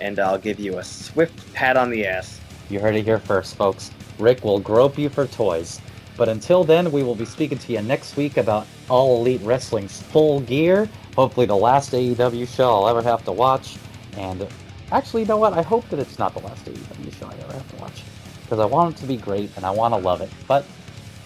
and 0.00 0.18
I'll 0.18 0.38
give 0.38 0.60
you 0.60 0.78
a 0.78 0.84
swift 0.84 1.52
pat 1.54 1.76
on 1.78 1.88
the 1.90 2.06
ass. 2.06 2.40
You 2.68 2.78
heard 2.78 2.94
it 2.94 3.04
here 3.04 3.18
first, 3.18 3.56
folks. 3.56 3.90
Rick 4.18 4.44
will 4.44 4.60
grope 4.60 4.98
you 4.98 5.08
for 5.08 5.26
toys. 5.26 5.80
But 6.16 6.28
until 6.28 6.64
then, 6.64 6.92
we 6.92 7.02
will 7.02 7.14
be 7.14 7.24
speaking 7.24 7.58
to 7.58 7.72
you 7.72 7.82
next 7.82 8.16
week 8.16 8.36
about 8.36 8.66
All 8.88 9.20
Elite 9.20 9.40
Wrestling's 9.42 10.00
full 10.02 10.40
gear. 10.40 10.88
Hopefully, 11.14 11.46
the 11.46 11.56
last 11.56 11.92
AEW 11.92 12.46
show 12.48 12.70
I'll 12.70 12.88
ever 12.88 13.02
have 13.02 13.24
to 13.24 13.32
watch. 13.32 13.76
And 14.16 14.46
actually, 14.92 15.22
you 15.22 15.28
know 15.28 15.36
what? 15.38 15.52
I 15.54 15.62
hope 15.62 15.88
that 15.88 15.98
it's 15.98 16.18
not 16.18 16.34
the 16.34 16.40
last 16.40 16.64
AEW 16.66 17.18
show 17.18 17.26
I 17.26 17.34
ever 17.44 17.52
have 17.54 17.70
to 17.70 17.76
watch. 17.76 18.02
Because 18.42 18.58
I 18.58 18.66
want 18.66 18.96
it 18.96 19.00
to 19.00 19.06
be 19.06 19.16
great 19.16 19.50
and 19.56 19.64
I 19.64 19.70
want 19.70 19.94
to 19.94 19.98
love 19.98 20.20
it. 20.20 20.30
But 20.46 20.66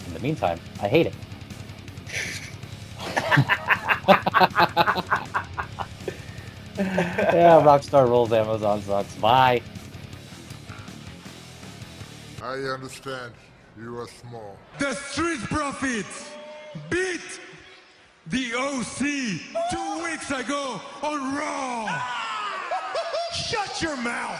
in 0.07 0.13
the 0.13 0.19
meantime, 0.19 0.59
I 0.81 0.87
hate 0.87 1.07
it. 1.07 1.15
yeah, 6.77 7.61
Rockstar 7.61 8.07
rules, 8.07 8.31
Amazon 8.31 8.81
sucks. 8.81 9.15
Bye. 9.15 9.61
I 12.41 12.53
understand. 12.53 13.33
You 13.77 13.97
are 13.99 14.07
small. 14.07 14.57
The 14.79 14.93
Street 14.93 15.39
Profits 15.41 16.31
beat 16.89 17.39
the 18.27 18.53
OC 18.55 18.99
two 19.71 20.03
weeks 20.03 20.31
ago 20.31 20.79
on 21.01 21.35
Raw. 21.35 22.01
Shut 23.33 23.81
your 23.81 23.97
mouth. 23.97 24.39